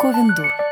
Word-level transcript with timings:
Covendor. 0.00 0.69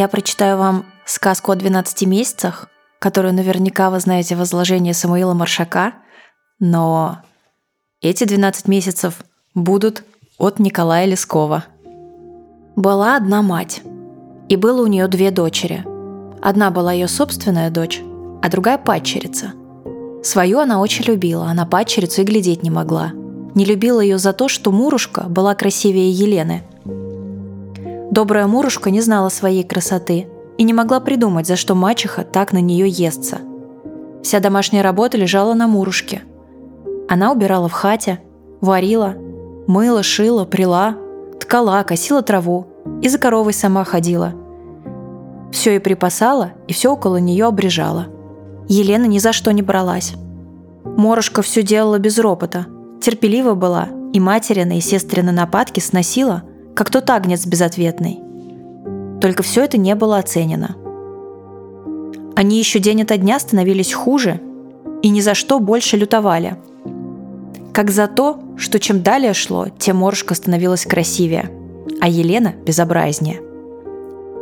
Я 0.00 0.08
прочитаю 0.08 0.56
вам 0.56 0.86
сказку 1.04 1.52
о 1.52 1.56
12 1.56 2.06
месяцах, 2.06 2.70
которую 3.00 3.34
наверняка 3.34 3.90
вы 3.90 4.00
знаете 4.00 4.34
в 4.34 4.42
изложении 4.42 4.92
Самуила 4.92 5.34
Маршака, 5.34 5.92
но 6.58 7.18
эти 8.00 8.24
12 8.24 8.66
месяцев 8.66 9.22
будут 9.54 10.02
от 10.38 10.58
Николая 10.58 11.04
Лескова. 11.04 11.64
Была 12.76 13.14
одна 13.14 13.42
мать, 13.42 13.82
и 14.48 14.56
было 14.56 14.80
у 14.80 14.86
нее 14.86 15.06
две 15.06 15.30
дочери. 15.30 15.84
Одна 16.40 16.70
была 16.70 16.94
ее 16.94 17.06
собственная 17.06 17.68
дочь, 17.68 18.00
а 18.40 18.48
другая 18.48 18.78
падчерица. 18.78 19.52
Свою 20.22 20.60
она 20.60 20.80
очень 20.80 21.04
любила, 21.04 21.44
а 21.44 21.52
на 21.52 21.66
падчерицу 21.66 22.22
и 22.22 22.24
глядеть 22.24 22.62
не 22.62 22.70
могла. 22.70 23.12
Не 23.54 23.66
любила 23.66 24.00
ее 24.00 24.16
за 24.16 24.32
то, 24.32 24.48
что 24.48 24.72
Мурушка 24.72 25.24
была 25.24 25.54
красивее 25.54 26.10
Елены– 26.10 26.62
Добрая 28.10 28.48
Мурушка 28.48 28.90
не 28.90 29.00
знала 29.00 29.28
своей 29.28 29.62
красоты 29.62 30.26
и 30.58 30.64
не 30.64 30.72
могла 30.72 30.98
придумать, 30.98 31.46
за 31.46 31.54
что 31.54 31.76
мачеха 31.76 32.24
так 32.24 32.52
на 32.52 32.60
нее 32.60 32.88
естся. 32.88 33.38
Вся 34.22 34.40
домашняя 34.40 34.82
работа 34.82 35.16
лежала 35.16 35.54
на 35.54 35.68
Мурушке. 35.68 36.22
Она 37.08 37.30
убирала 37.30 37.68
в 37.68 37.72
хате, 37.72 38.20
варила, 38.60 39.14
мыла, 39.68 40.02
шила, 40.02 40.44
прила, 40.44 40.96
ткала, 41.40 41.82
косила 41.84 42.22
траву 42.22 42.66
и 43.00 43.08
за 43.08 43.18
коровой 43.18 43.52
сама 43.52 43.84
ходила. 43.84 44.34
Все 45.52 45.76
и 45.76 45.78
припасала, 45.78 46.52
и 46.66 46.72
все 46.72 46.92
около 46.92 47.18
нее 47.18 47.46
обрежала. 47.46 48.08
Елена 48.68 49.04
ни 49.04 49.18
за 49.18 49.32
что 49.32 49.52
не 49.52 49.62
бралась. 49.62 50.14
Морушка 50.84 51.42
все 51.42 51.62
делала 51.62 51.98
без 51.98 52.18
ропота, 52.18 52.66
терпелива 53.00 53.54
была, 53.54 53.88
и 54.12 54.18
материны, 54.18 54.78
и 54.78 54.80
сестрины 54.80 55.30
нападки 55.30 55.78
сносила, 55.80 56.42
как 56.80 56.88
тот 56.88 57.10
агнец 57.10 57.44
безответный. 57.44 58.22
Только 59.20 59.42
все 59.42 59.64
это 59.64 59.76
не 59.76 59.94
было 59.94 60.16
оценено. 60.16 60.76
Они 62.34 62.58
еще 62.58 62.78
день 62.78 63.02
ото 63.02 63.18
дня 63.18 63.38
становились 63.38 63.92
хуже 63.92 64.40
и 65.02 65.10
ни 65.10 65.20
за 65.20 65.34
что 65.34 65.58
больше 65.58 65.98
лютовали. 65.98 66.56
Как 67.74 67.90
за 67.90 68.08
то, 68.08 68.40
что 68.56 68.78
чем 68.78 69.02
далее 69.02 69.34
шло, 69.34 69.66
тем 69.76 69.98
Морушка 69.98 70.34
становилась 70.34 70.86
красивее, 70.86 71.50
а 72.00 72.08
Елена– 72.08 72.54
безобразнее. 72.64 73.42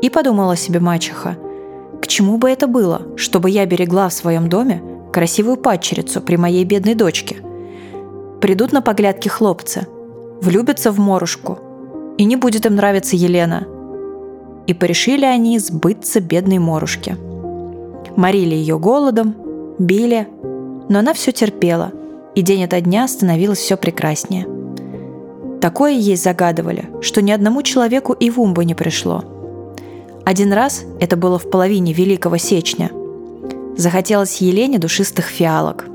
И 0.01 0.09
подумала 0.09 0.55
себе 0.55 0.79
мачеха, 0.79 1.37
к 2.01 2.07
чему 2.07 2.39
бы 2.39 2.51
это 2.51 2.69
было, 2.69 3.03
чтобы 3.17 3.51
я 3.51 3.67
берегла 3.67 4.09
в 4.11 4.13
своем 4.13 4.49
доме 4.49 4.81
красивую 5.13 5.57
падчерицу 5.57 6.21
при 6.21 6.37
моей 6.37 6.63
бедной 6.63 6.95
дочке? 6.95 7.39
Придут 8.41 8.71
на 8.71 8.81
поглядки 8.81 9.27
хлопцы, 9.27 9.89
влюбятся 10.41 10.93
в 10.93 11.01
Морушку– 11.01 11.59
и 12.19 12.25
не 12.25 12.37
будет 12.37 12.67
им 12.67 12.75
нравиться 12.75 13.17
Елена. 13.17 13.67
И 14.67 14.75
порешили 14.75 15.25
они 15.25 15.59
сбыться 15.59 16.21
бедной 16.21 16.59
Морушке. 16.59 17.17
Морили 18.17 18.55
ее 18.55 18.79
голодом, 18.79 19.35
били, 19.79 20.27
но 20.89 20.99
она 20.99 21.15
все 21.15 21.33
терпела, 21.33 21.93
и 22.35 22.43
день 22.43 22.65
ото 22.65 22.81
дня 22.81 23.07
становилось 23.09 23.61
все 23.61 23.77
прекраснее. 23.77 24.47
Такое 25.61 25.93
ей 25.93 26.17
загадывали, 26.17 26.91
что 27.01 27.23
ни 27.23 27.31
одному 27.31 27.63
человеку 27.63 28.13
и 28.13 28.31
в 28.31 28.41
ум 28.41 28.53
бы 28.53 28.65
не 28.65 28.75
пришло. 28.75 29.25
Один 30.25 30.53
раз, 30.53 30.85
это 31.01 31.17
было 31.17 31.39
в 31.39 31.49
половине 31.49 31.93
Великого 31.93 32.37
Сечня, 32.37 32.91
захотелось 33.77 34.41
Елене 34.41 34.79
душистых 34.79 35.27
фиалок. 35.27 35.87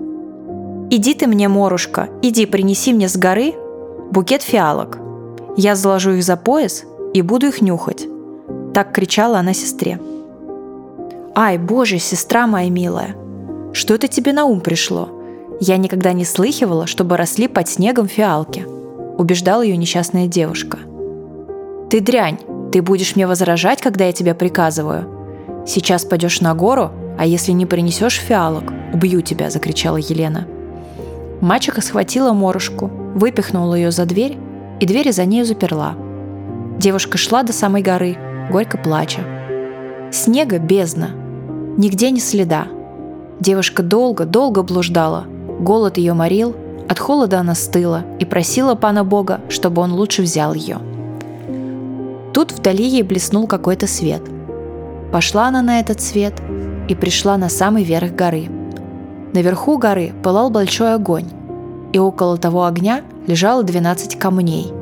«Иди 0.89 1.13
ты 1.13 1.27
мне, 1.27 1.47
Морушка, 1.49 2.09
иди 2.21 2.45
принеси 2.45 2.93
мне 2.93 3.09
с 3.09 3.17
горы 3.17 3.53
букет 4.11 4.41
фиалок», 4.41 5.02
я 5.55 5.75
заложу 5.75 6.11
их 6.11 6.23
за 6.23 6.35
пояс 6.35 6.83
и 7.13 7.21
буду 7.21 7.47
их 7.47 7.61
нюхать. 7.61 8.07
Так 8.73 8.91
кричала 8.91 9.39
она 9.39 9.53
сестре. 9.53 9.99
«Ай, 11.35 11.57
боже, 11.57 11.99
сестра 11.99 12.47
моя 12.47 12.69
милая, 12.69 13.15
что 13.71 13.93
это 13.93 14.07
тебе 14.07 14.33
на 14.33 14.45
ум 14.45 14.61
пришло? 14.61 15.09
Я 15.59 15.77
никогда 15.77 16.13
не 16.13 16.25
слыхивала, 16.25 16.87
чтобы 16.87 17.17
росли 17.17 17.47
под 17.47 17.67
снегом 17.67 18.07
фиалки», 18.07 18.65
убеждала 19.17 19.61
ее 19.61 19.77
несчастная 19.77 20.27
девушка. 20.27 20.79
«Ты 21.89 22.01
дрянь, 22.01 22.39
ты 22.71 22.81
будешь 22.81 23.15
мне 23.15 23.27
возражать, 23.27 23.81
когда 23.81 24.05
я 24.05 24.11
тебя 24.11 24.35
приказываю. 24.35 25.07
Сейчас 25.67 26.05
пойдешь 26.05 26.41
на 26.41 26.53
гору, 26.55 26.91
а 27.17 27.25
если 27.25 27.51
не 27.51 27.65
принесешь 27.65 28.19
фиалок, 28.19 28.73
убью 28.93 29.21
тебя», 29.21 29.49
закричала 29.49 29.97
Елена. 29.97 30.47
Мачеха 31.41 31.81
схватила 31.81 32.33
морушку, 32.33 32.87
выпихнула 33.15 33.75
ее 33.75 33.91
за 33.91 34.05
дверь 34.05 34.37
и 34.83 34.85
двери 34.85 35.11
за 35.11 35.23
нею 35.23 35.45
заперла. 35.45 35.95
Девушка 36.77 37.17
шла 37.17 37.43
до 37.43 37.53
самой 37.53 37.81
горы, 37.81 38.17
горько 38.51 38.77
плача. 38.77 39.21
Снега 40.11 40.59
бездна, 40.59 41.11
нигде 41.77 42.11
ни 42.11 42.19
следа. 42.19 42.67
Девушка 43.39 43.81
долго-долго 43.81 44.61
блуждала, 44.61 45.23
голод 45.57 45.97
ее 45.97 46.13
морил, 46.13 46.53
от 46.89 46.99
холода 46.99 47.39
она 47.39 47.55
стыла 47.55 48.03
и 48.19 48.25
просила 48.25 48.75
пана 48.75 49.05
Бога, 49.05 49.39
чтобы 49.47 49.81
он 49.81 49.93
лучше 49.93 50.21
взял 50.21 50.53
ее. 50.53 50.79
Тут 52.33 52.51
вдали 52.51 52.85
ей 52.85 53.03
блеснул 53.03 53.47
какой-то 53.47 53.87
свет. 53.87 54.23
Пошла 55.13 55.47
она 55.47 55.61
на 55.61 55.79
этот 55.79 56.01
свет 56.01 56.33
и 56.89 56.95
пришла 56.95 57.37
на 57.37 57.47
самый 57.47 57.85
верх 57.85 58.11
горы. 58.15 58.49
Наверху 59.33 59.77
горы 59.77 60.11
пылал 60.21 60.49
большой 60.49 60.93
огонь, 60.93 61.27
и 61.93 61.99
около 61.99 62.37
того 62.37 62.65
огня 62.65 63.03
лежало 63.27 63.63
12 63.63 64.17
камней, 64.19 64.73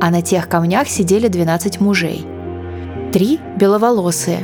а 0.00 0.10
на 0.10 0.22
тех 0.22 0.48
камнях 0.48 0.88
сидели 0.88 1.28
12 1.28 1.80
мужей. 1.80 2.26
Три 3.12 3.38
беловолосые, 3.56 4.40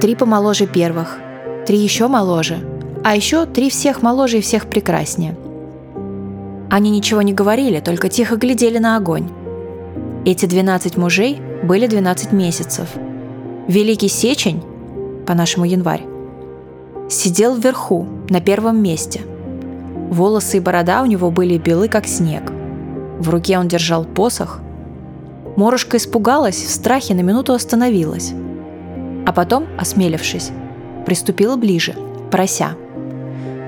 три 0.00 0.14
помоложе 0.14 0.66
первых, 0.66 1.18
три 1.66 1.78
еще 1.78 2.06
моложе, 2.06 2.58
а 3.02 3.16
еще 3.16 3.46
три 3.46 3.70
всех 3.70 4.02
моложе 4.02 4.38
и 4.38 4.42
всех 4.42 4.66
прекраснее. 4.68 5.36
Они 6.70 6.90
ничего 6.90 7.22
не 7.22 7.32
говорили, 7.32 7.80
только 7.80 8.08
тихо 8.08 8.36
глядели 8.36 8.78
на 8.78 8.96
огонь. 8.96 9.28
Эти 10.24 10.46
12 10.46 10.96
мужей 10.96 11.40
были 11.64 11.86
12 11.86 12.32
месяцев. 12.32 12.88
Великий 13.66 14.08
Сечень, 14.08 14.62
по-нашему 15.26 15.64
январь, 15.64 16.04
сидел 17.08 17.56
вверху, 17.56 18.06
на 18.28 18.40
первом 18.40 18.80
месте. 18.82 19.22
Волосы 20.10 20.58
и 20.58 20.60
борода 20.60 21.02
у 21.02 21.06
него 21.06 21.30
были 21.30 21.56
белы, 21.56 21.88
как 21.88 22.06
снег– 22.06 22.52
в 23.20 23.28
руке 23.28 23.58
он 23.58 23.68
держал 23.68 24.04
посох. 24.06 24.60
Морушка 25.54 25.98
испугалась, 25.98 26.56
в 26.56 26.70
страхе 26.70 27.14
на 27.14 27.20
минуту 27.20 27.52
остановилась. 27.52 28.32
А 29.26 29.32
потом, 29.32 29.66
осмелившись, 29.78 30.50
приступила 31.04 31.56
ближе, 31.56 31.94
прося. 32.30 32.76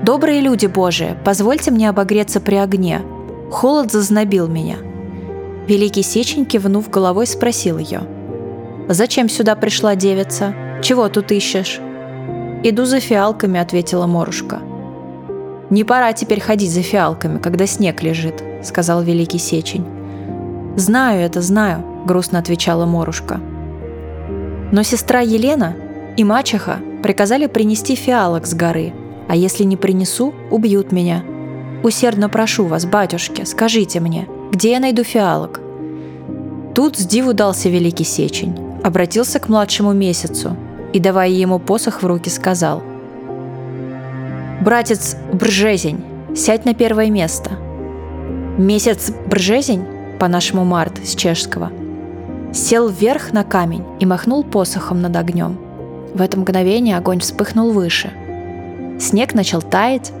«Добрые 0.01 0.41
люди 0.41 0.65
Божии, 0.65 1.15
позвольте 1.23 1.69
мне 1.69 1.87
обогреться 1.87 2.41
при 2.41 2.55
огне. 2.55 3.03
Холод 3.51 3.91
зазнобил 3.91 4.47
меня». 4.47 4.77
Великий 5.67 6.01
Сечень, 6.01 6.45
кивнув 6.45 6.89
головой, 6.89 7.27
спросил 7.27 7.77
ее. 7.77 8.01
«Зачем 8.89 9.29
сюда 9.29 9.55
пришла 9.55 9.95
девица? 9.95 10.55
Чего 10.81 11.09
тут 11.09 11.31
ищешь?» 11.31 11.79
«Иду 12.63 12.85
за 12.85 12.99
фиалками»,— 12.99 13.59
ответила 13.61 14.07
Морушка. 14.07 14.61
«Не 15.73 15.83
пора 15.83 16.13
теперь 16.13 16.39
ходить 16.39 16.71
за 16.71 16.83
фиалками, 16.83 17.39
когда 17.39 17.65
снег 17.65 18.03
лежит»,— 18.03 18.43
сказал 18.63 19.01
Великий 19.01 19.39
Сечень. 19.39 19.83
«Знаю 20.75 21.21
это, 21.21 21.41
знаю»,— 21.41 21.83
грустно 22.05 22.37
отвечала 22.37 22.85
Морушка. 22.85 23.41
Но 24.71 24.83
сестра 24.83 25.21
Елена 25.21 25.75
и 26.15 26.23
мачеха 26.23 26.77
приказали 27.01 27.47
принести 27.47 27.95
фиалок 27.95 28.45
с 28.45 28.53
горы, 28.53 28.93
а 29.27 29.35
если 29.35 29.63
не 29.63 29.75
принесу, 29.75 30.35
убьют 30.51 30.91
меня. 30.91 31.23
Усердно 31.81 32.29
прошу 32.29 32.65
вас, 32.65 32.85
батюшки, 32.85 33.43
скажите 33.43 33.99
мне, 33.99 34.27
где 34.51 34.73
я 34.73 34.79
найду 34.79 35.03
фиалок?» 35.03 35.59
Тут 36.75 36.97
с 36.99 37.05
диву 37.07 37.33
дался 37.33 37.69
великий 37.69 38.03
сечень, 38.03 38.55
обратился 38.83 39.39
к 39.39 39.49
младшему 39.49 39.91
месяцу 39.93 40.55
и, 40.93 40.99
давая 40.99 41.29
ему 41.29 41.57
посох 41.57 42.03
в 42.03 42.05
руки, 42.05 42.29
сказал 42.29 42.83
«Братец 44.63 45.15
Бржезень, 45.33 46.03
сядь 46.35 46.65
на 46.65 46.73
первое 46.73 47.09
место». 47.09 47.51
Месяц 48.57 49.11
Бржезень, 49.27 49.85
по-нашему 50.19 50.63
март 50.63 50.99
с 51.03 51.15
чешского, 51.15 51.71
сел 52.53 52.87
вверх 52.87 53.33
на 53.33 53.43
камень 53.43 53.83
и 53.99 54.05
махнул 54.05 54.43
посохом 54.43 55.01
над 55.01 55.15
огнем. 55.15 55.57
В 56.13 56.21
это 56.21 56.39
мгновение 56.39 56.97
огонь 56.97 57.19
вспыхнул 57.19 57.71
выше. 57.71 58.11
Снег 58.99 59.33
начал 59.33 59.61
таять, 59.61 60.11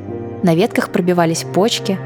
на 0.41 0.55
ветках 0.55 0.89
пробивались 0.89 1.43
почки, 1.43 1.97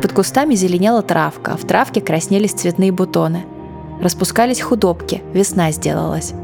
под 0.00 0.12
кустами 0.12 0.54
зеленела 0.54 1.02
травка, 1.02 1.52
а 1.52 1.56
в 1.56 1.66
травке 1.66 2.00
краснелись 2.00 2.52
цветные 2.52 2.92
бутоны– 2.92 3.44
Распускались 4.00 4.60
худобки, 4.60 5.22
весна 5.32 5.70
сделалась. 5.70 6.34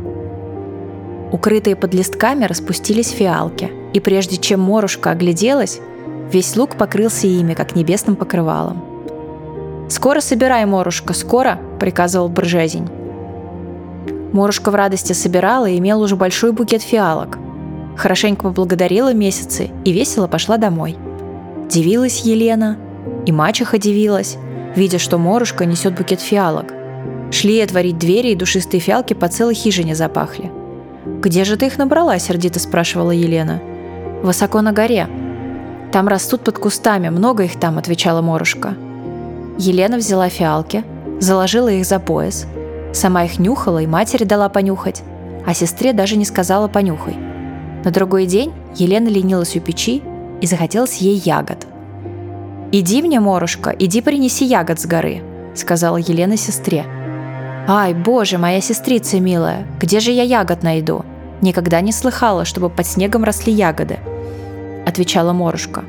Укрытые 1.32 1.76
под 1.76 1.94
листками 1.94 2.44
распустились 2.44 3.10
фиалки, 3.10 3.70
и 3.92 4.00
прежде 4.00 4.36
чем 4.36 4.60
Морушка 4.60 5.10
огляделась, 5.10 5.80
весь 6.32 6.56
луг 6.56 6.76
покрылся 6.76 7.26
ими, 7.26 7.54
как 7.54 7.74
небесным 7.74 8.16
покрывалом. 8.16 8.82
«Скоро 9.88 10.20
собирай, 10.20 10.64
Морушка, 10.66 11.14
скоро!»– 11.14 11.58
приказывал 11.80 12.28
Бржезень. 12.28 12.88
Морушка 14.32 14.70
в 14.70 14.76
радости 14.76 15.12
собирала 15.12 15.68
и 15.68 15.78
имела 15.78 16.04
уже 16.04 16.14
большой 16.14 16.52
букет 16.52 16.82
фиалок. 16.82 17.38
Хорошенько 17.96 18.44
поблагодарила 18.44 19.12
месяцы 19.12 19.70
и 19.84 19.92
весело 19.92 20.28
пошла 20.28 20.56
домой. 20.56 20.96
Дивилась 21.68 22.20
Елена, 22.20 22.78
и 23.26 23.32
мачеха 23.32 23.78
дивилась, 23.78 24.36
видя, 24.76 24.98
что 24.98 25.18
Морушка 25.18 25.64
несет 25.64 25.96
букет 25.96 26.20
фиалок. 26.20 26.72
Шли 27.32 27.60
отворить 27.60 27.98
двери, 27.98 28.28
и 28.28 28.36
душистые 28.36 28.80
фиалки 28.80 29.14
по 29.14 29.28
целой 29.28 29.54
хижине 29.54 29.94
запахли. 29.94 30.50
«Где 31.20 31.44
же 31.44 31.56
ты 31.56 31.66
их 31.66 31.78
набрала?»– 31.78 32.18
сердито 32.20 32.60
спрашивала 32.60 33.10
Елена. 33.10 33.60
«Высоко 34.22 34.60
на 34.60 34.72
горе. 34.72 35.08
Там 35.92 36.08
растут 36.08 36.42
под 36.42 36.58
кустами, 36.58 37.08
много 37.08 37.44
их 37.44 37.58
там»,– 37.58 37.78
отвечала 37.78 38.20
Морушка. 38.22 38.74
Елена 39.58 39.96
взяла 39.96 40.28
фиалки, 40.28 40.84
заложила 41.20 41.68
их 41.68 41.84
за 41.84 41.98
пояс, 41.98 42.46
сама 42.92 43.24
их 43.24 43.38
нюхала 43.38 43.78
и 43.78 43.86
матери 43.86 44.24
дала 44.24 44.48
понюхать, 44.48 45.02
а 45.46 45.54
сестре 45.54 45.92
даже 45.92 46.16
не 46.16 46.24
сказала 46.24 46.68
«понюхай». 46.68 47.16
На 47.84 47.90
другой 47.90 48.26
день 48.26 48.52
Елена 48.76 49.08
ленилась 49.08 49.56
у 49.56 49.60
печи 49.60 50.02
и 50.40 50.46
захотелось 50.46 50.96
ей 50.98 51.16
ягод. 51.16 51.66
«Иди 52.72 53.02
мне, 53.02 53.20
Морушка, 53.20 53.70
иди 53.70 54.00
принеси 54.00 54.44
ягод 54.44 54.80
с 54.80 54.86
горы»,— 54.86 55.22
сказала 55.54 55.96
Елена 55.96 56.36
сестре– 56.36 56.84
«Ай, 57.72 57.94
боже, 57.94 58.36
моя 58.36 58.60
сестрица 58.60 59.20
милая, 59.20 59.64
где 59.78 60.00
же 60.00 60.10
я 60.10 60.24
ягод 60.24 60.64
найду? 60.64 61.04
Никогда 61.40 61.80
не 61.80 61.92
слыхала, 61.92 62.44
чтобы 62.44 62.70
под 62.70 62.86
снегом 62.86 63.24
росли 63.24 63.52
ягоды»,— 63.52 63.98
отвечала 64.86 65.32
Морушка. 65.32 65.84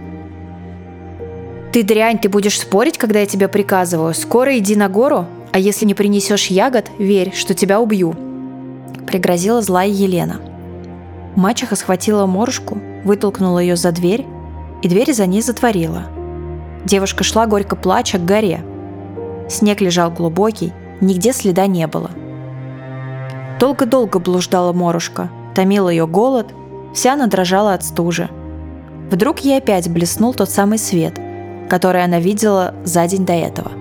«Ты 1.71 1.83
дрянь, 1.83 2.19
ты 2.19 2.30
будешь 2.30 2.59
спорить, 2.59 2.98
когда 2.98 3.19
я 3.19 3.25
тебе 3.25 3.48
приказываю? 3.48 4.13
Скоро 4.13 4.57
иди 4.57 4.75
на 4.75 4.89
гору, 4.89 5.25
а 5.51 5.59
если 5.59 5.86
не 5.86 5.94
принесешь 5.94 6.48
ягод, 6.48 6.89
верь, 6.98 7.33
что 7.36 7.53
тебя 7.53 7.80
убью»,— 7.80 8.15
пригрозила 9.07 9.62
злая 9.62 9.88
Елена. 9.88 10.42
Мачеха 11.36 11.75
схватила 11.75 12.25
Морушку, 12.25 12.77
вытолкнула 13.06 13.59
ее 13.59 13.75
за 13.75 13.92
дверь, 13.92 14.25
и 14.81 14.88
дверь 14.88 15.13
за 15.13 15.25
ней 15.25 15.42
затворила. 15.42 16.03
Девушка 16.83 17.24
шла 17.24 17.45
горько 17.45 17.75
плача 17.75 18.18
к 18.18 18.25
горе. 18.25 18.63
Снег 19.50 19.80
лежал 19.81 20.12
глубокий, 20.12 20.74
Нигде 21.01 21.33
следа 21.33 21.65
не 21.65 21.88
было. 21.88 22.12
Долго-долго 23.59 24.19
блуждала 24.19 24.71
Морушка, 24.71 25.31
томил 25.53 25.89
ее 25.89 26.07
голод, 26.07 26.48
вся 26.94 27.13
она 27.13 27.27
дрожала 27.27 27.74
от 27.74 27.83
стужи. 27.83 28.30
Вдруг 29.09 29.39
ей 29.39 29.57
опять 29.57 29.89
блеснул 29.89 30.33
тот 30.33 30.50
самый 30.50 30.77
свет, 30.77 31.19
который 31.69 32.03
она 32.03 32.19
видела 32.19 32.74
за 32.83 33.07
день 33.07 33.25
до 33.25 33.33
этого. 33.33 33.71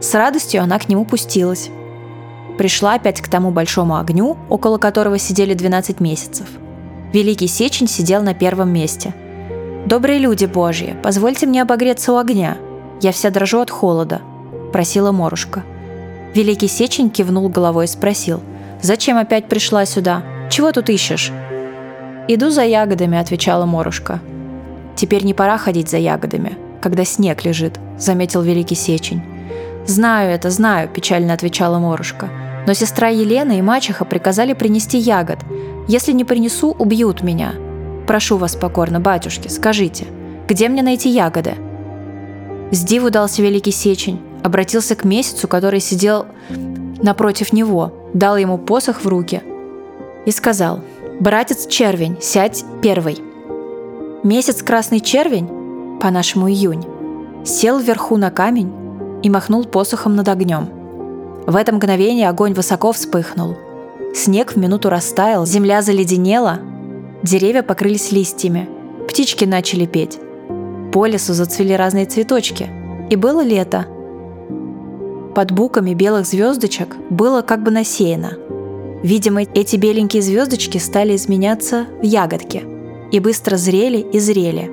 С 0.00 0.14
радостью 0.14 0.62
она 0.62 0.78
к 0.78 0.88
нему 0.88 1.04
пустилась. 1.04 1.70
Пришла 2.58 2.94
опять 2.94 3.20
к 3.20 3.28
тому 3.28 3.50
большому 3.50 3.96
огню, 3.96 4.36
около 4.48 4.78
которого 4.78 5.18
сидели 5.18 5.54
12 5.54 6.00
месяцев. 6.00 6.46
Великий 7.12 7.48
Сечень 7.48 7.88
сидел 7.88 8.22
на 8.22 8.34
первом 8.34 8.72
месте. 8.72 9.14
«Добрые 9.86 10.18
люди 10.18 10.46
Божьи, 10.46 10.96
позвольте 11.02 11.46
мне 11.46 11.62
обогреться 11.62 12.12
у 12.12 12.16
огня. 12.16 12.56
Я 13.00 13.12
вся 13.12 13.30
дрожу 13.30 13.60
от 13.60 13.70
холода»,– 13.70 14.20
просила 14.72 15.12
Морушка– 15.12 15.62
Великий 16.34 16.66
Сечень 16.66 17.10
кивнул 17.10 17.48
головой 17.48 17.84
и 17.84 17.88
спросил, 17.88 18.42
«Зачем 18.82 19.16
опять 19.16 19.48
пришла 19.48 19.86
сюда? 19.86 20.24
Чего 20.50 20.72
тут 20.72 20.88
ищешь?» 20.90 21.32
«Иду 22.26 22.50
за 22.50 22.64
ягодами»,— 22.64 23.18
отвечала 23.20 23.66
Морушка. 23.66 24.20
«Теперь 24.96 25.24
не 25.24 25.34
пора 25.34 25.58
ходить 25.58 25.90
за 25.90 25.98
ягодами, 25.98 26.56
когда 26.80 27.04
снег 27.04 27.44
лежит»,— 27.44 27.78
заметил 27.98 28.42
Великий 28.42 28.74
Сечень. 28.74 29.22
«Знаю 29.86 30.30
это, 30.30 30.50
знаю»,— 30.50 30.88
печально 30.94 31.34
отвечала 31.34 31.78
Морушка. 31.78 32.30
«Но 32.66 32.72
сестра 32.72 33.08
Елена 33.08 33.52
и 33.58 33.62
мачеха 33.62 34.06
приказали 34.06 34.54
принести 34.54 34.96
ягод. 34.96 35.38
Если 35.86 36.12
не 36.12 36.24
принесу, 36.24 36.70
убьют 36.70 37.22
меня. 37.22 37.52
Прошу 38.06 38.38
вас 38.38 38.56
покорно, 38.56 39.00
батюшки, 39.00 39.48
скажите, 39.48 40.06
где 40.48 40.68
мне 40.68 40.82
найти 40.82 41.10
ягоды?» 41.10 41.56
С 42.70 42.82
диву 42.84 43.10
дался 43.10 43.42
Великий 43.42 43.72
Сечень 43.72 44.20
обратился 44.42 44.94
к 44.94 45.04
месяцу, 45.04 45.48
который 45.48 45.80
сидел 45.80 46.26
напротив 47.02 47.52
него, 47.52 47.92
дал 48.12 48.36
ему 48.36 48.58
посох 48.58 49.02
в 49.02 49.08
руки 49.08 49.42
и 50.26 50.30
сказал, 50.30 50.80
«Братец 51.20 51.66
червень, 51.66 52.16
сядь 52.20 52.64
первый». 52.82 53.18
Месяц 54.22 54.62
красный 54.62 55.00
червень, 55.00 55.98
по-нашему 56.00 56.50
июнь, 56.50 56.84
сел 57.44 57.78
вверху 57.78 58.16
на 58.16 58.30
камень 58.30 58.72
и 59.22 59.30
махнул 59.30 59.64
посохом 59.64 60.16
над 60.16 60.28
огнем. 60.28 60.68
В 61.46 61.56
это 61.56 61.74
мгновение 61.74 62.28
огонь 62.28 62.54
высоко 62.54 62.92
вспыхнул. 62.92 63.56
Снег 64.14 64.52
в 64.52 64.56
минуту 64.56 64.88
растаял, 64.88 65.44
земля 65.44 65.82
заледенела, 65.82 66.60
деревья 67.22 67.62
покрылись 67.62 68.12
листьями, 68.12 68.68
птички 69.08 69.44
начали 69.44 69.86
петь. 69.86 70.18
По 70.92 71.06
лесу 71.06 71.34
зацвели 71.34 71.74
разные 71.74 72.06
цветочки. 72.06 72.70
И 73.10 73.16
было 73.16 73.42
лето– 73.42 73.86
под 75.34 75.50
буками 75.50 75.94
белых 75.94 76.26
звездочек 76.26 76.96
было 77.10 77.42
как 77.42 77.64
бы 77.64 77.72
насеяно. 77.72 78.34
Видимо, 79.04 79.42
эти 79.42 79.76
беленькие 79.76 80.22
звездочки 80.22 80.78
стали 80.78 81.14
изменяться 81.14 81.84
в 82.00 82.04
ягодки 82.04 82.64
и 83.12 83.20
быстро 83.20 83.58
зрели 83.58 83.98
и 83.98 84.18
зрели. 84.18 84.70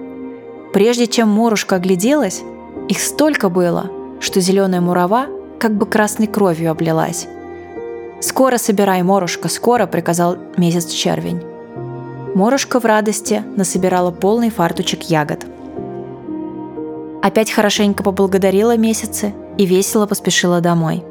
Прежде 0.72 1.08
чем 1.08 1.28
Морушка 1.28 1.76
огляделась, 1.76 2.42
их 2.88 3.02
столько 3.02 3.50
было, 3.50 3.92
что 4.22 4.40
зеленая 4.40 4.80
мурава 4.80 5.26
как 5.60 5.76
бы 5.76 5.86
красной 5.86 6.28
кровью 6.28 6.72
облилась. 6.72 7.28
«Скоро 8.22 8.56
собирай, 8.56 9.04
Морушка, 9.04 9.50
скоро!»– 9.50 9.86
приказал 9.88 10.38
месяц 10.56 10.88
червень. 10.92 11.42
Морушка 12.34 12.80
в 12.80 12.86
радости 12.86 13.44
насобирала 13.58 14.12
полный 14.12 14.50
фартучек 14.50 15.04
ягод. 15.10 15.46
Опять 17.22 17.52
хорошенько 17.52 18.02
поблагодарила 18.02 18.78
месяцы 18.78 19.34
и 19.58 19.66
весело 19.66 20.06
поспешила 20.06 20.62
домой. 20.62 21.04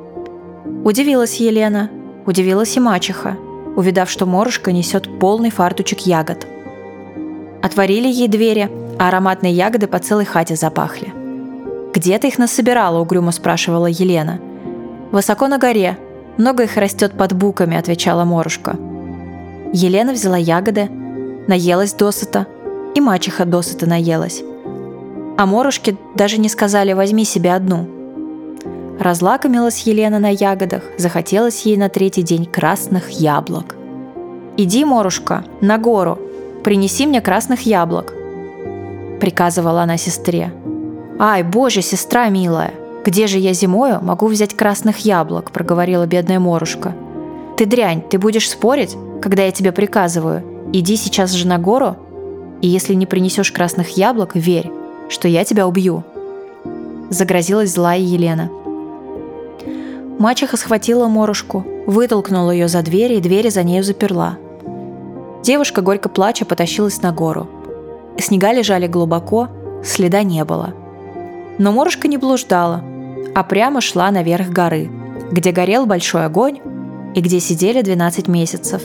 Удивилась 0.84 1.36
Елена, 1.36 1.90
удивилась 2.26 2.76
и 2.76 2.80
мачеха, 2.80 3.36
увидав, 3.76 4.10
что 4.10 4.26
Морушка 4.26 4.72
несет 4.72 5.18
полный 5.18 5.50
фартучек 5.50 6.00
ягод. 6.00 6.46
Отворили 7.62 8.08
ей 8.08 8.28
двери, 8.28 8.70
а 8.98 9.08
ароматные 9.08 9.52
ягоды 9.52 9.86
по 9.86 9.98
целой 9.98 10.24
хате 10.24 10.56
запахли. 10.56 11.12
«Где 11.94 12.18
ты 12.18 12.28
их 12.28 12.38
насобирала?»– 12.38 12.98
угрюмо 13.00 13.32
спрашивала 13.32 13.86
Елена. 13.86 14.40
«Высоко 15.12 15.48
на 15.48 15.58
горе. 15.58 15.98
Много 16.36 16.64
их 16.64 16.76
растет 16.76 17.12
под 17.18 17.32
буками»,– 17.32 17.76
отвечала 17.78 18.24
Морушка. 18.24 18.76
Елена 19.72 20.12
взяла 20.12 20.36
ягоды, 20.36 20.88
наелась 21.48 21.94
досыта, 21.94 22.46
и 22.94 23.00
мачеха 23.00 23.44
досыта 23.44 23.86
наелась. 23.86 24.42
А 25.36 25.46
Морушке 25.46 25.96
даже 26.14 26.38
не 26.38 26.48
сказали 26.48 26.92
«возьми 26.92 27.24
себе 27.24 27.54
одну», 27.54 27.99
Разлакомилась 29.00 29.80
Елена 29.84 30.18
на 30.18 30.28
ягодах, 30.28 30.82
захотелось 30.98 31.62
ей 31.62 31.78
на 31.78 31.88
третий 31.88 32.20
день 32.20 32.44
красных 32.44 33.08
яблок. 33.08 33.74
«Иди, 34.58 34.84
Морушка, 34.84 35.42
на 35.62 35.78
гору, 35.78 36.18
принеси 36.62 37.06
мне 37.06 37.22
красных 37.22 37.62
яблок»,— 37.62 38.12
приказывала 39.20 39.84
она 39.84 39.96
сестре. 39.96 40.52
«Ай, 41.18 41.42
боже, 41.42 41.80
сестра 41.80 42.28
милая, 42.28 42.74
где 43.02 43.26
же 43.26 43.38
я 43.38 43.54
зимою 43.54 44.00
могу 44.02 44.26
взять 44.26 44.54
красных 44.54 44.98
яблок?»— 44.98 45.50
проговорила 45.52 46.04
бедная 46.04 46.38
Морушка. 46.38 46.94
«Ты 47.56 47.64
дрянь, 47.64 48.02
ты 48.02 48.18
будешь 48.18 48.50
спорить, 48.50 48.98
когда 49.22 49.44
я 49.44 49.50
тебе 49.50 49.72
приказываю? 49.72 50.42
Иди 50.74 50.96
сейчас 50.96 51.32
же 51.32 51.46
на 51.46 51.56
гору, 51.56 51.96
и 52.60 52.68
если 52.68 52.92
не 52.92 53.06
принесешь 53.06 53.50
красных 53.50 53.96
яблок, 53.96 54.32
верь, 54.36 54.70
что 55.08 55.26
я 55.26 55.46
тебя 55.46 55.66
убью», 55.66 56.04
Загрозилась 57.10 57.72
злая 57.72 57.98
Елена. 57.98 58.50
Мачеха 60.20 60.58
схватила 60.58 61.08
Морушку, 61.08 61.64
вытолкнула 61.86 62.50
ее 62.50 62.68
за 62.68 62.82
дверь 62.82 63.14
и 63.14 63.20
двери 63.20 63.48
за 63.48 63.62
нею 63.62 63.82
заперла. 63.82 64.36
Девушка, 65.42 65.80
горько 65.80 66.10
плача, 66.10 66.44
потащилась 66.44 67.00
на 67.00 67.10
гору. 67.10 67.48
Снега 68.18 68.52
лежали 68.52 68.86
глубоко, 68.86 69.48
следа 69.82 70.22
не 70.22 70.44
было. 70.44 70.74
Но 71.56 71.72
Морушка 71.72 72.06
не 72.06 72.18
блуждала, 72.18 72.84
а 73.34 73.42
прямо 73.42 73.80
шла 73.80 74.10
наверх 74.10 74.50
горы, 74.50 74.90
где 75.32 75.52
горел 75.52 75.86
большой 75.86 76.26
огонь 76.26 76.60
и 77.14 77.22
где 77.22 77.40
сидели 77.40 77.80
12 77.80 78.28
месяцев. 78.28 78.82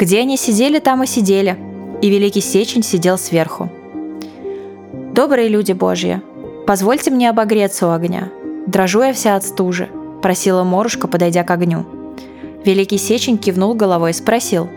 Где 0.00 0.20
они 0.20 0.38
сидели, 0.38 0.78
там 0.78 1.02
и 1.02 1.06
сидели, 1.06 1.58
и 2.00 2.08
Великий 2.08 2.40
Сечень 2.40 2.82
сидел 2.82 3.18
сверху. 3.18 3.68
«Добрые 5.12 5.48
люди 5.48 5.72
Божьи, 5.72 6.22
позвольте 6.66 7.10
мне 7.10 7.28
обогреться 7.28 7.86
у 7.86 7.90
огня. 7.90 8.30
Дрожу 8.66 9.02
я 9.02 9.12
вся 9.12 9.36
от 9.36 9.44
стужи»,– 9.44 9.90
просила 10.22 10.64
Морушка, 10.64 11.08
подойдя 11.08 11.44
к 11.44 11.50
огню. 11.50 11.84
Великий 12.64 12.98
Сечень 12.98 13.38
кивнул 13.38 13.74
головой 13.74 14.10
и 14.10 14.14
спросил. 14.14 14.68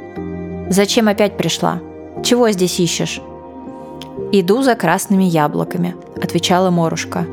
«Зачем 0.70 1.08
опять 1.08 1.38
пришла? 1.38 1.80
Чего 2.24 2.50
здесь 2.52 2.80
ищешь?» 2.80 3.22
«Иду 4.32 4.62
за 4.62 4.76
красными 4.76 5.24
яблоками»,– 5.24 5.96
отвечала 6.22 6.70
Морушка. 6.70 7.26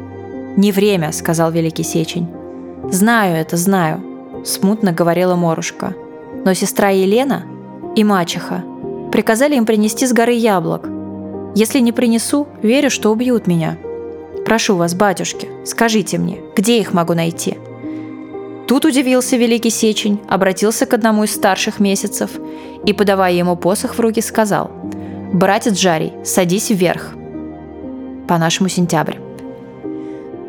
«Не 0.57 0.73
время»,– 0.73 1.13
сказал 1.13 1.53
Великий 1.53 1.85
Сечень. 1.85 2.29
«Знаю 2.91 3.37
это, 3.37 3.57
знаю»,– 3.57 4.03
смутно 4.45 4.93
говорила 4.93 5.37
Морушка. 5.37 5.95
Но 6.45 6.55
сестра 6.55 6.89
Елена 6.89 7.45
и 7.95 8.05
мачеха 8.05 8.65
приказали 9.13 9.57
им 9.57 9.67
принести 9.67 10.07
с 10.07 10.13
горы 10.13 10.33
яблок. 10.33 10.89
Если 11.55 11.81
не 11.81 11.93
принесу, 11.93 12.47
верю, 12.63 12.91
что 12.91 13.11
убьют 13.11 13.47
меня. 13.47 13.79
Прошу 14.45 14.77
вас, 14.77 14.95
батюшки, 14.95 15.49
скажите 15.65 16.19
мне, 16.19 16.41
где 16.57 16.81
их 16.81 16.93
могу 16.93 17.15
найти?» 17.15 17.59
Тут 18.69 18.85
удивился 18.85 19.39
Великий 19.39 19.71
Сечень, 19.71 20.21
обратился 20.29 20.85
к 20.85 20.93
одному 20.93 21.25
из 21.25 21.35
старших 21.35 21.81
месяцев 21.81 22.33
и, 22.85 22.93
подавая 22.93 23.33
ему 23.33 23.57
посох 23.57 23.95
в 23.95 24.01
руки, 24.01 24.21
сказал 24.21 24.71
«Братец 25.33 25.79
Жарий, 25.79 26.13
садись 26.23 26.69
вверх». 26.69 27.15
По-нашему 28.29 28.69
сентябрь. 28.69 29.17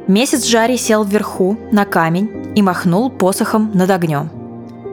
Месяц 0.08 0.44
Жарий 0.44 0.76
сел 0.76 1.06
вверху, 1.06 1.58
на 1.72 1.86
камень, 1.86 2.52
и 2.58 2.62
махнул 2.62 3.10
посохом 3.10 3.72
над 3.74 3.90
огнем. 3.90 4.30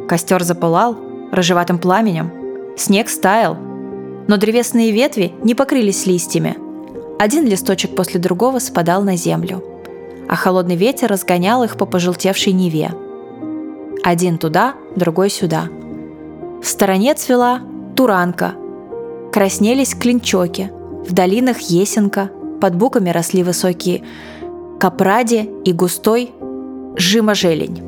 Костер 0.09 0.45
запылал 0.45 0.97
рыжеватым 1.33 1.79
пламенем, 1.79 2.31
снег 2.77 3.09
стаял, 3.09 3.57
но 4.29 4.37
древесные 4.37 4.93
ветви 4.93 5.33
не 5.43 5.57
покрылись 5.57 6.07
листьями. 6.07 6.57
Один 7.19 7.45
листочек 7.45 7.97
после 7.97 8.21
другого 8.21 8.61
спадал 8.61 9.03
на 9.03 9.17
землю, 9.17 9.65
а 10.29 10.37
холодный 10.37 10.77
ветер 10.77 11.11
разгонял 11.11 11.65
их 11.65 11.77
по 11.77 11.87
пожелтевшей 11.87 12.53
Неве. 12.53 12.93
Один 14.07 14.39
туда, 14.39 14.77
другой 14.95 15.31
сюда. 15.31 15.65
В 16.63 16.65
стороне 16.65 17.13
цвела 17.15 17.63
туранка, 17.97 18.55
краснелись 19.33 19.97
клинчоки, 19.97 20.71
в 21.05 21.13
долинах 21.13 21.59
есенка, 21.59 22.31
под 22.61 22.77
буками 22.77 23.11
росли 23.11 23.43
высокие 23.43 24.05
капради 24.79 25.51
и 25.65 25.73
густой 25.73 26.31
жима-желень. 26.95 27.83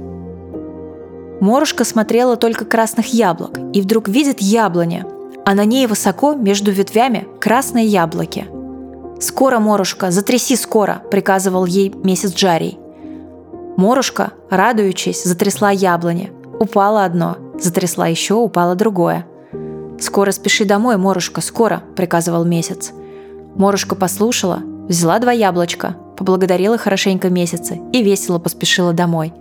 Морушка 1.41 1.85
смотрела 1.85 2.35
только 2.35 2.65
красных 2.65 3.15
яблок 3.15 3.57
и 3.73 3.81
вдруг 3.81 4.09
видит 4.09 4.41
яблоня, 4.41 5.07
а 5.47 5.55
на 5.55 5.65
ней 5.65 5.87
высоко 5.87 6.35
между 6.35 6.73
ветвями 6.73 7.29
красные 7.41 7.87
яблоки. 7.87 8.49
«Скоро, 9.21 9.61
Морушка, 9.61 10.11
затряси 10.11 10.57
скоро!»– 10.57 11.01
приказывал 11.13 11.65
ей 11.65 11.95
месяц 12.03 12.35
Джарий. 12.35 12.77
Морушка, 13.79 14.33
радуючись, 14.51 15.23
затрясла 15.23 15.71
яблони. 15.71 16.33
Упало 16.59 17.05
одно, 17.05 17.37
затрясла 17.61 18.09
еще, 18.09 18.35
упало 18.35 18.75
другое. 18.75 19.25
«Скоро 20.01 20.33
спеши 20.33 20.65
домой, 20.65 20.97
Морушка, 20.97 21.41
скоро!»– 21.41 21.85
приказывал 21.97 22.45
месяц. 22.45 22.91
Морушка 23.55 23.95
послушала, 23.95 24.63
взяла 24.89 25.21
два 25.21 25.31
яблочка, 25.31 25.95
поблагодарила 26.17 26.77
хорошенько 26.77 27.31
месяца 27.31 27.75
и 27.93 28.03
весело 28.03 28.41
поспешила 28.41 28.93
домой. 28.93 29.33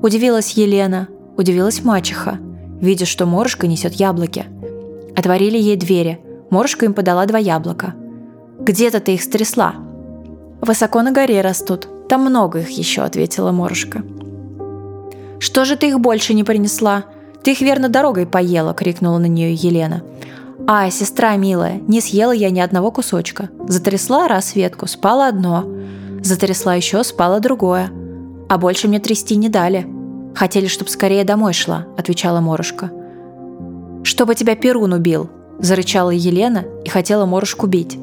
Удивилась 0.00 0.52
Елена, 0.52 1.08
удивилась 1.36 1.84
мачеха, 1.84 2.38
видя, 2.80 3.04
что 3.04 3.26
Морушка 3.26 3.66
несет 3.66 3.92
яблоки. 3.92 4.46
Отворили 5.14 5.58
ей 5.58 5.76
двери. 5.76 6.20
Морушка 6.48 6.86
им 6.86 6.94
подала 6.94 7.26
два 7.26 7.38
яблока. 7.38 7.92
«Где-то 8.60 9.00
ты 9.00 9.12
их 9.12 9.22
стрясла?» 9.22 9.74
«Высоко 10.62 11.02
на 11.02 11.12
горе 11.12 11.42
растут. 11.42 11.86
Там 12.08 12.22
много 12.22 12.60
их 12.60 12.70
еще»,— 12.70 13.02
ответила 13.02 13.52
Морушка. 13.52 14.02
«Что 15.38 15.64
же 15.64 15.76
ты 15.76 15.88
их 15.88 16.00
больше 16.00 16.34
не 16.34 16.44
принесла? 16.44 17.04
Ты 17.42 17.52
их 17.52 17.60
верно 17.60 17.88
дорогой 17.88 18.26
поела!»— 18.26 18.74
крикнула 18.78 19.18
на 19.18 19.26
нее 19.26 19.54
Елена. 19.54 20.02
«Ай, 20.66 20.90
сестра 20.90 21.36
милая, 21.36 21.80
не 21.86 22.00
съела 22.00 22.32
я 22.32 22.50
ни 22.50 22.60
одного 22.60 22.90
кусочка. 22.90 23.50
Затрясла 23.68 24.28
раз 24.28 24.54
ветку, 24.54 24.86
спала 24.86 25.28
одно. 25.28 25.66
Затрясла 26.22 26.74
еще, 26.74 27.04
спало 27.04 27.40
другое. 27.40 27.90
А 28.48 28.56
больше 28.56 28.88
мне 28.88 28.98
трясти 28.98 29.36
не 29.36 29.48
дали. 29.48 29.86
Хотели, 30.34 30.66
чтоб 30.66 30.88
скорее 30.88 31.24
домой 31.24 31.52
шла, 31.52 31.86
отвечала 31.98 32.40
Морушка. 32.40 32.90
Чтобы 34.04 34.34
тебя 34.34 34.56
Перун 34.56 34.92
убил, 34.92 35.30
зарычала 35.58 36.10
Елена 36.10 36.64
и 36.84 36.88
хотела 36.88 37.26
Морушку 37.26 37.66
бить. 37.66 37.98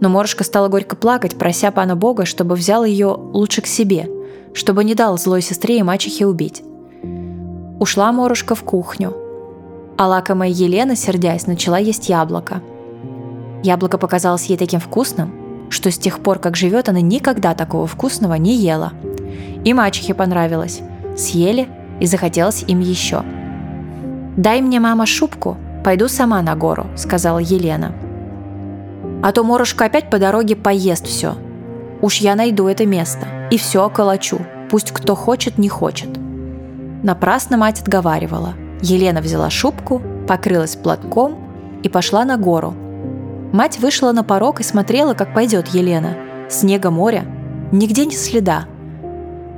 Но 0.00 0.08
Морушка 0.08 0.44
стала 0.44 0.68
горько 0.68 0.96
плакать, 0.96 1.36
прося 1.36 1.70
пана 1.70 1.96
Бога, 1.96 2.24
чтобы 2.24 2.54
взял 2.54 2.84
ее 2.84 3.06
лучше 3.06 3.62
к 3.62 3.66
себе, 3.66 4.08
чтобы 4.54 4.84
не 4.84 4.94
дал 4.94 5.18
злой 5.18 5.42
сестре 5.42 5.78
и 5.78 5.82
мачехе 5.82 6.26
убить. 6.26 6.62
Ушла 7.80 8.12
Морушка 8.12 8.54
в 8.54 8.62
кухню. 8.62 9.14
А 9.96 10.06
лакомая 10.06 10.50
Елена, 10.50 10.94
сердясь, 10.94 11.46
начала 11.46 11.78
есть 11.78 12.08
яблоко. 12.08 12.62
Яблоко 13.64 13.98
показалось 13.98 14.46
ей 14.46 14.56
таким 14.56 14.78
вкусным, 14.78 15.66
что 15.70 15.90
с 15.90 15.98
тех 15.98 16.20
пор, 16.20 16.38
как 16.38 16.56
живет, 16.56 16.88
она 16.88 17.00
никогда 17.00 17.54
такого 17.54 17.86
вкусного 17.86 18.34
не 18.34 18.54
ела. 18.54 18.92
И 19.64 19.74
мачехе 19.74 20.14
понравилось. 20.14 20.80
Съели 21.16 21.68
и 22.00 22.06
захотелось 22.06 22.62
им 22.68 22.78
еще. 22.78 23.24
«Дай 24.36 24.60
мне, 24.60 24.78
мама, 24.78 25.04
шубку, 25.04 25.56
пойду 25.84 26.06
сама 26.06 26.40
на 26.42 26.54
гору»,— 26.54 26.86
сказала 26.96 27.40
Елена. 27.40 27.92
«А 29.22 29.32
то 29.32 29.42
Морошка 29.44 29.86
опять 29.86 30.10
по 30.10 30.18
дороге 30.18 30.56
поест 30.56 31.06
все. 31.06 31.34
Уж 32.00 32.18
я 32.18 32.34
найду 32.34 32.68
это 32.68 32.86
место 32.86 33.26
и 33.50 33.58
все 33.58 33.84
околочу, 33.84 34.38
пусть 34.70 34.92
кто 34.92 35.14
хочет, 35.14 35.58
не 35.58 35.68
хочет». 35.68 36.10
Напрасно 37.02 37.56
мать 37.56 37.80
отговаривала. 37.80 38.54
Елена 38.80 39.20
взяла 39.20 39.50
шубку, 39.50 40.02
покрылась 40.26 40.76
платком 40.76 41.38
и 41.82 41.88
пошла 41.88 42.24
на 42.24 42.36
гору, 42.36 42.74
Мать 43.52 43.78
вышла 43.78 44.12
на 44.12 44.24
порог 44.24 44.60
и 44.60 44.62
смотрела, 44.62 45.14
как 45.14 45.32
пойдет 45.32 45.68
Елена. 45.68 46.16
Снега 46.50 46.90
моря, 46.90 47.24
нигде 47.72 48.04
не 48.04 48.14
следа. 48.14 48.66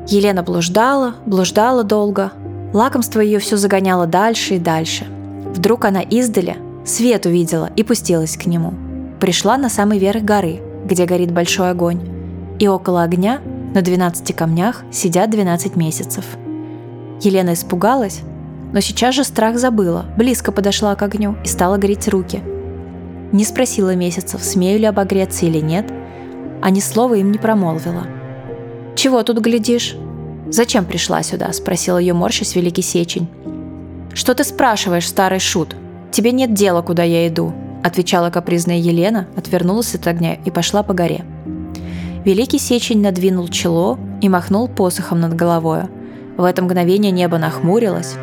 Елена 0.07 0.43
блуждала, 0.45 1.17
блуждала 1.27 1.83
долго. 1.83 2.33
Лакомство 2.73 3.21
ее 3.21 3.41
все 3.41 3.57
загоняло 3.57 4.07
дальше 4.07 4.55
и 4.55 4.59
дальше. 4.59 5.07
Вдруг 5.55 5.85
она 5.85 6.03
издали 6.03 6.57
свет 6.85 7.27
увидела 7.27 7.71
и 7.75 7.83
пустилась 7.83 8.37
к 8.37 8.47
нему. 8.47 8.75
Пришла 9.21 9.57
на 9.57 9.69
самый 9.69 9.99
верх 9.99 10.23
горы, 10.23 10.61
где 10.85 11.05
горит 11.07 11.33
большой 11.33 11.71
огонь. 11.71 12.01
И 12.59 12.67
около 12.67 13.03
огня 13.03 13.41
на 13.75 13.83
12 13.83 14.35
камнях 14.35 14.83
сидят 14.91 15.31
12 15.31 15.77
месяцев. 15.77 16.25
Елена 17.21 17.53
испугалась, 17.53 18.23
но 18.73 18.81
сейчас 18.81 19.15
же 19.15 19.25
страх 19.25 19.59
забыла, 19.59 20.07
близко 20.17 20.53
подошла 20.53 20.95
к 20.95 21.03
огню 21.03 21.37
и 21.45 21.49
стала 21.49 21.77
греть 21.77 22.09
руки– 22.09 22.43
не 23.33 23.45
спросила 23.45 23.95
месяцев, 23.95 24.43
смею 24.43 24.81
ли 24.81 24.87
обогреться 24.87 25.47
или 25.47 25.61
нет, 25.61 25.87
а 26.63 26.71
ни 26.71 26.81
слова 26.81 27.15
им 27.15 27.31
не 27.31 27.39
промолвила. 27.39 28.07
«Чего 28.97 29.23
тут 29.23 29.39
глядишь?» 29.39 29.95
«Зачем 30.49 30.85
пришла 30.85 31.23
сюда?»– 31.23 31.53
спросил 31.53 31.97
ее 31.99 32.13
морщись 32.13 32.57
Великий 32.57 32.83
Сечень. 32.83 33.29
«Что 34.15 34.35
ты 34.35 34.43
спрашиваешь, 34.43 35.09
старый 35.09 35.39
шут? 35.39 35.77
Тебе 36.11 36.33
нет 36.33 36.55
дела, 36.55 36.83
куда 36.83 37.05
я 37.05 37.29
иду»,– 37.29 37.53
отвечала 37.83 38.31
капризная 38.31 38.79
Елена, 38.79 39.27
отвернулась 39.37 39.95
от 39.95 40.07
огня 40.07 40.35
и 40.45 40.51
пошла 40.51 40.83
по 40.83 40.95
горе. 40.95 41.25
Великий 42.25 42.59
Сечень 42.59 43.01
надвинул 43.01 43.49
чело 43.49 43.99
и 44.21 44.29
махнул 44.29 44.69
посохом 44.69 45.21
над 45.21 45.35
головой. 45.35 45.85
В 46.37 46.45
это 46.45 46.63
мгновение 46.63 47.13
небо 47.13 47.39
нахмурилось. 47.39 48.15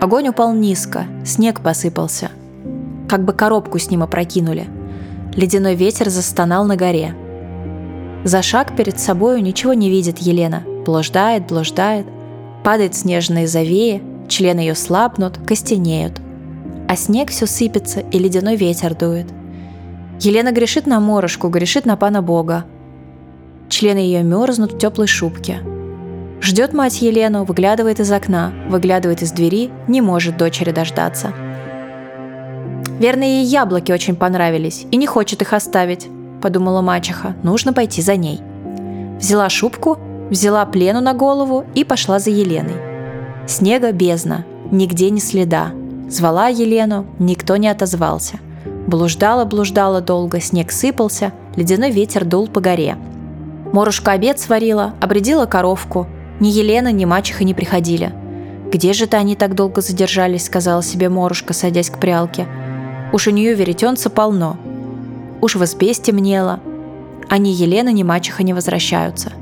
Огонь 0.00 0.28
упал 0.28 0.52
низко, 0.52 1.04
снег 1.24 1.60
посыпался– 1.60 2.30
как 3.10 3.24
бы 3.24 3.32
коробку 3.32 3.76
с 3.80 3.90
ним 3.90 4.04
опрокинули. 4.04 4.68
Ледяной 5.34 5.74
ветер 5.74 6.08
застонал 6.10 6.64
на 6.64 6.76
горе. 6.76 7.16
За 8.22 8.40
шаг 8.40 8.76
перед 8.76 9.00
собою 9.00 9.42
ничего 9.42 9.74
не 9.74 9.90
видит 9.90 10.18
Елена. 10.18 10.62
Блуждает, 10.86 11.48
блуждает. 11.48 12.06
Падает 12.62 12.94
снежные 12.94 13.48
завеи, 13.48 14.00
члены 14.28 14.60
ее 14.60 14.76
слабнут, 14.76 15.38
костенеют. 15.44 16.20
А 16.90 16.96
снег 16.96 17.30
все 17.30 17.46
сыпется, 17.46 18.00
и 18.00 18.18
ледяной 18.18 18.56
ветер 18.56 18.96
дует. 18.96 19.28
Елена 20.18 20.50
грешит 20.50 20.88
на 20.88 20.98
морожку, 20.98 21.48
грешит 21.48 21.86
на 21.86 21.96
пана 21.96 22.20
Бога. 22.20 22.64
члены 23.68 23.98
ее 23.98 24.24
мерзнут 24.24 24.72
в 24.72 24.78
теплой 24.78 25.06
шубке. 25.06 25.60
Ждет 26.40 26.72
мать 26.72 27.00
Елену, 27.00 27.44
выглядывает 27.44 28.00
из 28.00 28.10
окна, 28.10 28.52
выглядывает 28.68 29.22
из 29.22 29.30
двери, 29.30 29.70
не 29.86 30.00
может 30.00 30.36
дочери 30.36 30.72
дождаться. 30.72 31.32
Верно, 32.98 33.22
ей 33.22 33.44
яблоки 33.44 33.92
очень 33.92 34.16
понравились 34.16 34.84
и 34.90 34.96
не 34.96 35.06
хочет 35.06 35.42
их 35.42 35.52
оставить, 35.52 36.08
подумала 36.42 36.80
мачеха, 36.80 37.36
нужно 37.44 37.72
пойти 37.72 38.02
за 38.02 38.16
ней. 38.16 38.40
Взяла 39.20 39.48
шубку, 39.48 39.96
взяла 40.28 40.66
плену 40.66 41.00
на 41.00 41.14
голову 41.14 41.64
и 41.76 41.84
пошла 41.84 42.18
за 42.18 42.30
Еленой. 42.30 43.46
Снега 43.46 43.92
бездна, 43.92 44.44
нигде 44.72 45.08
ни 45.10 45.20
следа. 45.20 45.70
Звала 46.10 46.48
Елену, 46.48 47.06
никто 47.20 47.56
не 47.56 47.68
отозвался. 47.68 48.40
Блуждала-блуждала 48.88 50.00
долго, 50.00 50.40
снег 50.40 50.72
сыпался, 50.72 51.32
ледяной 51.54 51.92
ветер 51.92 52.24
дул 52.24 52.48
по 52.48 52.60
горе. 52.60 52.96
Морушка 53.72 54.10
обед 54.12 54.40
сварила, 54.40 54.94
обредила 55.00 55.46
коровку. 55.46 56.08
Ни 56.40 56.48
Елена, 56.48 56.90
ни 56.90 57.04
мачеха 57.04 57.44
не 57.44 57.54
приходили. 57.54 58.12
«Где 58.72 58.92
же-то 58.92 59.18
они 59.18 59.36
так 59.36 59.54
долго 59.54 59.82
задержались?»— 59.82 60.44
сказала 60.46 60.82
себе 60.82 61.08
Морушка, 61.08 61.52
садясь 61.52 61.90
к 61.90 61.98
прялке. 61.98 62.48
«Уж 63.12 63.28
у 63.28 63.30
нее 63.30 63.54
веретенца 63.54 64.10
полно. 64.10 64.56
Уж 65.40 65.54
в 65.54 65.64
избе 65.64 65.94
стемнело. 65.94 66.58
А 67.28 67.38
ни 67.38 67.50
Елена, 67.50 67.90
ни 67.90 68.02
мачеха 68.02 68.42
не 68.42 68.52
возвращаются. 68.52 69.32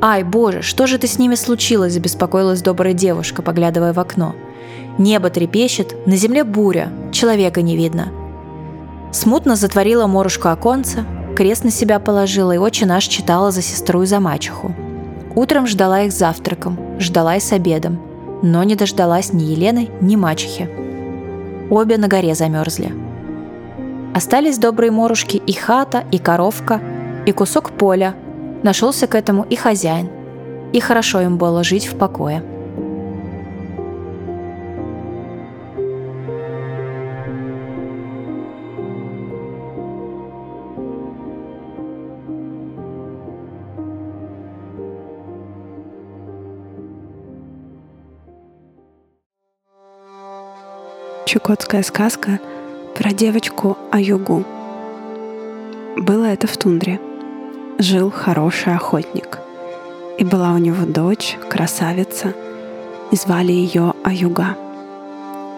«Ай, 0.00 0.22
боже, 0.22 0.62
что 0.62 0.86
же 0.86 0.96
это 0.96 1.08
с 1.08 1.18
ними 1.18 1.34
случилось?»– 1.34 1.92
забеспокоилась 1.94 2.62
добрая 2.62 2.92
девушка, 2.92 3.42
поглядывая 3.42 3.92
в 3.92 3.98
окно. 3.98 4.34
Небо 4.98 5.30
трепещет, 5.30 6.06
на 6.06 6.16
земле 6.16 6.44
буря, 6.44 6.90
человека 7.12 7.62
не 7.62 7.76
видно. 7.76 8.12
Смутно 9.10 9.56
затворила 9.56 10.06
Морушка 10.06 10.52
оконца, 10.52 11.04
крест 11.36 11.64
на 11.64 11.70
себя 11.70 11.98
положила 11.98 12.52
и 12.52 12.58
очень 12.58 12.86
наш 12.86 13.04
читала 13.04 13.50
за 13.50 13.62
сестру 13.62 14.02
и 14.02 14.06
за 14.06 14.20
мачеху. 14.20 14.74
Утром 15.34 15.66
ждала 15.66 16.02
их 16.02 16.12
завтраком, 16.12 16.78
ждала 16.98 17.36
и 17.36 17.40
с 17.40 17.52
обедом, 17.52 18.00
но 18.42 18.62
не 18.64 18.74
дождалась 18.74 19.32
ни 19.32 19.44
Елены, 19.44 19.88
ни 20.00 20.16
мачехи. 20.16 20.68
Обе 21.70 21.96
на 21.96 22.08
горе 22.08 22.34
замерзли. 22.34 22.92
Остались 24.14 24.58
добрые 24.58 24.90
морушки 24.90 25.38
и 25.38 25.52
хата, 25.52 26.04
и 26.10 26.18
коровка, 26.18 26.80
и 27.24 27.32
кусок 27.32 27.70
поля, 27.70 28.14
Нашелся 28.62 29.08
к 29.08 29.14
этому 29.16 29.42
и 29.42 29.56
хозяин. 29.56 30.08
И 30.72 30.80
хорошо 30.80 31.20
им 31.20 31.36
было 31.36 31.64
жить 31.64 31.86
в 31.86 31.96
покое. 31.96 32.42
Чукотская 51.32 51.82
сказка 51.82 52.40
про 52.94 53.10
девочку 53.14 53.78
Аюгу. 53.90 54.44
Было 55.96 56.26
это 56.26 56.46
в 56.46 56.54
тундре– 56.58 57.00
жил 57.78 58.10
хороший 58.10 58.74
охотник. 58.74 59.38
И 60.18 60.24
была 60.24 60.52
у 60.52 60.58
него 60.58 60.84
дочь, 60.84 61.38
красавица, 61.48 62.34
и 63.10 63.16
звали 63.16 63.50
ее 63.50 63.94
Аюга. 64.04 64.58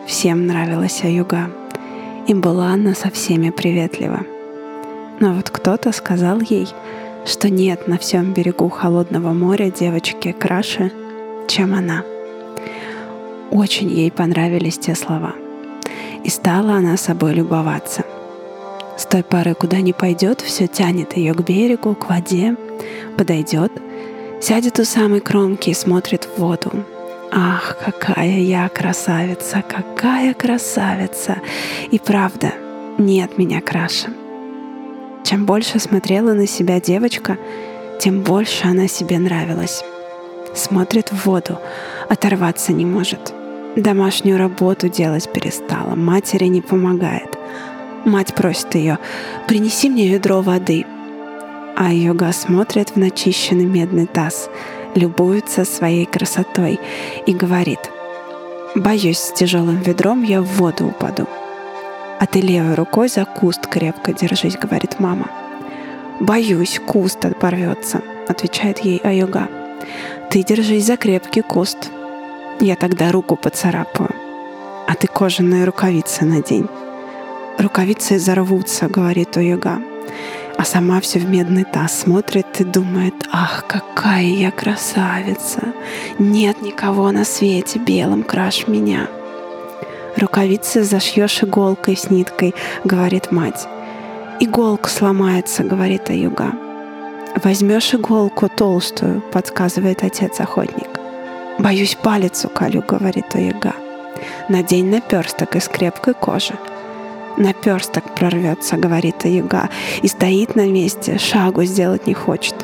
Всем 0.06 0.46
нравилась 0.46 1.02
Аюга, 1.02 1.50
и 2.28 2.34
была 2.34 2.68
она 2.68 2.94
со 2.94 3.10
всеми 3.10 3.50
приветлива. 3.50 4.20
Но 5.18 5.32
вот 5.32 5.50
кто-то 5.50 5.90
сказал 5.90 6.38
ей, 6.38 6.68
что 7.26 7.50
нет 7.50 7.88
на 7.88 7.98
всем 7.98 8.32
берегу 8.32 8.68
холодного 8.68 9.32
моря 9.32 9.72
девочки 9.72 10.30
краше, 10.30 10.92
чем 11.48 11.74
она. 11.74 12.04
Очень 13.50 13.90
ей 13.90 14.12
понравились 14.12 14.78
те 14.78 14.94
слова. 14.94 15.34
И 16.24 16.30
стала 16.30 16.74
она 16.74 16.96
собой 16.96 17.34
любоваться— 17.34 18.04
с 18.96 19.06
той 19.06 19.24
поры, 19.24 19.54
куда 19.54 19.80
не 19.80 19.92
пойдет, 19.92 20.40
все 20.40 20.66
тянет 20.68 21.16
ее 21.16 21.34
к 21.34 21.40
берегу, 21.40 21.94
к 21.94 22.08
воде, 22.08 22.56
подойдет, 23.16 23.72
сядет 24.40 24.78
у 24.78 24.84
самой 24.84 25.20
кромки 25.20 25.70
и 25.70 25.74
смотрит 25.74 26.24
в 26.24 26.40
воду. 26.40 26.70
Ах, 27.32 27.76
какая 27.84 28.38
я 28.38 28.68
красавица, 28.68 29.64
какая 29.68 30.34
красавица! 30.34 31.38
И 31.90 31.98
правда, 31.98 32.52
нет 32.98 33.36
меня 33.36 33.60
краше. 33.60 34.10
Чем 35.24 35.44
больше 35.44 35.80
смотрела 35.80 36.32
на 36.32 36.46
себя 36.46 36.80
девочка, 36.80 37.36
тем 38.00 38.20
больше 38.20 38.68
она 38.68 38.86
себе 38.86 39.18
нравилась. 39.18 39.82
Смотрит 40.54 41.10
в 41.10 41.26
воду, 41.26 41.58
оторваться 42.08 42.72
не 42.72 42.84
может. 42.84 43.34
Домашнюю 43.76 44.38
работу 44.38 44.88
делать 44.88 45.32
перестала, 45.32 45.96
матери 45.96 46.44
не 46.44 46.60
помогает. 46.60 47.36
Мать 48.04 48.32
просит 48.32 48.74
ее, 48.76 48.98
принеси 49.48 49.88
мне 49.90 50.08
ведро 50.08 50.42
воды. 50.42 50.86
А 51.76 51.92
Йога 51.92 52.30
смотрит 52.32 52.90
в 52.90 52.96
начищенный 52.96 53.64
медный 53.64 54.06
таз, 54.06 54.48
любуется 54.94 55.64
своей 55.64 56.06
красотой 56.06 56.78
и 57.26 57.34
говорит, 57.34 57.80
«Боюсь, 58.76 59.18
с 59.18 59.32
тяжелым 59.32 59.80
ведром 59.80 60.22
я 60.22 60.40
в 60.40 60.46
воду 60.56 60.86
упаду». 60.86 61.26
«А 62.20 62.26
ты 62.26 62.40
левой 62.40 62.74
рукой 62.74 63.08
за 63.08 63.24
куст 63.24 63.66
крепко 63.66 64.12
держись»,— 64.12 64.56
говорит 64.62 65.00
мама. 65.00 65.26
«Боюсь, 66.20 66.80
куст 66.86 67.26
порвется»,— 67.40 68.02
отвечает 68.28 68.78
ей 68.78 68.98
Аюга. 68.98 69.48
«Ты 70.30 70.44
держись 70.44 70.86
за 70.86 70.96
крепкий 70.96 71.42
куст. 71.42 71.90
Я 72.60 72.76
тогда 72.76 73.12
руку 73.12 73.36
поцарапаю. 73.36 74.14
А 74.86 74.94
ты 74.94 75.06
кожаные 75.06 75.64
рукавицы 75.64 76.24
надень». 76.24 76.68
Рукавицы 77.58 78.18
зарвутся, 78.18 78.88
говорит 78.88 79.36
Уюга. 79.36 79.80
А 80.56 80.64
сама 80.64 81.00
все 81.00 81.18
в 81.18 81.28
медный 81.28 81.64
таз 81.64 82.00
смотрит 82.00 82.60
и 82.60 82.64
думает, 82.64 83.14
ах, 83.32 83.64
какая 83.66 84.24
я 84.24 84.50
красавица. 84.50 85.60
Нет 86.18 86.62
никого 86.62 87.10
на 87.10 87.24
свете 87.24 87.78
белым 87.78 88.22
краш 88.22 88.66
меня. 88.66 89.08
Рукавицы 90.16 90.84
зашьешь 90.84 91.42
иголкой 91.42 91.96
с 91.96 92.10
ниткой, 92.10 92.54
говорит 92.84 93.32
мать. 93.32 93.66
Иголка 94.40 94.88
сломается, 94.88 95.64
говорит 95.64 96.08
Аюга. 96.10 96.52
Возьмешь 97.42 97.94
иголку 97.94 98.48
толстую, 98.48 99.22
подсказывает 99.32 100.04
отец-охотник. 100.04 100.93
Боюсь 101.58 101.96
палец 102.00 102.44
уколю, 102.44 102.82
говорит 102.86 103.34
Аюга. 103.34 103.74
Надень 104.48 104.90
наперсток 104.90 105.54
из 105.56 105.68
крепкой 105.68 106.14
кожи, 106.14 106.54
наперсток 107.36 108.14
прорвется, 108.14 108.76
говорит 108.76 109.24
Аюга, 109.24 109.68
и 110.02 110.08
стоит 110.08 110.56
на 110.56 110.66
месте, 110.66 111.18
шагу 111.18 111.64
сделать 111.64 112.06
не 112.06 112.14
хочет. 112.14 112.54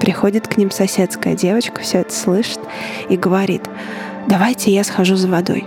Приходит 0.00 0.46
к 0.46 0.56
ним 0.56 0.70
соседская 0.70 1.34
девочка, 1.34 1.80
все 1.80 1.98
это 1.98 2.12
слышит 2.12 2.60
и 3.08 3.16
говорит, 3.16 3.62
давайте 4.28 4.70
я 4.72 4.84
схожу 4.84 5.16
за 5.16 5.28
водой. 5.28 5.66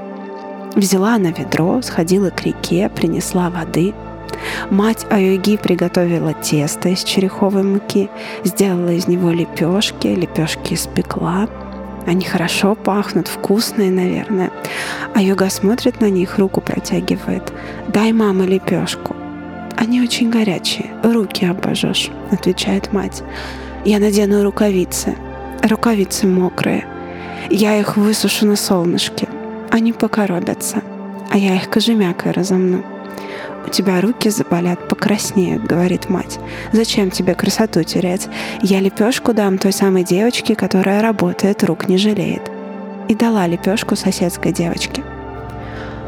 Взяла 0.76 1.16
она 1.16 1.32
ведро, 1.32 1.82
сходила 1.82 2.30
к 2.30 2.42
реке, 2.44 2.90
принесла 2.90 3.50
воды. 3.50 3.94
Мать 4.70 5.06
Аюги 5.10 5.58
приготовила 5.58 6.34
тесто 6.34 6.90
из 6.90 7.04
череховой 7.04 7.64
муки, 7.64 8.10
сделала 8.44 8.90
из 8.90 9.08
него 9.08 9.32
лепешки, 9.32 10.08
лепешки 10.08 10.74
испекла, 10.74 11.48
они 12.06 12.24
хорошо 12.24 12.76
пахнут, 12.76 13.28
вкусные, 13.28 13.92
наверное. 13.92 14.52
А 15.14 15.22
Йога 15.22 15.50
смотрит 15.50 16.02
на 16.02 16.10
них, 16.10 16.38
руку 16.38 16.62
протягивает. 16.62 17.52
«Дай, 17.88 18.12
мама, 18.14 18.46
лепешку». 18.46 19.16
«Они 19.76 20.02
очень 20.02 20.30
горячие, 20.30 20.92
руки 21.04 21.46
обожжешь»,— 21.46 22.10
отвечает 22.32 22.94
мать. 22.94 23.24
«Я 23.84 24.00
надену 24.00 24.44
рукавицы. 24.44 25.16
Рукавицы 25.68 26.28
мокрые. 26.28 26.86
Я 27.50 27.78
их 27.78 27.98
высушу 27.98 28.46
на 28.46 28.56
солнышке. 28.56 29.28
Они 29.72 29.92
покоробятся, 29.92 30.82
а 31.32 31.38
я 31.38 31.56
их 31.56 31.70
кожемякой 31.70 32.32
разомну». 32.32 32.95
«У 33.66 33.70
тебя 33.70 34.02
руки 34.02 34.30
заболят, 34.30 34.88
покраснеют»,— 34.88 35.64
говорит 35.66 36.10
мать. 36.10 36.40
«Зачем 36.72 37.10
тебе 37.10 37.34
красоту 37.34 37.84
терять? 37.84 38.28
Я 38.62 38.80
лепешку 38.80 39.34
дам 39.34 39.58
той 39.58 39.74
самой 39.74 40.04
девочке, 40.04 40.56
которая 40.56 41.02
работает, 41.02 41.64
рук 41.64 41.88
не 41.88 41.98
жалеет». 41.98 42.52
И 43.08 43.16
дала 43.16 43.48
лепешку 43.48 43.96
соседской 43.96 44.52
девочке. 44.52 45.04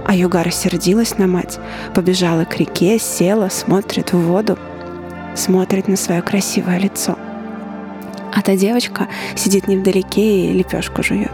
А 0.06 0.16
Юга 0.16 0.44
рассердилась 0.44 1.18
на 1.18 1.28
мать, 1.28 1.60
побежала 1.94 2.46
к 2.46 2.58
реке, 2.58 2.98
села, 2.98 3.50
смотрит 3.50 4.14
в 4.14 4.18
воду, 4.18 4.58
смотрит 5.36 5.88
на 5.88 5.98
свое 5.98 6.22
красивое 6.22 6.80
лицо. 6.80 7.18
А 8.34 8.42
та 8.42 8.56
девочка 8.56 9.08
сидит 9.36 9.68
невдалеке 9.68 10.52
и 10.52 10.54
лепешку 10.54 11.04
жует. 11.04 11.32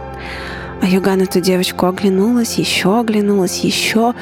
А 0.82 0.86
Юга 0.86 1.16
на 1.16 1.26
ту 1.26 1.40
девочку 1.40 1.86
оглянулась, 1.86 2.56
еще 2.56 3.00
оглянулась, 3.00 3.60
еще, 3.60 4.16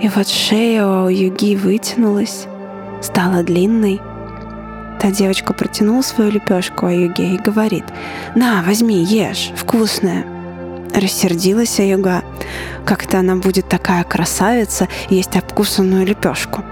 и 0.00 0.08
вот 0.08 0.28
шея 0.28 0.86
у 0.86 1.08
Юги 1.08 1.56
вытянулась, 1.56 2.46
стала 3.00 3.42
длинной. 3.42 4.00
Та 5.00 5.10
девочка 5.10 5.52
протянула 5.52 6.02
свою 6.02 6.30
лепешку 6.30 6.86
Аюге 6.86 7.34
и 7.34 7.38
говорит, 7.38 7.84
«На, 8.34 8.62
возьми, 8.62 9.04
ешь, 9.04 9.52
вкусная». 9.56 10.24
Рассердилась 10.94 11.80
Аюга. 11.80 12.22
Как-то 12.84 13.18
она 13.18 13.36
будет 13.36 13.68
такая 13.68 14.04
красавица 14.04 14.88
есть 15.10 15.36
обкусанную 15.36 16.06
лепешку. 16.06 16.62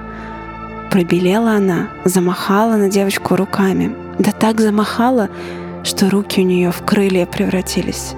Пробелела 0.90 1.52
она, 1.52 1.88
замахала 2.04 2.76
на 2.76 2.88
девочку 2.88 3.34
руками. 3.34 3.94
Да 4.18 4.30
так 4.30 4.60
замахала, 4.60 5.28
что 5.84 6.10
руки 6.10 6.40
у 6.40 6.44
нее 6.44 6.70
в 6.70 6.84
крылья 6.84 7.26
превратились. 7.26 8.14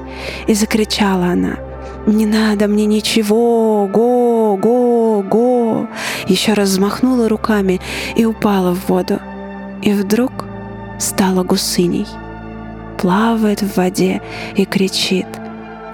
И 0.46 0.54
закричала 0.54 1.26
она, 1.26 1.56
«Не 2.06 2.26
надо 2.26 2.66
мне 2.66 2.84
ничего! 2.84 3.88
Го! 3.90 4.23
Го! 4.56 5.22
Го!» 5.22 5.86
Еще 6.26 6.52
раз 6.54 6.70
взмахнула 6.70 7.28
руками 7.28 7.80
и 8.16 8.24
упала 8.24 8.74
в 8.74 8.88
воду. 8.88 9.20
И 9.82 9.92
вдруг 9.92 10.32
стала 10.98 11.42
гусыней. 11.42 12.06
Плавает 12.98 13.62
в 13.62 13.76
воде 13.76 14.22
и 14.56 14.64
кричит– 14.64 15.26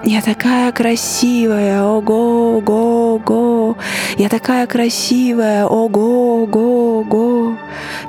я 0.03 0.21
такая 0.21 0.71
красивая, 0.71 1.83
ого, 1.83 2.59
го, 2.59 3.19
го. 3.19 3.77
Я 4.17 4.29
такая 4.29 4.65
красивая, 4.65 5.67
ого, 5.67 6.47
го, 6.47 7.03
го. 7.03 7.55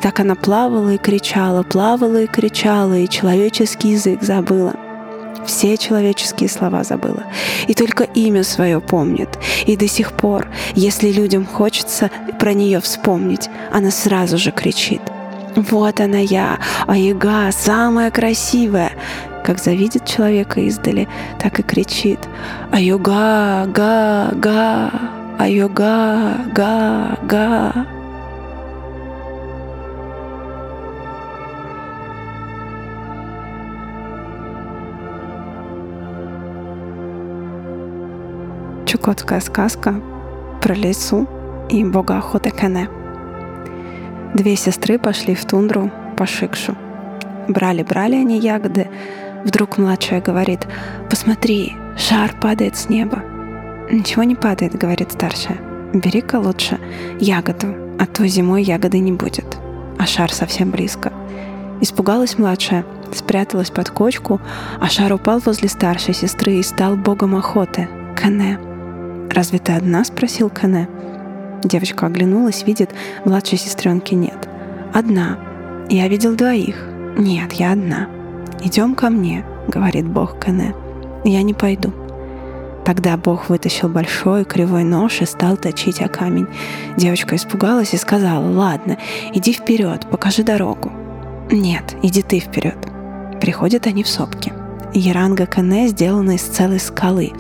Так 0.01 0.21
она 0.21 0.35
плавала 0.35 0.95
и 0.95 0.97
кричала, 0.97 1.63
плавала 1.63 2.23
и 2.23 2.27
кричала, 2.27 2.95
и 2.95 3.09
человеческий 3.09 3.91
язык 3.91 4.23
забыла. 4.23 4.92
Все 5.47 5.77
человеческие 5.77 6.49
слова 6.49 6.85
забыла. 6.85 7.25
И 7.67 7.75
только 7.75 8.05
имя 8.05 8.45
свое 8.45 8.81
помнит. 8.81 9.29
И 9.67 9.77
до 9.77 9.89
сих 9.89 10.13
пор, 10.13 10.49
если 10.75 11.11
людям 11.11 11.47
хочется 11.47 12.11
про 12.39 12.55
нее 12.55 12.81
вспомнить, 12.81 13.49
она 13.73 13.91
сразу 13.91 14.39
же 14.39 14.51
кричит. 14.51 15.03
Вот 15.57 16.01
она 16.01 16.19
я, 16.19 16.59
Аяга, 16.87 17.51
самая 17.53 18.11
красивая. 18.11 18.93
Как 19.45 19.59
завидит 19.59 20.07
человека 20.07 20.61
издали, 20.61 21.09
так 21.41 21.59
и 21.59 21.63
кричит 21.63 22.21
«Айога, 22.71 23.67
га, 23.67 24.31
га, 24.35 24.91
айога, 25.39 26.37
га, 26.55 27.19
га». 27.25 28.02
Чукотская 38.93 39.41
сказка 39.41 39.95
про 40.61 40.75
лесу 40.75 41.27
и 41.71 41.83
бога 41.83 42.19
охоты 42.19 42.51
Кене. 42.51 42.91
Две 44.35 44.55
сестры 44.55 44.99
пошли 44.99 45.35
в 45.35 45.47
тундру 45.47 45.91
по 46.19 46.27
Шикшу. 46.27 46.77
Брали-брали 47.49 48.17
они 48.17 48.39
ягоды, 48.39 48.91
Вдруг 49.47 49.79
младшая 49.79 50.21
говорит, 50.21 50.69
«Посмотри, 51.09 51.73
шар 51.97 52.35
падает 52.39 52.77
с 52.77 52.91
неба». 52.91 53.23
«Ничего 53.91 54.25
не 54.25 54.35
падает»,— 54.35 54.75
говорит 54.79 55.11
старшая. 55.11 55.57
«Бери-ка 55.95 56.37
лучше 56.37 56.79
ягоду, 57.19 57.69
а 57.99 58.05
то 58.05 58.27
зимой 58.27 58.63
ягоды 58.63 58.99
не 58.99 59.13
будет». 59.13 59.57
А 59.99 60.05
шар 60.05 60.31
совсем 60.31 60.71
близко. 60.71 61.15
Испугалась 61.81 62.37
младшая, 62.37 62.85
спряталась 63.15 63.71
под 63.71 63.89
кочку, 63.89 64.39
а 64.79 64.91
шар 64.91 65.15
упал 65.15 65.39
возле 65.39 65.71
старшей 65.71 66.13
сестры 66.13 66.57
и 66.57 66.63
стал 66.63 66.97
богом 66.97 67.35
охоты. 67.35 67.89
Кане. 68.15 68.59
«Разве 69.31 69.59
ты 69.59 69.73
одна?»— 69.73 70.05
спросил 70.05 70.51
Кане. 70.51 70.89
Девочка 71.65 72.07
оглянулась, 72.07 72.65
видит, 72.67 72.91
младшей 73.25 73.59
сестренки 73.59 74.15
нет. 74.15 74.49
«Одна. 74.93 75.39
Я 75.89 76.09
видел 76.09 76.35
двоих. 76.35 76.77
Нет, 77.17 77.53
я 77.53 77.73
одна». 77.73 78.09
«Идем 78.65 78.95
ко 78.95 79.11
мне»,— 79.11 79.45
говорит 79.69 80.07
Бог 80.07 80.39
Кене. 80.39 80.75
«Я 81.25 81.43
не 81.43 81.55
пойду». 81.55 81.93
Тогда 82.85 83.17
Бог 83.17 83.49
вытащил 83.49 83.89
большой 83.89 84.45
кривой 84.45 84.85
нож 84.85 85.21
и 85.21 85.25
стал 85.25 85.57
точить 85.57 86.01
о 86.01 86.09
камень. 86.09 86.49
Девочка 86.97 87.37
испугалась 87.37 87.95
и 87.95 87.97
сказала, 87.97 88.45
«Ладно, 88.45 88.99
иди 89.33 89.53
вперед, 89.53 90.07
покажи 90.11 90.43
дорогу». 90.43 90.93
«Нет, 91.51 91.97
иди 92.03 92.23
ты 92.23 92.41
вперед». 92.41 92.77
Приходят 93.41 93.87
они 93.87 94.03
в 94.03 94.09
сопки. 94.09 94.53
Яранга 94.95 95.47
Кане 95.47 95.89
сделана 95.89 96.33
из 96.33 96.43
целой 96.43 96.81
скалы. 96.81 97.33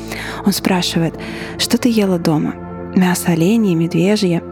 Он 0.45 0.53
спрашивает, 0.53 1.15
что 1.59 1.79
ты 1.79 1.89
ела 1.89 2.19
дома? 2.19 2.55
Мясо 2.95 3.33
оленя 3.33 3.75
медвежье. 3.75 4.43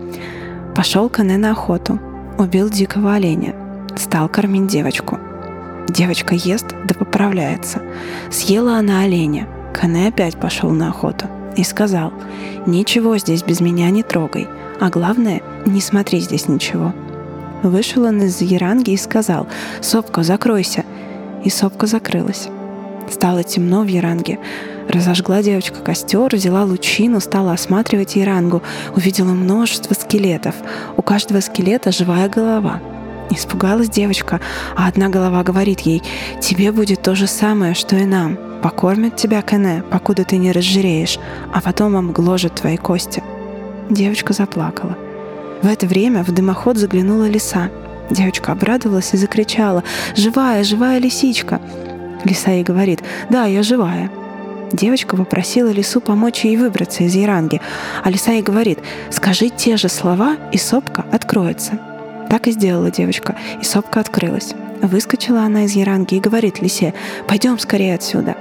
Пошел 0.75 1.09
Кане 1.09 1.39
на 1.39 1.53
охоту. 1.53 1.99
Убил 2.39 2.69
дикого 2.69 3.15
оленя. 3.15 3.55
Стал 3.97 4.29
кормить 4.29 4.69
девочку. 4.69 5.19
Девочка 5.89 6.35
ест, 6.35 6.67
да 6.87 6.95
поправляется. 6.95 7.83
Съела 8.31 8.77
она 8.77 9.03
оленя. 9.03 9.49
Кане 9.75 10.09
опять 10.09 10.39
пошел 10.39 10.71
на 10.71 10.89
охоту 10.89 11.27
и 11.57 11.65
сказал, 11.65 12.13
«Ничего 12.67 13.19
здесь 13.19 13.43
без 13.43 13.61
меня 13.61 13.91
не 13.91 14.03
трогай, 14.03 14.49
а 14.81 14.89
главное, 14.89 15.43
не 15.67 15.81
смотри 15.81 16.21
здесь 16.21 16.49
ничего». 16.49 16.95
Вышел 17.63 18.05
он 18.05 18.23
из 18.23 18.41
Яранги 18.41 18.93
и 18.93 18.97
сказал, 18.97 19.47
«Сопка, 19.81 20.23
закройся!» 20.23 20.85
И 21.45 21.51
сопка 21.51 21.87
закрылась. 21.87 22.49
Стало 23.11 23.43
темно 23.43 23.83
в 23.83 23.87
Яранге. 23.87 24.39
Разожгла 24.89 25.43
девочка 25.43 25.81
костер, 25.81 26.35
взяла 26.35 26.65
лучину, 26.65 27.21
стала 27.21 27.53
осматривать 27.53 28.17
Ярангу, 28.17 28.63
увидела 28.95 29.33
множество 29.33 29.95
скелетов. 29.95 30.55
У 30.97 31.03
каждого 31.03 31.41
скелета 31.41 31.93
живая 31.93 32.29
голова— 32.29 32.81
Испугалась 33.31 33.89
девочка, 33.89 34.41
а 34.77 34.89
одна 34.89 35.09
голова 35.09 35.45
говорит 35.45 35.81
ей, 35.81 36.03
«Тебе 36.41 36.73
будет 36.73 37.03
то 37.03 37.15
же 37.15 37.29
самое, 37.29 37.75
что 37.75 37.97
и 37.97 38.05
нам. 38.05 38.37
Покормят 38.61 39.17
тебя, 39.17 39.41
Кене, 39.43 39.85
покуда 39.89 40.25
ты 40.25 40.37
не 40.37 40.51
разжиреешь, 40.51 41.19
а 41.55 41.61
потом 41.61 41.97
обгложат 41.97 42.57
твои 42.57 42.77
кости». 42.77 43.23
Девочка 43.89 44.33
заплакала. 44.33 44.99
В 45.63 45.69
это 45.69 45.87
время 45.87 46.25
в 46.25 46.33
дымоход 46.33 46.77
заглянула 46.77 47.29
лиса. 47.29 47.71
Девочка 48.11 48.53
обрадовалась 48.53 49.15
и 49.15 49.17
закричала, 49.17 49.85
«Живая, 50.17 50.65
живая 50.65 50.99
лисичка!» 50.99 51.61
Лиса 52.25 52.51
ей 52.51 52.63
говорит, 52.63 53.01
«Да, 53.29 53.47
я 53.47 53.63
живая». 53.63 54.11
Девочка 54.73 55.17
попросила 55.17 55.71
лису 55.71 56.01
помочь 56.01 56.45
ей 56.45 56.57
выбраться 56.57 57.03
из 57.03 57.15
Яранги, 57.15 57.61
а 58.05 58.11
лиса 58.11 58.33
ей 58.33 58.43
говорит, 58.43 58.79
«Скажи 59.11 59.49
те 59.49 59.77
же 59.77 59.89
слова, 59.89 60.37
и 60.53 60.59
сопка 60.59 61.05
откроется». 61.11 61.79
Так 62.29 62.47
и 62.47 62.53
сделала 62.53 62.91
девочка, 62.91 63.37
и 63.61 63.65
сопка 63.65 63.99
открылась. 63.99 64.55
Выскочила 64.83 65.43
она 65.43 65.65
из 65.65 65.73
яранги 65.73 66.15
и 66.15 66.21
говорит 66.21 66.63
лисе, 66.63 66.95
«Пойдем 67.27 67.59
скорее 67.59 67.95
отсюда». 67.95 68.37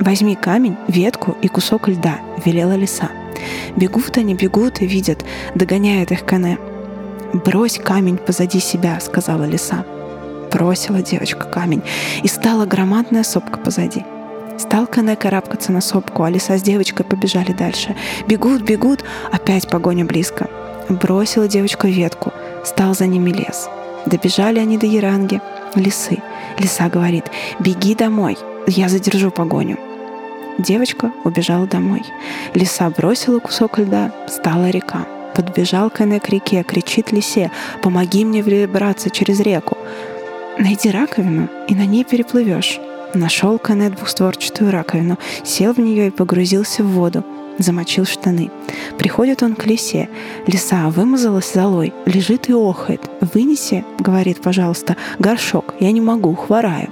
«Возьми 0.00 0.34
камень, 0.34 0.76
ветку 0.88 1.36
и 1.42 1.48
кусок 1.48 1.88
льда»,— 1.88 2.18
велела 2.44 2.74
лиса. 2.74 3.10
Бегут 3.76 4.16
они, 4.16 4.34
бегут 4.34 4.80
и 4.80 4.86
видят, 4.86 5.24
догоняет 5.54 6.10
их 6.10 6.24
Кане. 6.24 6.58
«Брось 7.32 7.78
камень 7.78 8.16
позади 8.16 8.60
себя»,— 8.60 8.98
сказала 9.00 9.44
лиса. 9.44 9.84
Бросила 10.54 11.02
девочка 11.02 11.44
камень, 11.44 11.82
и 12.22 12.28
стала 12.28 12.64
громадная 12.64 13.24
сопка 13.24 13.58
позади. 13.58 14.04
Стал 14.56 14.86
Кане 14.86 15.16
карабкаться 15.16 15.72
на 15.72 15.82
сопку, 15.82 16.22
а 16.22 16.30
лиса 16.30 16.56
с 16.56 16.62
девочкой 16.62 17.04
побежали 17.04 17.52
дальше. 17.52 17.94
Бегут, 18.26 18.62
бегут, 18.62 19.04
опять 19.32 19.68
погоня 19.68 20.06
близко. 20.06 20.48
Бросила 20.88 21.48
девочка 21.48 21.88
ветку— 21.88 22.32
Стал 22.64 22.94
за 22.94 23.06
ними 23.06 23.30
лес. 23.30 23.68
Добежали 24.06 24.58
они 24.58 24.78
до 24.78 24.86
Яранги, 24.86 25.40
лисы. 25.74 26.22
Лиса 26.58 26.88
говорит, 26.88 27.30
беги 27.58 27.94
домой, 27.94 28.38
я 28.66 28.88
задержу 28.88 29.30
погоню. 29.30 29.78
Девочка 30.58 31.12
убежала 31.24 31.66
домой. 31.66 32.02
Лиса 32.54 32.88
бросила 32.88 33.38
кусок 33.38 33.78
льда, 33.78 34.12
стала 34.28 34.70
река. 34.70 35.06
Подбежал 35.34 35.90
Кене 35.90 36.20
к 36.20 36.28
реке, 36.28 36.62
кричит 36.62 37.12
лисе, 37.12 37.50
помоги 37.82 38.24
мне 38.24 38.42
перебраться 38.42 39.10
через 39.10 39.40
реку. 39.40 39.76
Найди 40.58 40.90
раковину, 40.90 41.48
и 41.68 41.74
на 41.74 41.86
ней 41.86 42.04
переплывешь. 42.04 42.80
Нашел 43.12 43.58
Кене 43.58 43.90
двухстворчатую 43.90 44.70
раковину, 44.70 45.18
сел 45.44 45.72
в 45.72 45.78
нее 45.78 46.08
и 46.08 46.10
погрузился 46.10 46.82
в 46.82 46.88
воду 46.88 47.24
замочил 47.58 48.04
штаны. 48.04 48.50
Приходит 48.98 49.42
он 49.42 49.54
к 49.54 49.66
лисе. 49.66 50.08
Лиса 50.46 50.88
вымазалась 50.90 51.52
золой, 51.52 51.92
лежит 52.06 52.48
и 52.48 52.52
охает. 52.52 53.00
«Вынеси,— 53.20 53.84
говорит, 53.98 54.40
пожалуйста,— 54.40 54.96
горшок, 55.18 55.74
я 55.80 55.92
не 55.92 56.00
могу, 56.00 56.34
хвораю». 56.34 56.88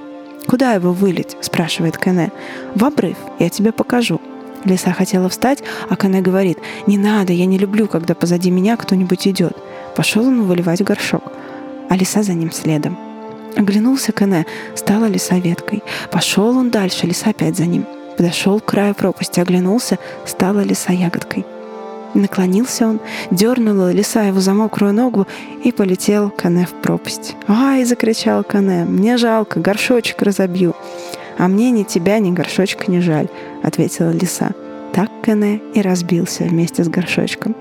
«Куда 0.46 0.72
его 0.72 0.92
вылить?»— 0.92 1.36
спрашивает 1.40 1.98
Кене. 1.98 2.32
«В 2.74 2.84
обрыв, 2.84 3.16
я 3.38 3.48
тебе 3.48 3.72
покажу». 3.72 4.20
Лиса 4.64 4.92
хотела 4.92 5.28
встать, 5.28 5.62
а 5.88 5.96
Кене 5.96 6.20
говорит, 6.20 6.58
«Не 6.86 6.98
надо, 6.98 7.32
я 7.32 7.46
не 7.46 7.58
люблю, 7.58 7.86
когда 7.86 8.14
позади 8.14 8.50
меня 8.50 8.76
кто-нибудь 8.76 9.26
идет». 9.26 9.56
Пошел 9.96 10.26
он 10.26 10.44
выливать 10.44 10.82
горшок, 10.82 11.32
а 11.88 11.96
лиса 11.96 12.22
за 12.22 12.32
ним 12.32 12.50
следом. 12.50 13.11
Оглянулся 13.56 14.12
Кене, 14.12 14.46
стала 14.74 15.06
лиса 15.06 15.36
веткой. 15.36 15.82
Пошел 16.10 16.56
он 16.56 16.70
дальше, 16.70 17.06
лиса 17.06 17.30
опять 17.30 17.56
за 17.56 17.66
ним. 17.66 17.86
Подошел 18.16 18.60
к 18.60 18.64
краю 18.66 18.94
пропасти, 18.94 19.40
оглянулся, 19.40 19.98
стала 20.26 20.60
лиса 20.60 20.92
ягодкой. 20.92 21.44
Наклонился 22.14 22.86
он, 22.86 23.00
дернула 23.30 23.92
лиса 23.92 24.22
его 24.22 24.40
за 24.40 24.52
мокрую 24.52 24.92
ногу 24.92 25.26
и 25.64 25.72
полетел 25.72 26.30
Кане 26.30 26.66
в 26.66 26.72
пропасть. 26.82 27.36
«Ай!»— 27.48 27.84
закричал 27.86 28.44
Кане. 28.44 28.84
«Мне 28.84 29.16
жалко, 29.16 29.60
горшочек 29.60 30.20
разобью». 30.22 30.74
«А 31.38 31.48
мне 31.48 31.70
ни 31.70 31.82
тебя, 31.82 32.18
ни 32.18 32.30
горшочка 32.30 32.90
не 32.90 33.00
жаль»,— 33.00 33.28
ответила 33.62 34.10
лиса. 34.10 34.50
Так 34.92 35.10
Кане 35.22 35.62
и 35.74 35.80
разбился 35.80 36.44
вместе 36.44 36.84
с 36.84 36.88
горшочком. 36.88 37.56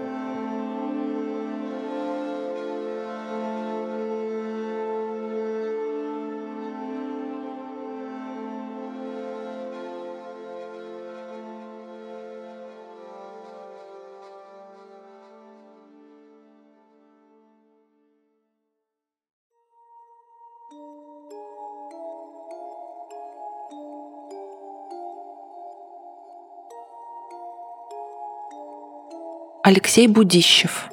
Алексей 29.63 30.08
Будищев. 30.08 30.89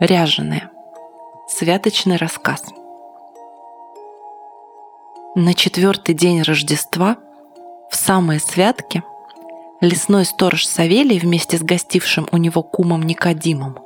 Ряженые. 0.00 0.70
Святочный 1.46 2.16
рассказ. 2.16 2.64
На 5.36 5.54
четвертый 5.54 6.12
день 6.16 6.42
Рождества, 6.42 7.16
в 7.88 7.94
самые 7.94 8.40
святки, 8.40 9.04
лесной 9.80 10.24
сторож 10.24 10.66
Савелий 10.66 11.20
вместе 11.20 11.58
с 11.58 11.62
гостившим 11.62 12.26
у 12.32 12.38
него 12.38 12.64
кумом 12.64 13.04
Никодимом 13.04 13.78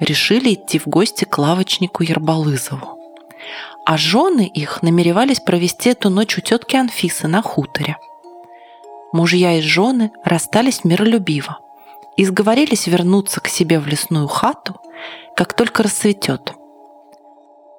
решили 0.00 0.54
идти 0.54 0.80
в 0.80 0.88
гости 0.88 1.24
к 1.24 1.38
лавочнику 1.38 2.02
Ербалызову. 2.02 2.98
А 3.86 3.96
жены 3.96 4.50
их 4.52 4.82
намеревались 4.82 5.38
провести 5.38 5.90
эту 5.90 6.10
ночь 6.10 6.36
у 6.38 6.40
тетки 6.40 6.74
Анфисы 6.74 7.28
на 7.28 7.40
хуторе. 7.40 7.98
Мужья 9.12 9.58
и 9.58 9.60
жены 9.60 10.10
расстались 10.24 10.82
миролюбиво 10.82 11.60
и 12.16 12.24
сговорились 12.24 12.86
вернуться 12.86 13.40
к 13.40 13.48
себе 13.48 13.80
в 13.80 13.86
лесную 13.86 14.28
хату, 14.28 14.76
как 15.36 15.54
только 15.54 15.82
рассветет. 15.82 16.54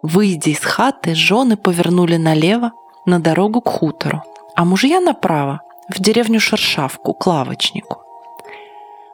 Выйдя 0.02 0.52
из 0.52 0.60
хаты, 0.60 1.15
жены 1.15 1.58
повернули 1.58 2.17
налево 2.17 2.74
на 3.06 3.19
дорогу 3.19 3.62
к 3.62 3.69
хутору, 3.69 4.24
а 4.56 4.65
мужья 4.65 5.00
направо, 5.00 5.62
в 5.89 6.00
деревню 6.00 6.39
Шершавку, 6.39 7.13
к 7.13 7.26
лавочнику. 7.26 8.02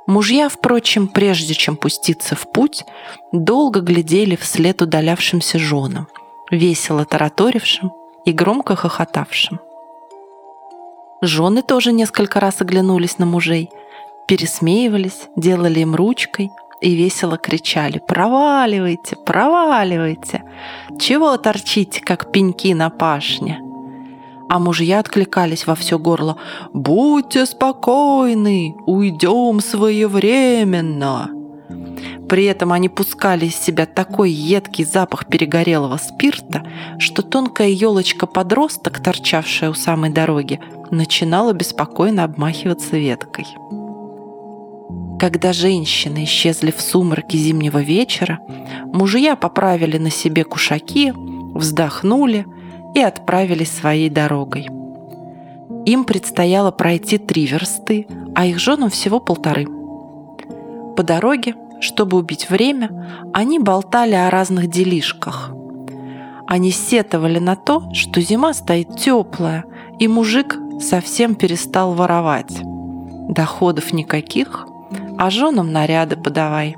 Мужья, 0.07 0.49
впрочем, 0.49 1.07
прежде 1.07 1.53
чем 1.53 1.77
пуститься 1.77 2.35
в 2.35 2.51
путь, 2.51 2.85
долго 3.31 3.81
глядели 3.81 4.35
вслед 4.35 4.81
удалявшимся 4.81 5.59
женам, 5.59 6.07
весело 6.49 7.05
тараторившим 7.05 7.93
и 8.25 8.31
громко 8.31 8.75
хохотавшим. 8.75 9.59
Жены 11.21 11.61
тоже 11.61 11.93
несколько 11.93 12.39
раз 12.39 12.61
оглянулись 12.61 13.19
на 13.19 13.25
мужей– 13.25 13.69
пересмеивались, 14.27 15.29
делали 15.35 15.79
им 15.81 15.95
ручкой 15.95 16.51
и 16.81 16.95
весело 16.95 17.37
кричали 17.37 18.01
«Проваливайте, 18.07 19.15
проваливайте! 19.15 20.43
Чего 20.99 21.37
торчите, 21.37 22.01
как 22.01 22.31
пеньки 22.31 22.73
на 22.73 22.89
пашне?» 22.89 23.61
А 24.49 24.59
мужья 24.59 24.99
откликались 24.99 25.65
во 25.65 25.75
все 25.75 25.97
горло 25.97 26.37
«Будьте 26.73 27.45
спокойны, 27.45 28.75
уйдем 28.85 29.61
своевременно!» 29.61 31.29
При 32.27 32.45
этом 32.45 32.71
они 32.71 32.89
пускали 32.89 33.45
из 33.47 33.55
себя 33.57 33.85
такой 33.85 34.31
едкий 34.31 34.85
запах 34.85 35.27
перегорелого 35.27 35.97
спирта, 35.97 36.65
что 36.97 37.21
тонкая 37.21 37.67
елочка-подросток, 37.67 39.01
торчавшая 39.01 39.69
у 39.69 39.73
самой 39.73 40.11
дороги, 40.11 40.59
начинала 40.91 41.53
беспокойно 41.53 42.23
обмахиваться 42.23 42.97
веткой. 42.97 43.45
Когда 45.21 45.53
женщины 45.53 46.23
исчезли 46.23 46.71
в 46.71 46.81
сумраке 46.81 47.37
зимнего 47.37 47.77
вечера, 47.77 48.39
мужья 48.91 49.35
поправили 49.35 49.99
на 49.99 50.09
себе 50.09 50.43
кушаки, 50.43 51.13
вздохнули 51.15 52.47
и 52.95 53.01
отправились 53.01 53.69
своей 53.69 54.09
дорогой. 54.09 54.67
Им 55.85 56.05
предстояло 56.05 56.71
пройти 56.71 57.19
три 57.19 57.45
версты, 57.45 58.07
а 58.33 58.47
их 58.47 58.57
женам 58.57 58.89
всего 58.89 59.19
полторы. 59.19 59.67
По 60.97 61.03
дороге, 61.03 61.53
чтобы 61.81 62.17
убить 62.17 62.49
время, 62.49 62.89
они 63.31 63.59
болтали 63.59 64.15
о 64.15 64.31
разных 64.31 64.71
делишках. 64.71 65.51
Они 66.47 66.71
сетовали 66.71 67.37
на 67.37 67.55
то, 67.55 67.93
что 67.93 68.21
зима 68.21 68.55
стоит 68.55 68.97
теплая, 68.97 69.65
и 69.99 70.07
мужик 70.07 70.57
совсем 70.79 71.35
перестал 71.35 71.93
воровать. 71.93 72.63
Доходов 73.29 73.93
никаких, 73.93 74.65
а 75.17 75.29
женам 75.29 75.71
наряды 75.71 76.15
подавай. 76.17 76.75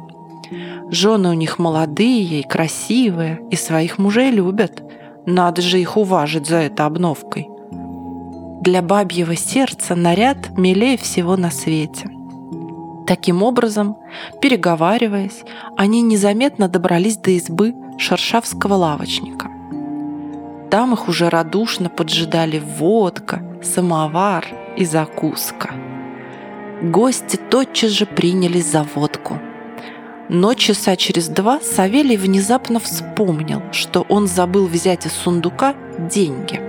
Жены 0.89 1.29
у 1.29 1.33
них 1.33 1.59
молодые 1.59 2.41
и 2.41 2.47
красивые, 2.47 3.41
и 3.49 3.55
своих 3.55 3.97
мужей 3.97 4.31
любят. 4.31 4.83
Надо 5.25 5.61
же 5.61 5.79
их 5.79 5.97
уважить 5.97 6.47
за 6.47 6.57
это 6.57 6.85
обновкой. 6.85 7.47
Для 8.61 8.81
бабьего 8.81 9.35
сердца 9.35 9.95
наряд 9.95 10.57
милее 10.57 10.97
всего 10.97 11.35
на 11.35 11.51
свете. 11.51 12.09
Таким 13.07 13.43
образом, 13.43 13.97
переговариваясь, 14.41 15.43
они 15.75 16.01
незаметно 16.01 16.69
добрались 16.69 17.17
до 17.17 17.31
избы 17.31 17.73
шершавского 17.97 18.75
лавочника. 18.75 19.49
Там 20.69 20.93
их 20.93 21.07
уже 21.07 21.29
радушно 21.29 21.89
поджидали 21.89 22.59
водка, 22.59 23.41
самовар 23.63 24.45
и 24.77 24.85
закуска– 24.85 25.71
Гости 26.83 27.37
тотчас 27.37 27.91
же 27.91 28.05
принялись 28.05 28.69
за 28.69 28.83
водку. 28.83 29.39
Но 30.27 30.53
часа 30.53 30.97
через 30.97 31.29
два 31.29 31.61
Савелий 31.61 32.17
внезапно 32.17 32.81
вспомнил, 32.81 33.61
что 33.71 34.05
он 34.09 34.27
забыл 34.27 34.67
взять 34.67 35.05
из 35.05 35.13
сундука 35.13 35.75
деньги. 35.97 36.59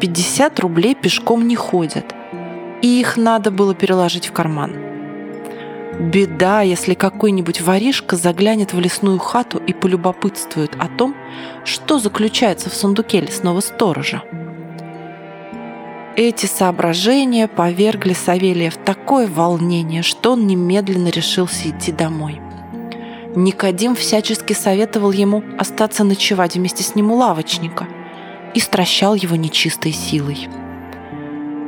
50 0.00 0.58
рублей 0.60 0.94
пешком 0.94 1.46
не 1.46 1.54
ходят, 1.54 2.14
и 2.80 2.98
их 2.98 3.18
надо 3.18 3.50
было 3.50 3.74
переложить 3.74 4.28
в 4.28 4.32
карман. 4.32 4.72
Беда, 6.00 6.62
если 6.62 6.94
какой-нибудь 6.94 7.60
воришка 7.60 8.16
заглянет 8.16 8.72
в 8.72 8.80
лесную 8.80 9.18
хату 9.18 9.58
и 9.58 9.74
полюбопытствует 9.74 10.76
о 10.78 10.88
том, 10.88 11.14
что 11.66 11.98
заключается 11.98 12.70
в 12.70 12.74
сундуке 12.74 13.20
лесного 13.20 13.60
сторожа. 13.60 14.22
Эти 16.16 16.46
соображения 16.46 17.48
повергли 17.48 18.12
Савелия 18.12 18.70
в 18.70 18.76
такое 18.76 19.26
волнение, 19.26 20.02
что 20.02 20.34
он 20.34 20.46
немедленно 20.46 21.08
решился 21.08 21.70
идти 21.70 21.90
домой. 21.90 22.40
Никодим 23.34 23.96
всячески 23.96 24.52
советовал 24.52 25.10
ему 25.10 25.42
остаться 25.58 26.04
ночевать 26.04 26.54
вместе 26.54 26.84
с 26.84 26.94
ним 26.94 27.10
у 27.10 27.16
лавочника 27.16 27.88
и 28.54 28.60
стращал 28.60 29.16
его 29.16 29.34
нечистой 29.34 29.90
силой. 29.90 30.48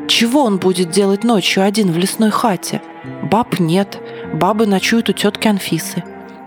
Чего 0.06 0.44
он 0.44 0.58
будет 0.58 0.90
делать 0.90 1.24
ночью 1.24 1.64
один 1.64 1.90
в 1.90 1.98
лесной 1.98 2.30
хате? 2.30 2.80
Баб 3.24 3.58
нет, 3.58 4.00
бабы 4.32 4.66
ночуют 4.66 5.08
у 5.08 5.12
тетки 5.12 5.48
Анфисы. 5.48 6.04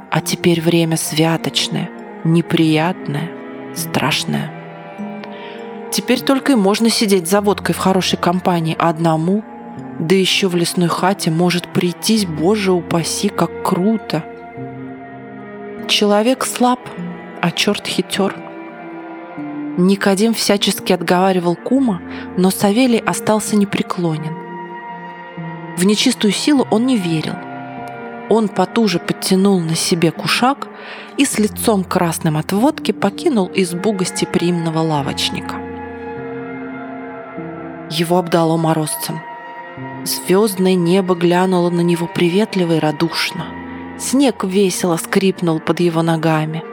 А 0.09 0.21
теперь 0.21 0.61
время 0.61 0.95
святочное, 0.95 1.89
неприятное, 2.23 3.29
страшное. 3.75 4.58
Теперь 5.91 6.21
только 6.21 6.51
и 6.51 6.55
можно 6.55 6.89
сидеть 6.89 7.27
за 7.27 7.41
водкой 7.41 7.73
в 7.73 7.79
хорошей 7.79 8.17
компании 8.17 8.75
одному, 8.77 9.43
да 9.99 10.15
еще 10.15 10.47
в 10.47 10.55
лесной 10.55 10.87
хате 10.87 11.31
может 11.31 11.67
прийтись, 11.67 12.25
боже 12.25 12.71
упаси, 12.71 13.29
как 13.29 13.63
круто. 13.63 14.23
Человек 15.87 16.45
слаб, 16.45 16.79
а 17.41 17.51
черт 17.51 17.87
хитер. 17.87 18.35
Никодим 19.77 20.33
всячески 20.33 20.93
отговаривал 20.93 21.55
кума, 21.55 22.01
но 22.37 22.51
Савелий 22.51 22.99
остался 22.99 23.55
непреклонен. 23.55 24.35
В 25.77 25.85
нечистую 25.85 26.33
силу 26.33 26.67
он 26.69 26.85
не 26.85 26.97
верил. 26.97 27.35
Он 28.29 28.47
потуже 28.47 28.99
подтянул 28.99 29.59
на 29.59 29.75
себе 29.75 30.11
кушак 30.11 30.67
и 31.17 31.25
с 31.25 31.39
лицом 31.39 31.83
красным 31.83 32.37
от 32.37 32.51
водки 32.51 32.91
покинул 32.91 33.49
избу 33.53 33.93
гостеприимного 33.93 34.79
лавочника. 34.79 35.68
Его 37.89 38.17
обдало 38.17 38.57
морозцем. 38.57 39.21
Звездное 40.03 40.75
небо 40.75 41.15
глянуло 41.15 41.69
на 41.69 41.81
него 41.81 42.07
приветливо 42.07 42.73
и 42.73 42.79
радушно. 42.79 43.45
Снег 43.97 44.43
весело 44.43 44.97
скрипнул 44.97 45.59
под 45.59 45.79
его 45.79 46.01
ногами. 46.01 46.63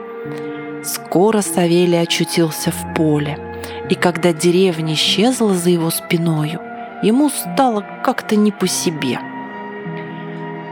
Скоро 0.83 1.41
Савелий 1.41 2.01
очутился 2.01 2.71
в 2.71 2.93
поле, 2.95 3.37
и 3.89 3.95
когда 3.95 4.31
деревня 4.31 4.93
исчезла 4.93 5.53
за 5.53 5.71
его 5.71 5.89
спиною, 5.89 6.61
ему 7.01 7.29
стало 7.29 7.83
как-то 8.03 8.35
не 8.35 8.51
по 8.51 8.67
себе. 8.67 9.19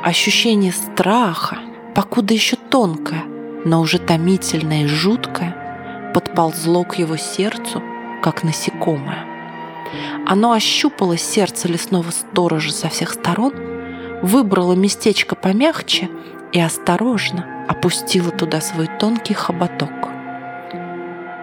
ощущение 0.04 0.72
страха, 0.72 1.58
покуда 1.96 2.34
еще 2.34 2.56
тонкое, 2.56 3.24
но 3.66 3.82
уже 3.82 3.98
томительное 3.98 4.84
и 4.84 4.88
жуткое, 4.88 6.12
подползло 6.14 6.84
к 6.84 6.96
его 6.96 7.18
сердцу, 7.18 7.82
как 8.22 8.44
насекомое. 8.44 9.35
Оно 10.26 10.52
ощупало 10.52 11.18
сердце 11.18 11.68
лесного 11.68 12.12
сторожа 12.12 12.72
со 12.72 12.90
всех 12.90 13.14
сторон, 13.14 13.54
выбрало 14.22 14.74
местечко 14.74 15.36
помягче 15.36 16.10
и 16.52 16.60
осторожно 16.60 17.66
опустило 17.68 18.32
туда 18.32 18.62
свой 18.62 18.88
тонкий 19.00 19.34
хоботок. 19.34 19.92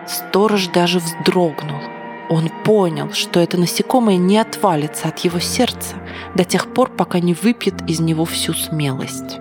Сторож 0.07 0.69
даже 0.69 0.99
вздрогнул. 0.99 1.81
Он 2.29 2.49
понял, 2.65 3.13
что 3.13 3.41
это 3.41 3.59
насекомое 3.59 4.17
не 4.17 4.39
отвалится 4.39 5.09
от 5.09 5.19
его 5.21 5.39
сердца 5.39 5.97
до 6.35 6.45
тех 6.45 6.73
пор, 6.73 6.91
пока 6.91 7.21
не 7.21 7.35
выпьет 7.35 7.89
из 7.89 8.01
него 8.01 8.25
всю 8.25 8.55
смелость. 8.55 9.39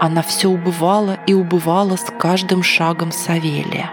Она 0.00 0.22
все 0.22 0.48
убывала 0.48 1.18
и 1.26 1.34
убывала 1.34 1.96
с 1.96 2.06
каждым 2.18 2.62
шагом 2.62 3.12
Савелия. 3.12 3.90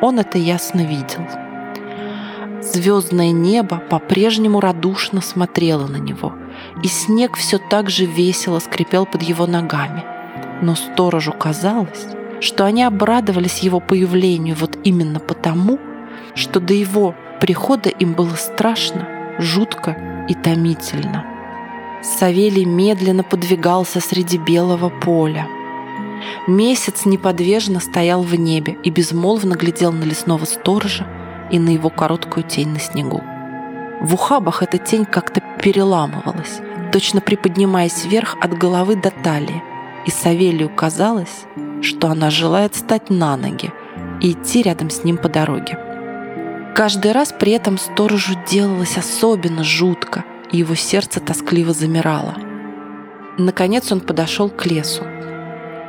Он 0.00 0.18
это 0.18 0.38
ясно 0.38 0.80
видел. 0.80 1.47
Звездное 2.60 3.30
небо 3.30 3.80
по-прежнему 3.88 4.60
радушно 4.60 5.20
смотрело 5.20 5.86
на 5.86 5.96
него, 5.96 6.34
и 6.82 6.88
снег 6.88 7.36
все 7.36 7.58
так 7.58 7.88
же 7.88 8.04
весело 8.04 8.58
скрипел 8.58 9.06
под 9.06 9.22
его 9.22 9.46
ногами. 9.46 10.04
Но 10.60 10.74
сторожу 10.74 11.32
казалось, 11.32 12.06
что 12.40 12.64
они 12.64 12.82
обрадовались 12.82 13.60
его 13.60 13.78
появлению 13.78 14.56
вот 14.56 14.76
именно 14.82 15.20
потому, 15.20 15.78
что 16.34 16.58
до 16.58 16.74
его 16.74 17.14
прихода 17.40 17.90
им 17.90 18.14
было 18.14 18.34
страшно, 18.34 19.06
жутко 19.38 20.26
и 20.28 20.34
томительно. 20.34 21.24
Савелий 22.02 22.64
медленно 22.64 23.22
подвигался 23.22 24.00
среди 24.00 24.36
белого 24.36 24.88
поля. 24.88 25.46
Месяц 26.48 27.04
неподвижно 27.04 27.78
стоял 27.78 28.22
в 28.22 28.34
небе 28.34 28.76
и 28.82 28.90
безмолвно 28.90 29.54
глядел 29.54 29.92
на 29.92 30.02
лесного 30.02 30.44
сторожа 30.44 31.06
и 31.50 31.58
на 31.58 31.70
его 31.70 31.90
короткую 31.90 32.44
тень 32.44 32.70
на 32.70 32.80
снегу. 32.80 33.22
В 34.00 34.14
ухабах 34.14 34.62
эта 34.62 34.78
тень 34.78 35.04
как-то 35.04 35.42
переламывалась, 35.60 36.60
точно 36.92 37.20
приподнимаясь 37.20 38.04
вверх 38.04 38.36
от 38.40 38.56
головы 38.56 38.96
до 38.96 39.10
талии, 39.10 39.62
и 40.06 40.10
Савелию 40.10 40.68
казалось, 40.68 41.44
что 41.82 42.08
она 42.08 42.30
желает 42.30 42.74
встать 42.74 43.10
на 43.10 43.36
ноги 43.36 43.72
и 44.20 44.32
идти 44.32 44.62
рядом 44.62 44.90
с 44.90 45.04
ним 45.04 45.16
по 45.16 45.28
дороге. 45.28 45.78
Каждый 46.74 47.12
раз 47.12 47.32
при 47.32 47.52
этом 47.52 47.76
сторожу 47.76 48.34
делалось 48.48 48.96
особенно 48.96 49.64
жутко, 49.64 50.24
и 50.52 50.58
его 50.58 50.74
сердце 50.74 51.20
тоскливо 51.20 51.72
замирало. 51.72 52.36
Наконец 53.36 53.90
он 53.90 54.00
подошел 54.00 54.48
к 54.48 54.64
лесу. 54.66 55.04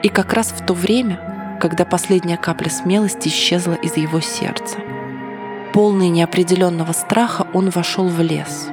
И 0.02 0.10
как 0.10 0.34
раз 0.34 0.48
в 0.48 0.66
то 0.66 0.74
время, 0.74 1.58
когда 1.62 1.86
последняя 1.86 2.38
капля 2.38 2.70
смелости 2.70 3.28
исчезла 3.28 3.74
из 3.74 3.98
его 3.98 4.20
сердца. 4.20 4.78
Полный 5.80 6.10
неопределенного 6.10 6.92
страха 6.92 7.48
он 7.54 7.70
вошел 7.70 8.10
в 8.10 8.20
лес. 8.20 8.68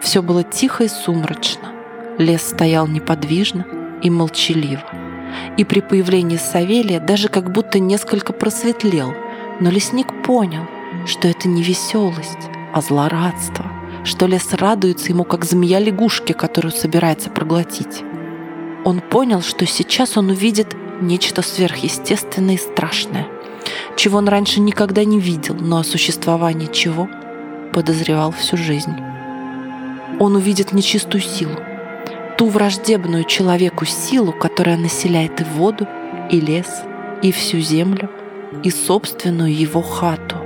Все 0.00 0.22
было 0.22 0.42
тихо 0.42 0.84
и 0.84 0.88
сумрачно. 0.88 1.72
Лес 2.16 2.48
стоял 2.48 2.86
неподвижно 2.86 3.66
и 4.02 4.08
молчаливо. 4.08 4.88
И 5.58 5.64
при 5.64 5.80
появлении 5.80 6.38
Савелия 6.38 6.98
даже 6.98 7.28
как 7.28 7.52
будто 7.52 7.78
несколько 7.78 8.32
просветлел, 8.32 9.12
но 9.60 9.68
лесник 9.68 10.22
понял, 10.22 10.62
что 11.04 11.28
это 11.28 11.46
не 11.46 11.62
веселость, 11.62 12.48
а 12.72 12.80
злорадство, 12.80 13.66
что 14.02 14.24
лес 14.24 14.50
радуется 14.54 15.10
ему, 15.10 15.24
как 15.24 15.44
змея 15.44 15.78
лягушке, 15.78 16.32
которую 16.32 16.72
собирается 16.72 17.28
проглотить. 17.28 18.02
Он 18.86 19.02
понял, 19.02 19.42
что 19.42 19.66
сейчас 19.66 20.16
он 20.16 20.30
увидит 20.30 20.74
нечто 21.02 21.42
сверхъестественное 21.42 22.54
и 22.54 22.58
страшное, 22.58 23.26
чего 23.96 24.18
он 24.18 24.28
раньше 24.28 24.60
никогда 24.60 25.04
не 25.04 25.18
видел, 25.20 25.54
но 25.54 25.78
о 25.78 25.84
существовании 25.84 26.66
чего 26.66 27.08
подозревал 27.72 28.32
всю 28.32 28.56
жизнь. 28.56 28.94
Он 30.20 30.36
увидит 30.36 30.72
нечистую 30.72 31.20
силу, 31.20 31.56
ту 32.38 32.48
враждебную 32.48 33.24
человеку 33.24 33.84
силу, 33.84 34.32
которая 34.32 34.76
населяет 34.76 35.40
и 35.40 35.44
воду, 35.44 35.86
и 36.30 36.40
лес, 36.40 36.82
и 37.22 37.32
всю 37.32 37.58
землю, 37.58 38.10
и 38.62 38.70
собственную 38.70 39.54
его 39.54 39.82
хату. 39.82 40.36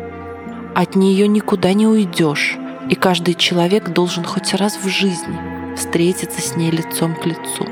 От 0.74 0.96
нее 0.96 1.26
никуда 1.28 1.72
не 1.72 1.86
уйдешь, 1.86 2.56
и 2.88 2.94
каждый 2.94 3.34
человек 3.34 3.90
должен 3.90 4.24
хоть 4.24 4.54
раз 4.54 4.78
в 4.82 4.88
жизни 4.88 5.38
встретиться 5.76 6.40
с 6.40 6.56
ней 6.56 6.70
лицом 6.70 7.14
к 7.14 7.26
лицу. 7.26 7.66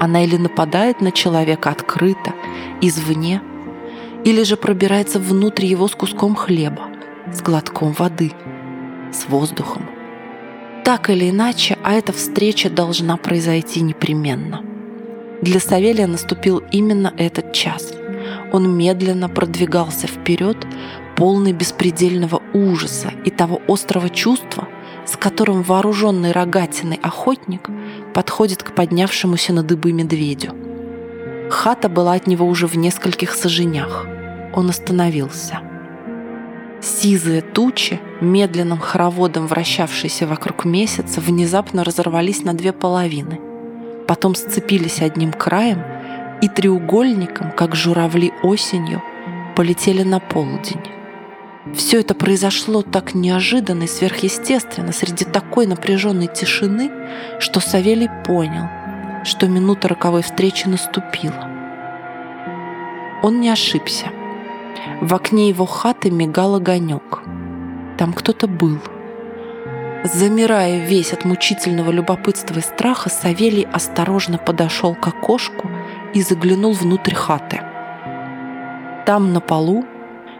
Она 0.00 0.24
или 0.24 0.36
нападает 0.36 1.00
на 1.00 1.12
человека 1.12 1.70
открыто, 1.70 2.32
извне, 2.80 3.42
или 4.24 4.42
же 4.42 4.56
пробирается 4.56 5.18
внутрь 5.18 5.66
его 5.66 5.88
с 5.88 5.94
куском 5.94 6.34
хлеба, 6.34 6.88
с 7.32 7.42
глотком 7.42 7.92
воды, 7.92 8.32
с 9.12 9.28
воздухом. 9.28 9.88
Так 10.84 11.10
или 11.10 11.30
иначе, 11.30 11.76
а 11.82 11.92
эта 11.92 12.12
встреча 12.12 12.70
должна 12.70 13.16
произойти 13.16 13.80
непременно. 13.80 14.62
Для 15.42 15.60
Савелия 15.60 16.06
наступил 16.06 16.62
именно 16.72 17.12
этот 17.16 17.52
час. 17.52 17.92
Он 18.52 18.76
медленно 18.76 19.28
продвигался 19.28 20.06
вперед, 20.06 20.66
полный 21.16 21.52
беспредельного 21.52 22.42
ужаса 22.54 23.12
и 23.24 23.30
того 23.30 23.60
острого 23.68 24.08
чувства, 24.08 24.68
с 25.04 25.16
которым 25.16 25.62
вооруженный 25.62 26.32
рогатиной 26.32 26.98
охотник 27.02 27.68
подходит 28.14 28.62
к 28.62 28.72
поднявшемуся 28.74 29.52
на 29.52 29.62
дыбы 29.62 29.92
медведю. 29.92 30.54
Хата 31.50 31.88
была 31.88 32.14
от 32.14 32.26
него 32.26 32.46
уже 32.46 32.66
в 32.66 32.76
нескольких 32.76 33.32
саженях. 33.32 34.06
Он 34.54 34.68
остановился. 34.70 35.60
Сизые 36.80 37.40
тучи, 37.40 38.00
медленным 38.20 38.78
хороводом 38.78 39.46
вращавшиеся 39.46 40.26
вокруг 40.26 40.64
месяца, 40.64 41.20
внезапно 41.20 41.84
разорвались 41.84 42.44
на 42.44 42.54
две 42.54 42.72
половины. 42.72 43.40
Потом 44.06 44.34
сцепились 44.34 45.02
одним 45.02 45.32
краем 45.32 45.82
и 46.40 46.48
треугольником, 46.48 47.50
как 47.50 47.74
журавли 47.74 48.32
осенью, 48.42 49.02
полетели 49.56 50.02
на 50.02 50.20
полдень. 50.20 50.80
Все 51.74 52.00
это 52.00 52.14
произошло 52.14 52.82
так 52.82 53.14
неожиданно 53.14 53.84
и 53.84 53.88
сверхъестественно 53.88 54.92
среди 54.92 55.24
такой 55.24 55.66
напряженной 55.66 56.28
тишины, 56.28 56.90
что 57.40 57.60
Савелий 57.60 58.08
понял, 58.24 58.68
что 59.24 59.48
минута 59.48 59.88
роковой 59.88 60.22
встречи 60.22 60.66
наступила. 60.66 61.48
Он 63.22 63.40
не 63.40 63.50
ошибся. 63.50 64.06
В 65.00 65.14
окне 65.14 65.48
его 65.48 65.66
хаты 65.66 66.10
мигал 66.10 66.54
огонек. 66.56 67.20
Там 67.98 68.12
кто-то 68.12 68.46
был. 68.46 68.78
Замирая 70.04 70.86
весь 70.86 71.12
от 71.12 71.24
мучительного 71.24 71.90
любопытства 71.90 72.58
и 72.58 72.62
страха, 72.62 73.10
Савелий 73.10 73.66
осторожно 73.72 74.38
подошел 74.38 74.94
к 74.94 75.08
окошку 75.08 75.68
и 76.14 76.22
заглянул 76.22 76.72
внутрь 76.72 77.14
хаты. 77.14 77.60
Там 79.04 79.32
на 79.32 79.40
полу 79.40 79.84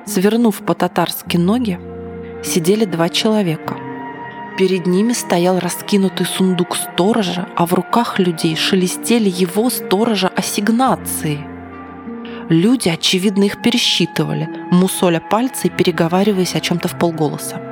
Свернув 0.09 0.63
по-татарски 0.63 1.37
ноги, 1.37 1.79
сидели 2.43 2.87
два 2.87 3.11
человека. 3.11 3.77
Перед 4.59 4.89
ними 4.89 5.13
стоял 5.13 5.61
раскинутый 5.61 6.27
сундук 6.27 6.75
сторожа, 6.75 7.47
а 7.55 7.65
в 7.65 7.75
руках 7.75 8.19
людей 8.19 8.57
шелестели 8.57 9.31
его 9.31 9.71
сторожа 9.71 10.27
ассигнации. 10.35 11.39
Люди, 12.49 12.89
очевидно, 12.89 13.45
их 13.45 13.63
пересчитывали, 13.63 14.49
мусоля 14.73 15.21
пальцы 15.21 15.69
и 15.69 15.71
переговариваясь 15.71 16.57
о 16.57 16.61
чем-то 16.61 16.89
в 16.89 16.99
полголоса. 16.99 17.63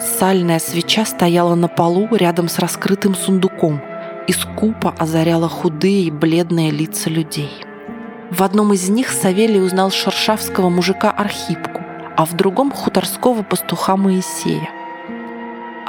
Сальная 0.00 0.58
свеча 0.58 1.04
стояла 1.04 1.54
на 1.54 1.68
полу 1.68 2.08
рядом 2.12 2.48
с 2.48 2.58
раскрытым 2.58 3.14
сундуком 3.14 3.82
и 4.26 4.32
скупо 4.32 4.94
озаряла 4.98 5.50
худые 5.50 6.04
и 6.04 6.10
бледные 6.10 6.70
лица 6.70 7.10
людей. 7.10 7.50
В 8.30 8.42
одном 8.42 8.72
из 8.72 8.88
них 8.88 9.10
Савелий 9.10 9.60
узнал 9.60 9.90
шершавского 9.90 10.70
мужика 10.70 11.10
Архипку, 11.10 11.82
а 12.16 12.24
в 12.24 12.34
другом 12.34 12.72
хуторского 12.72 13.42
пастуха 13.42 13.98
Моисея. 13.98 14.79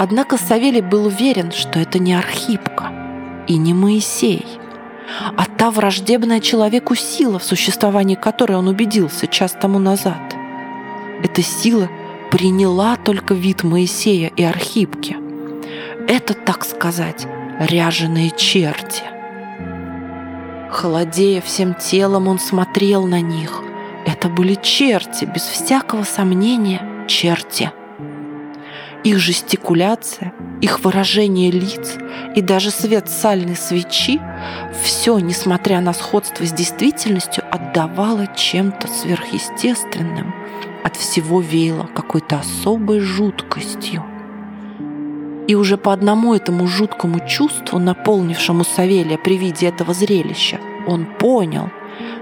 Однако 0.04 0.38
Савелий 0.38 0.82
был 0.82 1.06
уверен, 1.06 1.52
что 1.52 1.78
это 1.78 2.00
не 2.00 2.16
Архипка 2.16 2.92
и 3.48 3.56
не 3.56 3.76
Моисей, 3.76 4.44
а 5.38 5.46
та 5.46 5.70
враждебная 5.70 6.40
человеку 6.40 6.96
сила, 6.96 7.38
в 7.38 7.44
существовании 7.44 8.16
которой 8.16 8.54
он 8.54 8.68
убедился 8.68 9.28
час 9.28 9.52
тому 9.62 9.78
назад. 9.78 10.36
Эта 11.24 11.44
сила 11.44 11.88
приняла 12.32 12.96
только 12.96 13.36
вид 13.36 13.62
Моисея 13.62 14.32
и 14.36 14.42
Архипки. 14.42 15.18
Это, 16.08 16.34
так 16.34 16.66
сказать, 16.66 17.28
ряженые 17.60 18.32
черти. 18.32 19.04
Холодея 20.72 21.42
всем 21.42 21.76
телом, 21.76 22.28
он 22.28 22.40
смотрел 22.40 23.06
на 23.06 23.22
них. 23.22 23.62
Это 24.08 24.30
были 24.30 24.56
черти, 24.56 25.26
без 25.26 25.44
всякого 25.44 26.06
сомнения, 26.06 27.06
черти. 27.08 27.72
Их 29.04 29.18
жестикуляция, 29.18 30.32
их 30.62 30.82
выражение 30.82 31.50
лиц 31.50 31.98
и 32.36 32.42
даже 32.42 32.70
свет 32.70 33.10
сальной 33.10 33.56
свечи– 33.56 34.22
все, 34.84 35.18
несмотря 35.18 35.82
на 35.82 35.92
сходство 35.94 36.46
с 36.46 36.52
действительностью, 36.52 37.44
отдавало 37.50 38.28
чем-то 38.36 38.88
сверхъестественным. 38.88 40.36
От 40.84 40.98
всего 40.98 41.42
веяло 41.42 41.88
какой-то 41.96 42.40
особой 42.40 43.00
жуткостью. 43.00 44.04
И 45.48 45.56
уже 45.56 45.78
по 45.78 45.94
одному 45.94 46.36
этому 46.36 46.68
жуткому 46.68 47.26
чувству, 47.28 47.80
наполнившему 47.80 48.64
Савелия 48.64 49.18
при 49.18 49.38
виде 49.38 49.68
этого 49.68 49.96
зрелища, 49.96 50.60
он 50.88 51.06
понял, 51.06 51.72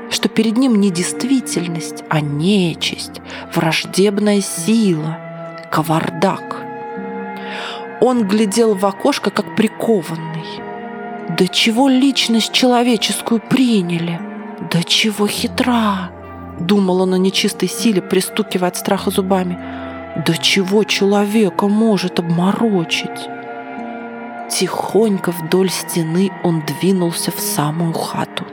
что 0.09 0.29
перед 0.29 0.57
ним 0.57 0.79
не 0.79 0.91
действительность, 0.91 2.03
а 2.09 2.21
нечисть, 2.21 3.21
враждебная 3.53 4.39
сила, 4.39 5.19
кавардак– 5.69 6.67
он 8.01 8.27
глядел 8.27 8.75
в 8.75 8.85
окошко, 8.85 9.29
как 9.29 9.55
прикованный. 9.55 10.45
Да 11.37 11.47
чего 11.47 11.87
личность 11.87 12.51
человеческую 12.51 13.41
приняли? 13.41 14.19
Да 14.71 14.83
чего 14.83 15.27
хитра? 15.27 16.11
Думал 16.59 17.01
он 17.01 17.13
о 17.13 17.17
нечистой 17.17 17.69
силе, 17.69 18.01
пристукивая 18.01 18.69
от 18.69 18.77
страха 18.77 19.11
зубами. 19.11 19.57
Да 20.25 20.33
чего 20.33 20.83
человека 20.83 21.67
может 21.67 22.19
обморочить? 22.19 23.29
Тихонько 24.49 25.31
вдоль 25.31 25.69
стены 25.69 26.31
он 26.43 26.63
двинулся 26.65 27.31
в 27.31 27.39
самую 27.39 27.93
хату. 27.93 28.45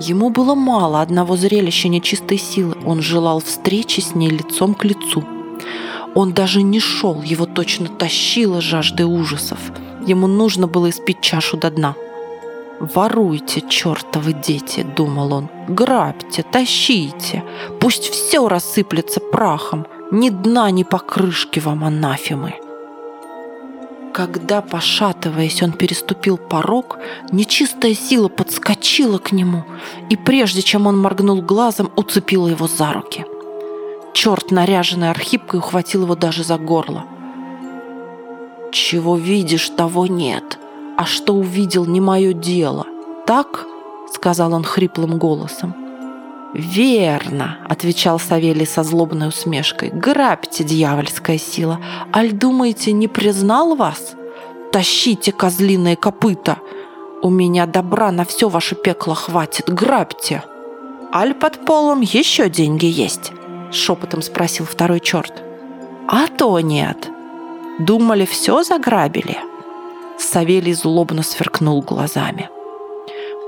Ему 0.00 0.30
было 0.30 0.54
мало 0.54 1.00
одного 1.00 1.36
зрелища 1.36 1.88
нечистой 1.88 2.38
силы. 2.38 2.76
Он 2.84 3.02
желал 3.02 3.40
встречи 3.40 4.00
с 4.00 4.14
ней 4.14 4.30
лицом 4.30 4.74
к 4.74 4.84
лицу– 4.84 5.22
он 6.14 6.32
даже 6.32 6.62
не 6.62 6.80
шел, 6.80 7.22
его 7.22 7.46
точно 7.46 7.88
тащила 7.88 8.60
жажда 8.60 9.06
ужасов. 9.06 9.58
Ему 10.06 10.26
нужно 10.26 10.66
было 10.66 10.90
испить 10.90 11.20
чашу 11.20 11.56
до 11.56 11.70
дна. 11.70 11.94
«Воруйте, 12.80 13.60
чертовы 13.60 14.32
дети!»— 14.32 14.84
думал 14.96 15.32
он. 15.32 15.48
«Грабьте, 15.68 16.42
тащите! 16.42 17.44
Пусть 17.80 18.10
все 18.10 18.48
рассыплется 18.48 19.20
прахом! 19.20 19.86
Ни 20.10 20.30
дна, 20.30 20.70
ни 20.70 20.82
покрышки 20.82 21.60
вам, 21.60 21.84
анафемы!» 21.84 22.54
Когда, 24.12 24.60
пошатываясь, 24.60 25.62
он 25.62 25.72
переступил 25.72 26.36
порог, 26.36 26.98
нечистая 27.30 27.94
сила 27.94 28.28
подскочила 28.28 29.18
к 29.18 29.32
нему 29.32 29.64
и, 30.10 30.16
прежде 30.16 30.60
чем 30.60 30.86
он 30.86 30.98
моргнул 30.98 31.40
глазом, 31.40 31.90
уцепила 31.96 32.48
его 32.48 32.66
за 32.66 32.92
руки. 32.92 33.24
Черт, 34.12 34.50
наряженный 34.50 35.10
архипкой, 35.10 35.58
ухватил 35.60 36.02
его 36.02 36.14
даже 36.14 36.44
за 36.44 36.58
горло. 36.58 37.04
«Чего 38.70 39.16
видишь, 39.16 39.68
того 39.70 40.06
нет, 40.06 40.58
а 40.96 41.04
что 41.04 41.34
увидел, 41.34 41.84
не 41.84 42.00
мое 42.00 42.32
дело. 42.32 42.86
Так?»— 43.26 43.66
сказал 44.12 44.54
он 44.54 44.64
хриплым 44.64 45.18
голосом. 45.18 45.74
«Верно»,— 46.54 47.58
отвечал 47.68 48.18
Савелий 48.18 48.66
со 48.66 48.82
злобной 48.82 49.28
усмешкой. 49.28 49.90
«Грабьте, 49.90 50.64
дьявольская 50.64 51.38
сила. 51.38 51.80
Аль 52.14 52.32
думаете, 52.32 52.92
не 52.92 53.08
признал 53.08 53.74
вас? 53.74 54.14
Тащите 54.70 55.32
козлиные 55.32 55.96
копыта. 55.96 56.58
У 57.22 57.30
меня 57.30 57.66
добра 57.66 58.10
на 58.10 58.24
все 58.24 58.48
ваше 58.48 58.74
пекло 58.74 59.14
хватит. 59.14 59.72
Грабьте. 59.72 60.44
Аль 61.14 61.34
под 61.34 61.64
полом 61.64 62.00
еще 62.02 62.50
деньги 62.50 62.86
есть». 62.86 63.32
Шепотом 63.72 64.22
спросил 64.22 64.66
второй 64.66 65.00
черт. 65.00 65.42
А 66.08 66.28
то 66.28 66.60
нет. 66.60 67.10
Думали, 67.78 68.26
все 68.26 68.62
заграбили? 68.62 69.38
Савелий 70.18 70.74
злобно 70.74 71.22
сверкнул 71.22 71.82
глазами. 71.82 72.48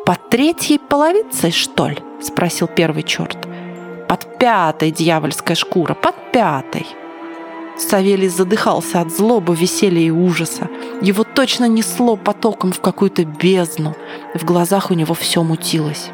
«Под 0.06 0.28
третьей 0.28 0.78
половицей, 0.78 1.50
что 1.50 1.88
ли?»– 1.88 1.98
спросил 2.20 2.66
первый 2.66 3.02
черт. 3.04 3.38
«Под 4.08 4.38
пятой 4.38 4.90
дьявольская 4.90 5.54
шкура, 5.54 5.94
под 5.94 6.14
пятой!» 6.32 6.86
Савелий 7.78 8.28
задыхался 8.28 9.00
от 9.00 9.10
злобы, 9.10 9.54
веселья 9.54 10.02
и 10.02 10.10
ужаса. 10.10 10.68
Его 11.00 11.24
точно 11.24 11.66
несло 11.66 12.16
потоком 12.16 12.72
в 12.72 12.80
какую-то 12.80 13.24
бездну. 13.24 13.94
В 14.34 14.44
глазах 14.44 14.90
у 14.90 14.94
него 14.94 15.14
все 15.14 15.42
мутилось. 15.42 16.10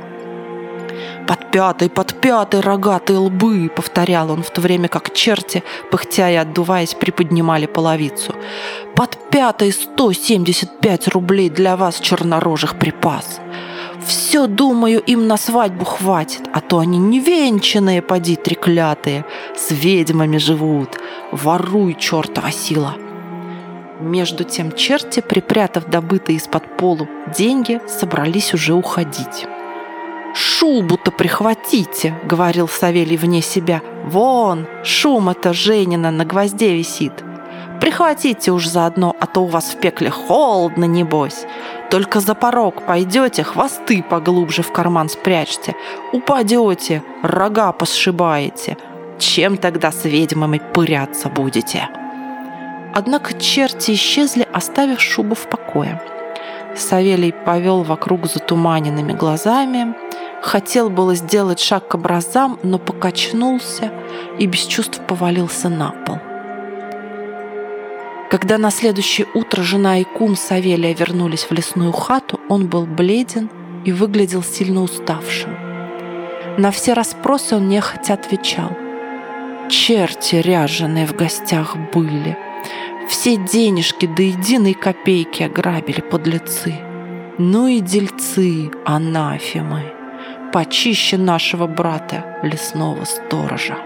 «Под 1.26 1.50
пятой, 1.50 1.88
под 1.88 2.20
пятой 2.20 2.60
рогатые 2.60 3.18
лбы!»— 3.18 3.70
повторял 3.76 4.30
он, 4.30 4.42
в 4.42 4.50
то 4.50 4.60
время 4.60 4.88
как 4.88 5.12
черти, 5.12 5.62
пыхтя 5.90 6.30
и 6.30 6.34
отдуваясь, 6.34 6.94
приподнимали 6.94 7.66
половицу. 7.66 8.34
«Под 8.96 9.16
семьдесят 10.12 10.80
пять 10.80 11.08
рублей 11.08 11.50
для 11.50 11.76
вас, 11.76 12.00
чернорожих, 12.00 12.78
припас!» 12.78 13.40
Все, 14.06 14.46
думаю, 14.46 15.00
им 15.00 15.26
на 15.28 15.36
свадьбу 15.36 15.84
хватит, 15.84 16.48
а 16.52 16.60
то 16.60 16.78
они 16.78 16.98
невенчанные, 16.98 18.02
поди 18.02 18.36
треклятые, 18.36 19.24
с 19.54 19.70
ведьмами 19.70 20.38
живут. 20.38 20.98
Воруй, 21.32 21.94
чертова 21.94 22.50
сила!» 22.50 22.96
Между 24.00 24.44
тем 24.44 24.72
черти, 24.72 25.20
припрятав 25.20 25.84
добытые 25.84 26.36
из-под 26.38 26.76
полу 26.78 27.06
деньги, 27.36 27.80
собрались 27.86 28.54
уже 28.54 28.72
уходить. 28.72 29.46
«Шубу-то 30.34 31.10
прихватите»,— 31.10 32.14
говорил 32.24 32.68
Савелий 32.68 33.16
вне 33.16 33.42
себя. 33.42 33.82
«Вон, 34.04 34.66
шума-то 34.84 35.52
Женина 35.52 36.10
на 36.10 36.24
гвозде 36.24 36.76
висит. 36.76 37.12
Прихватите 37.80 38.52
уж 38.52 38.66
заодно, 38.66 39.16
а 39.18 39.26
то 39.26 39.42
у 39.42 39.46
вас 39.46 39.70
в 39.70 39.80
пекле 39.80 40.10
холодно, 40.10 40.84
небось. 40.84 41.46
Только 41.90 42.20
за 42.20 42.34
порог 42.34 42.86
пойдете, 42.86 43.42
хвосты 43.42 44.02
поглубже 44.02 44.62
в 44.62 44.70
карман 44.70 45.08
спрячьте. 45.08 45.74
Упадете, 46.12 47.02
рога 47.22 47.72
посшибаете. 47.72 48.76
Чем 49.18 49.56
тогда 49.56 49.90
с 49.90 50.04
ведьмами 50.04 50.60
пыряться 50.72 51.28
будете?» 51.28 51.88
Однако 52.94 53.34
черти 53.34 53.92
исчезли, 53.92 54.46
оставив 54.52 55.00
шубу 55.00 55.34
в 55.34 55.48
покое. 55.48 56.00
Савелий 56.76 57.32
повел 57.32 57.82
вокруг 57.82 58.26
затуманенными 58.26 59.12
глазами, 59.12 59.94
Хотел 60.42 60.88
было 60.88 61.14
сделать 61.14 61.60
шаг 61.60 61.88
к 61.88 61.94
образам, 61.94 62.58
но 62.62 62.78
покачнулся 62.78 63.92
и 64.38 64.46
без 64.46 64.60
чувств 64.60 65.00
повалился 65.06 65.68
на 65.68 65.90
пол. 65.90 66.18
Когда 68.30 68.58
на 68.58 68.70
следующее 68.70 69.26
утро 69.34 69.62
жена 69.62 69.98
и 69.98 70.04
кум 70.04 70.36
Савелия 70.36 70.94
вернулись 70.94 71.44
в 71.44 71.52
лесную 71.52 71.92
хату, 71.92 72.40
он 72.48 72.68
был 72.68 72.86
бледен 72.86 73.50
и 73.84 73.92
выглядел 73.92 74.42
сильно 74.42 74.82
уставшим. 74.82 75.50
На 76.56 76.70
все 76.70 76.94
расспросы 76.94 77.56
он 77.56 77.68
нехотя 77.68 78.14
отвечал. 78.14 78.70
«Черти 79.68 80.36
ряженые 80.36 81.06
в 81.06 81.14
гостях 81.14 81.76
были. 81.92 82.36
Все 83.08 83.36
денежки 83.36 84.06
до 84.06 84.22
единой 84.22 84.74
копейки 84.74 85.42
ограбили 85.42 86.00
подлецы. 86.00 86.74
Ну 87.38 87.66
и 87.66 87.80
дельцы, 87.80 88.70
анафемы» 88.84 89.99
почище 90.52 91.16
нашего 91.16 91.66
брата, 91.66 92.38
лесного 92.42 93.04
сторожа. 93.04 93.76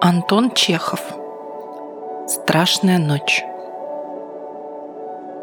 Антон 0.00 0.50
Чехов. 0.52 1.00
Страшная 2.28 2.98
ночь. 2.98 3.42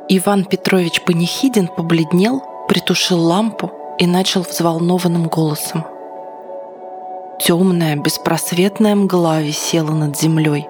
Иван 0.09 0.45
Петрович 0.45 1.01
Панихидин 1.01 1.67
побледнел, 1.67 2.43
притушил 2.67 3.19
лампу 3.19 3.71
и 3.97 4.05
начал 4.05 4.41
взволнованным 4.41 5.27
голосом. 5.27 5.85
Темная, 7.39 7.95
беспросветная 7.95 8.95
мгла 8.95 9.41
висела 9.41 9.91
над 9.91 10.17
землей, 10.17 10.67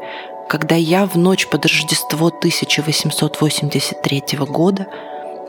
когда 0.47 0.75
я 0.75 1.05
в 1.05 1.17
ночь 1.17 1.47
под 1.47 1.65
Рождество 1.65 2.27
1883 2.27 4.23
года 4.47 4.87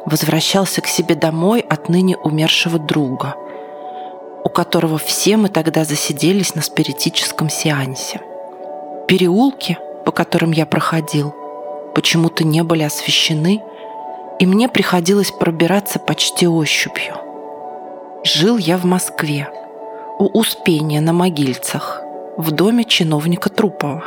возвращался 0.04 0.80
к 0.80 0.86
себе 0.86 1.14
домой 1.14 1.60
от 1.60 1.88
ныне 1.88 2.16
умершего 2.16 2.78
друга, 2.78 3.36
у 4.44 4.48
которого 4.48 4.98
все 4.98 5.36
мы 5.36 5.48
тогда 5.48 5.84
засиделись 5.84 6.54
на 6.54 6.62
спиритическом 6.62 7.48
сеансе. 7.48 8.20
Переулки, 9.06 9.78
по 10.04 10.10
которым 10.10 10.50
я 10.50 10.66
проходил, 10.66 11.32
почему-то 11.94 12.44
не 12.44 12.62
были 12.64 12.82
освещены, 12.82 13.62
и 14.40 14.46
мне 14.46 14.68
приходилось 14.68 15.30
пробираться 15.30 16.00
почти 16.00 16.48
ощупью. 16.48 17.14
Жил 18.24 18.58
я 18.58 18.76
в 18.76 18.84
Москве– 18.84 19.48
у 20.18 20.26
Успения 20.38 21.00
на 21.00 21.12
Могильцах, 21.12 22.00
в 22.36 22.52
доме 22.52 22.84
чиновника 22.84 23.50
Трупова. 23.50 24.04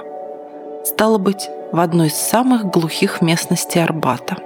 Стало 0.86 1.18
быть, 1.18 1.50
в 1.74 1.80
одной 1.82 2.08
из 2.08 2.16
самых 2.16 2.66
глухих 2.66 3.22
местностей 3.22 3.80
Арбата. 3.80 4.38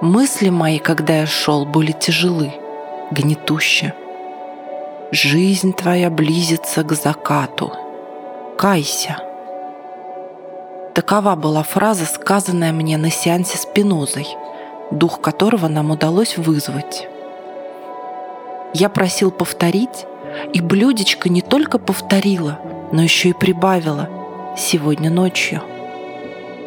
Мысли 0.00 0.48
мои, 0.48 0.78
когда 0.78 1.18
я 1.18 1.26
шел, 1.26 1.66
были 1.66 1.92
тяжелы, 1.92 2.54
гнетущие. 3.10 3.94
Жизнь 5.12 5.74
твоя 5.74 6.08
близится 6.08 6.84
к 6.84 6.92
закату. 6.92 7.72
Кайся. 8.56 9.18
Такова 10.94 11.36
была 11.36 11.62
фраза, 11.62 12.06
сказанная 12.06 12.72
мне 12.72 12.96
на 12.96 13.10
сеансе 13.10 13.58
с 13.58 13.66
Пинозой, 13.66 14.26
дух 14.90 15.20
которого 15.20 15.68
нам 15.68 15.90
удалось 15.90 16.38
вызвать. 16.38 17.08
Я 18.72 18.88
просил 18.88 19.30
повторить, 19.30 20.06
и 20.52 20.60
блюдечко 20.60 21.28
не 21.28 21.42
только 21.42 21.78
повторила, 21.78 22.58
но 22.92 23.02
еще 23.02 23.30
и 23.30 23.34
прибавила 23.34 24.08
сегодня 24.56 25.10
ночью. 25.10 25.62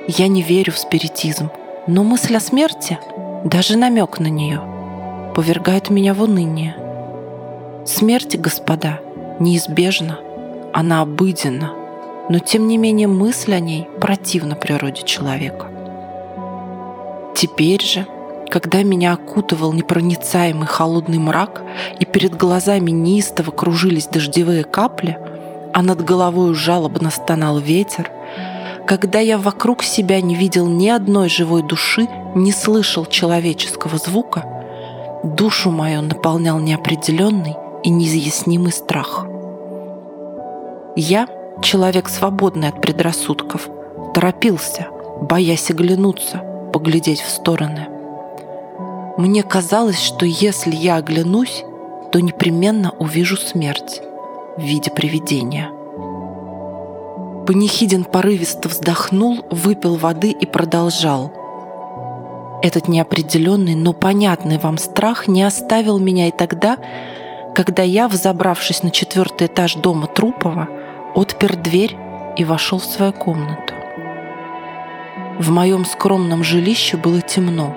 Я 0.07 0.27
не 0.27 0.41
верю 0.41 0.73
в 0.73 0.77
спиритизм, 0.77 1.49
но 1.87 2.03
мысль 2.03 2.35
о 2.35 2.39
смерти— 2.39 2.97
даже 3.43 3.77
намек 3.77 4.19
на 4.19 4.27
нее 4.27 4.61
повергает 5.35 5.89
меня 5.89 6.13
в 6.13 6.21
уныние. 6.21 6.75
Смерть, 7.85 8.37
господа, 8.37 9.01
неизбежна, 9.39 10.19
она 10.71 11.01
обыденна, 11.01 11.73
но 12.29 12.39
тем 12.39 12.67
не 12.67 12.77
менее 12.77 13.07
мысль 13.07 13.53
о 13.53 13.59
ней 13.59 13.89
противна 13.99 14.55
природе 14.55 15.03
человека. 15.03 15.67
Теперь 17.35 17.81
же, 17.81 18.05
когда 18.53 18.83
меня 18.83 19.13
окутывал 19.13 19.73
непроницаемый 19.73 20.67
холодный 20.67 21.17
мрак, 21.17 21.63
и 21.99 22.05
перед 22.05 22.37
глазами 22.37 22.91
неистово 22.91 23.49
кружились 23.49 24.05
дождевые 24.05 24.63
капли, 24.63 25.17
а 25.73 25.81
над 25.81 26.05
головой 26.05 26.53
жалобно 26.53 27.09
стонал 27.09 27.57
ветер, 27.57 28.11
когда 28.85 29.19
я 29.19 29.39
вокруг 29.39 29.81
себя 29.81 30.21
не 30.21 30.35
видел 30.35 30.67
ни 30.67 30.87
одной 30.87 31.29
живой 31.29 31.63
души, 31.63 32.07
не 32.35 32.51
слышал 32.51 33.07
человеческого 33.07 33.97
звука, 33.97 34.45
душу 35.23 35.71
мою 35.71 36.03
наполнял 36.03 36.59
неопределенный 36.59 37.55
и 37.81 37.89
неизъяснимый 37.89 38.71
страх. 38.71 39.25
Я, 40.95 41.27
человек 41.63 42.07
свободный 42.07 42.67
от 42.67 42.79
предрассудков, 42.83 43.67
торопился, 44.13 44.89
боясь 45.21 45.71
оглянуться, 45.71 46.43
поглядеть 46.71 47.21
в 47.21 47.29
стороны. 47.31 47.87
Мне 49.17 49.43
казалось, 49.43 50.01
что 50.01 50.25
если 50.25 50.75
я 50.75 50.95
оглянусь, 50.95 51.63
то 52.11 52.19
непременно 52.19 52.91
увижу 52.97 53.37
смерть 53.37 54.01
в 54.57 54.61
виде 54.61 54.89
привидения. 54.89 55.69
Панихидин 57.45 58.05
порывисто 58.05 58.69
вздохнул, 58.69 59.45
выпил 59.51 59.97
воды 59.97 60.31
и 60.31 60.45
продолжал. 60.47 61.31
Этот 62.63 62.87
неопределенный, 62.87 63.75
но 63.75 63.93
понятный 63.93 64.57
вам 64.57 64.77
страх 64.77 65.27
не 65.27 65.43
оставил 65.43 65.99
меня 65.99 66.29
и 66.29 66.31
тогда, 66.31 66.77
когда 67.53 67.83
я, 67.83 68.07
взобравшись 68.07 68.81
на 68.81 68.89
четвертый 68.89 69.45
этаж 69.47 69.75
дома 69.75 70.07
Трупова, 70.07 70.69
отпер 71.13 71.55
дверь 71.55 71.97
и 72.35 72.45
вошел 72.45 72.79
в 72.79 72.85
свою 72.85 73.13
комнату. 73.13 73.73
В 75.37 75.51
моем 75.51 75.85
скромном 75.85 76.43
жилище 76.43 76.97
было 76.97 77.21
темно. 77.21 77.75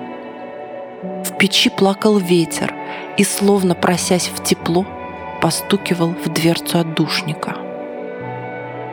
В 1.37 1.39
печи 1.39 1.69
плакал 1.69 2.17
ветер 2.17 2.73
и, 3.15 3.23
словно 3.23 3.75
просясь 3.75 4.27
в 4.27 4.43
тепло, 4.43 4.87
постукивал 5.39 6.15
в 6.25 6.29
дверцу 6.29 6.79
отдушника. 6.79 7.55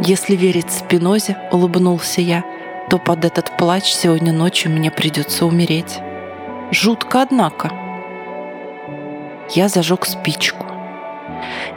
Если 0.01 0.37
верить 0.37 0.71
Спинозе, 0.71 1.39
улыбнулся 1.51 2.21
я, 2.21 2.45
то 2.91 2.99
под 2.99 3.25
этот 3.25 3.57
плач 3.57 3.85
сегодня 3.85 4.31
ночью 4.31 4.71
мне 4.73 4.91
придется 4.91 5.47
умереть. 5.47 6.01
Жутко, 6.71 7.23
однако. 7.23 7.73
Я 9.55 9.69
зажег 9.69 10.05
спичку. 10.05 10.67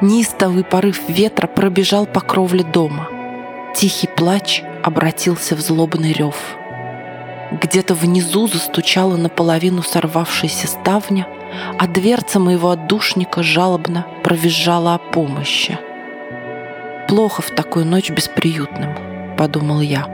Неистовый 0.01 0.65
порыв 0.65 0.99
ветра 1.07 1.47
пробежал 1.47 2.05
по 2.05 2.19
кровле 2.19 2.65
дома. 2.65 3.07
Тихий 3.73 4.07
плач 4.07 4.63
обратился 4.83 5.55
в 5.55 5.61
злобный 5.61 6.11
рев. 6.11 6.57
Где-то 7.51 7.93
внизу 7.93 8.47
застучала 8.47 9.15
наполовину 9.15 9.81
сорвавшаяся 9.81 10.67
ставня, 10.67 11.27
а 11.79 11.87
дверца 11.87 12.39
моего 12.39 12.71
отдушника 12.71 13.41
жалобно 13.41 14.05
провизжала 14.23 14.95
о 14.95 14.97
помощи. 14.97 15.79
Плохо 17.07 17.41
в 17.41 17.51
такую 17.51 17.85
ночь 17.85 18.09
бесприютным, 18.09 19.35
подумал 19.37 19.79
я. 19.79 20.07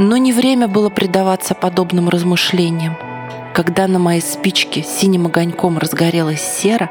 Но 0.00 0.16
не 0.16 0.32
время 0.32 0.66
было 0.66 0.90
предаваться 0.90 1.54
подобным 1.54 2.08
размышлениям. 2.08 2.96
Когда 3.54 3.86
на 3.86 4.00
моей 4.00 4.20
спичке 4.20 4.82
синим 4.82 5.26
огоньком 5.26 5.78
разгорелась 5.78 6.42
сера, 6.42 6.90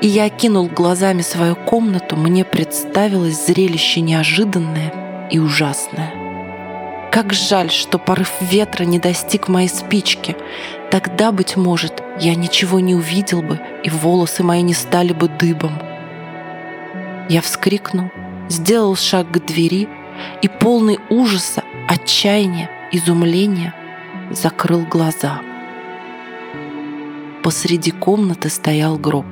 и 0.00 0.08
я 0.08 0.24
окинул 0.24 0.66
глазами 0.66 1.22
свою 1.22 1.54
комнату, 1.54 2.16
мне 2.16 2.44
представилось 2.44 3.46
зрелище 3.46 4.00
неожиданное 4.00 5.28
и 5.30 5.38
ужасное. 5.38 6.19
Как 7.10 7.32
жаль, 7.32 7.70
что 7.70 7.98
порыв 7.98 8.30
ветра 8.40 8.84
не 8.84 9.00
достиг 9.00 9.48
моей 9.48 9.68
спички. 9.68 10.36
Тогда, 10.92 11.32
быть 11.32 11.56
может, 11.56 12.02
я 12.20 12.36
ничего 12.36 12.78
не 12.78 12.94
увидел 12.94 13.42
бы, 13.42 13.60
и 13.82 13.90
волосы 13.90 14.44
мои 14.44 14.62
не 14.62 14.74
стали 14.74 15.12
бы 15.12 15.28
дыбом. 15.28 15.72
Я 17.28 17.40
вскрикнул, 17.40 18.10
сделал 18.48 18.94
шаг 18.94 19.30
к 19.30 19.44
двери 19.44 19.88
и 20.40 20.48
полный 20.48 21.00
ужаса, 21.08 21.64
отчаяния, 21.88 22.70
изумления 22.92 23.74
закрыл 24.30 24.82
глаза. 24.82 25.40
Посреди 27.42 27.90
комнаты 27.90 28.50
стоял 28.50 28.96
гроб. 28.96 29.26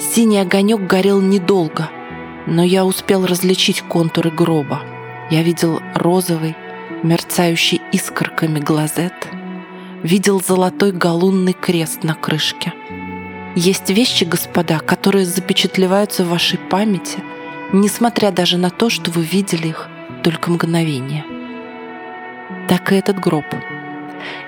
Синий 0.00 0.40
огонек 0.40 0.80
горел 0.80 1.20
недолго, 1.20 1.88
но 2.46 2.64
я 2.64 2.84
успел 2.84 3.26
различить 3.26 3.82
контуры 3.82 4.30
гроба. 4.30 4.95
Я 5.30 5.42
видел 5.42 5.80
розовый, 5.94 6.56
мерцающий 7.02 7.80
искорками 7.92 8.60
глазет, 8.60 9.28
видел 10.02 10.40
золотой 10.40 10.92
галунный 10.92 11.52
крест 11.52 12.04
на 12.04 12.14
крышке— 12.14 12.72
есть 13.58 13.88
вещи, 13.88 14.24
господа, 14.24 14.80
которые 14.80 15.24
запечатлеваются 15.24 16.24
в 16.24 16.28
вашей 16.28 16.58
памяти, 16.58 17.20
несмотря 17.72 18.30
даже 18.30 18.58
на 18.58 18.68
то, 18.68 18.90
что 18.90 19.10
вы 19.10 19.22
видели 19.22 19.68
их 19.68 19.88
только 20.22 20.50
мгновение. 20.50 21.24
Так 22.68 22.92
и 22.92 22.96
этот 22.96 23.18
гроб. 23.18 23.46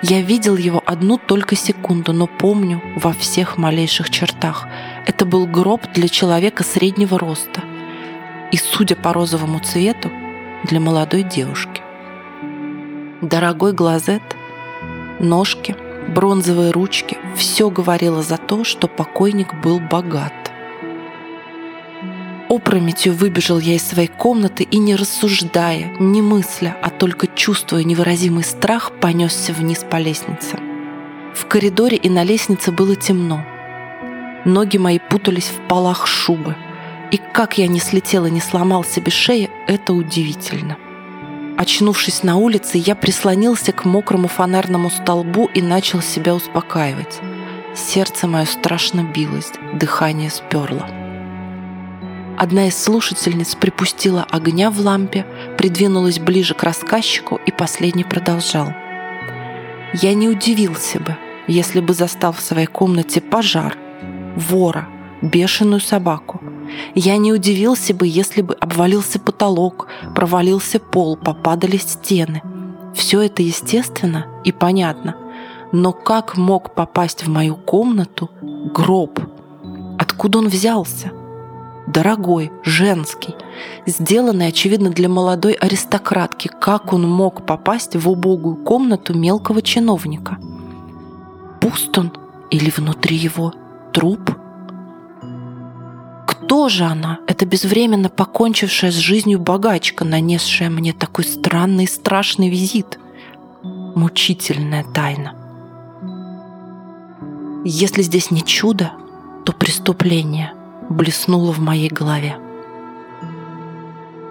Я 0.03 0.21
видел 0.21 0.59
его 0.59 0.83
одну 0.85 1.17
только 1.17 1.57
секунду, 1.57 2.13
но 2.13 2.27
помню 2.27 2.83
во 2.97 3.15
всех 3.15 3.57
малейших 3.57 4.11
чертах. 4.11 4.69
Это 5.07 5.25
был 5.25 5.47
гроб 5.47 5.81
для 5.95 6.09
человека 6.09 6.63
среднего 6.63 7.19
роста 7.19 7.63
и, 8.53 8.59
судя 8.59 8.95
по 8.95 9.15
розовому 9.15 9.61
цвету, 9.61 10.11
для 10.65 10.81
молодой 10.81 11.23
девушки. 11.23 11.83
Дорогой 13.21 13.73
глазет, 13.73 14.23
ножки— 15.19 15.77
бронзовые 16.09 16.71
ручки— 16.71 17.19
все 17.37 17.71
говорило 17.71 18.23
за 18.23 18.37
то, 18.37 18.65
что 18.65 18.89
покойник 18.89 19.55
был 19.63 19.79
богат. 19.79 20.33
Опрометью 22.49 23.13
выбежал 23.13 23.59
я 23.59 23.75
из 23.75 23.87
своей 23.87 24.09
комнаты 24.09 24.63
и, 24.65 24.79
не 24.79 24.97
рассуждая, 24.97 25.95
не 26.01 26.23
мысля, 26.23 26.77
а 26.83 26.89
только 26.89 27.27
чувствуя 27.27 27.85
невыразимый 27.85 28.43
страх, 28.43 28.93
понесся 29.01 29.53
вниз 29.53 29.85
по 29.89 29.97
лестнице. 29.97 30.59
В 31.35 31.47
коридоре 31.47 31.99
и 31.99 32.09
на 32.09 32.25
лестнице 32.25 32.73
было 32.73 32.97
темно. 32.97 33.45
Ноги 34.47 34.79
мои 34.79 34.99
путались 34.99 35.49
в 35.51 35.69
полах 35.69 36.07
шубы. 36.07 36.57
И 37.11 37.21
как 37.33 37.59
я 37.59 37.69
не 37.69 37.81
слетел 37.81 38.27
и 38.27 38.31
не 38.31 38.41
сломал 38.41 38.85
себе 38.85 39.11
шею, 39.11 39.49
это 39.67 39.93
удивительно. 39.93 40.77
Очнувшись 41.57 42.23
на 42.23 42.37
улице, 42.37 42.79
я 42.79 42.95
прислонился 42.95 43.73
к 43.73 43.85
мокрому 43.85 44.29
фонарному 44.29 44.91
столбу 44.91 45.51
и 45.55 45.63
начал 45.63 46.03
себя 46.03 46.35
успокаивать. 46.35 47.21
Сердце 47.75 48.27
мое 48.27 48.45
страшно 48.45 49.03
билось, 49.03 49.53
дыхание 49.75 50.31
сперло. 50.31 50.87
Одна 52.37 52.69
из 52.69 52.81
слушательниц 52.81 53.57
припустила 53.57 54.25
огня 54.31 54.71
в 54.71 54.79
лампе, 54.79 55.27
придвинулась 55.57 56.21
ближе 56.21 56.55
к 56.55 56.63
рассказчику 56.63 57.41
и 57.45 57.51
последний 57.51 58.05
продолжал. 58.05 58.73
Я 59.95 60.15
не 60.15 60.29
удивился 60.29 61.01
бы, 61.01 61.17
если 61.49 61.81
бы 61.81 61.95
застал 61.95 62.33
в 62.33 62.41
своей 62.41 62.67
комнате 62.67 63.21
пожар, 63.21 63.77
вора, 64.37 64.87
бешеную 65.23 65.81
собаку, 65.81 66.41
я 66.95 67.17
не 67.17 67.33
удивился 67.33 67.95
бы, 67.95 68.07
если 68.07 68.43
бы 68.43 68.55
обвалился 68.55 69.19
потолок, 69.19 69.89
провалился 70.15 70.79
пол, 70.79 71.17
попадали 71.17 71.77
стены. 71.77 72.43
Все 72.95 73.23
это 73.23 73.43
естественно 73.43 74.27
и 74.45 74.53
понятно. 74.53 75.17
Но 75.73 75.93
как 75.93 76.37
мог 76.37 76.75
попасть 76.75 77.25
в 77.25 77.29
мою 77.29 77.57
комнату 77.57 78.31
гроб? 78.75 79.21
Откуда 79.99 80.39
он 80.39 80.49
взялся? 80.49 81.13
дорогой, 81.89 82.53
женский, 82.63 83.35
сделанный, 83.87 84.49
очевидно, 84.49 84.91
для 84.91 85.09
молодой 85.09 85.53
аристократки. 85.55 86.51
Как 86.61 86.93
он 86.93 87.09
мог 87.09 87.47
попасть 87.47 87.97
в 87.97 88.09
убогую 88.09 88.57
комнату 88.57 89.17
мелкого 89.17 89.63
чиновника? 89.63 90.39
Пуст 91.61 91.97
он 91.99 92.13
или 92.51 92.71
внутри 92.71 93.17
его 93.17 93.53
труп? 93.93 94.31
Кто 96.49 96.71
же 96.71 96.85
она, 96.85 97.19
эта 97.27 97.45
безвременно 97.45 98.09
покончившая 98.09 98.91
с 98.91 98.95
жизнью 98.95 99.39
богачка, 99.39 100.07
нанесшая 100.07 100.71
мне 100.71 100.95
такой 100.95 101.25
странный 101.25 101.85
и 101.85 101.87
страшный 101.87 102.49
визит? 102.49 102.99
Мучительная 103.63 104.83
тайна. 104.83 105.35
Если 107.67 108.01
здесь 108.01 108.31
не 108.31 108.43
чудо, 108.43 108.93
то 109.45 109.53
преступление 109.53 110.55
блеснуло 110.89 111.53
в 111.53 111.59
моей 111.59 111.91
голове. 111.91 112.39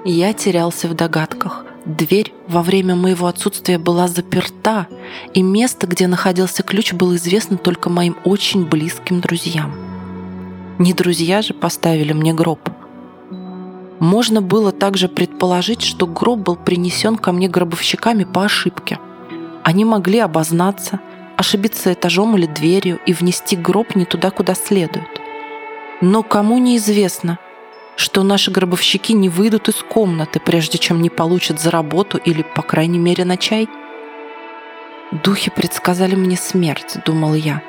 Я 0.03 0.33
терялся 0.33 0.87
в 0.87 0.95
догадках. 0.95 1.65
Дверь 1.85 2.33
во 2.47 2.63
время 2.63 2.95
моего 2.95 3.27
отсутствия 3.27 3.77
была 3.77 4.07
заперта, 4.07 4.87
и 5.35 5.43
место, 5.43 5.85
где 5.85 6.07
находился 6.07 6.63
ключ, 6.63 6.93
было 6.93 7.15
известно 7.15 7.57
только 7.57 7.91
моим 7.91 8.17
очень 8.23 8.65
близким 8.65 9.21
друзьям. 9.21 9.96
Не 10.79 10.93
друзья 10.93 11.41
же 11.41 11.55
поставили 11.55 12.13
мне 12.13 12.33
гроб. 12.33 12.59
Можно 13.99 14.43
было 14.43 14.71
также 14.71 15.07
предположить, 15.07 15.81
что 15.81 16.05
гроб 16.05 16.39
был 16.39 16.55
принесен 16.55 17.15
ко 17.15 17.31
мне 17.31 17.47
гробовщиками 17.47 18.25
по 18.25 18.45
ошибке. 18.45 18.99
Они 19.63 19.85
могли 19.85 20.19
обознаться, 20.19 20.99
ошибиться 21.35 21.93
этажом 21.93 22.37
или 22.37 22.45
дверью 22.45 22.99
и 23.07 23.13
внести 23.13 23.55
гроб 23.55 23.95
не 23.95 24.05
туда, 24.05 24.29
куда 24.29 24.53
следует. 24.53 25.09
Но 25.99 26.21
кому 26.21 26.59
неизвестно, 26.59 27.39
что 27.95 28.21
наши 28.21 28.51
гробовщики 28.51 29.13
не 29.13 29.29
выйдут 29.29 29.69
из 29.69 29.81
комнаты, 29.81 30.39
прежде 30.39 30.77
чем 30.77 31.01
не 31.01 31.09
получат 31.09 31.59
за 31.59 31.71
работу 31.71 32.19
или, 32.19 32.43
по 32.43 32.61
крайней 32.61 32.99
мере, 32.99 33.25
на 33.25 33.37
чай? 33.37 33.67
Духи 35.23 35.49
предсказали 35.49 36.13
мне 36.13 36.37
смерть, 36.37 36.97
думал 37.03 37.33
я. 37.33 37.63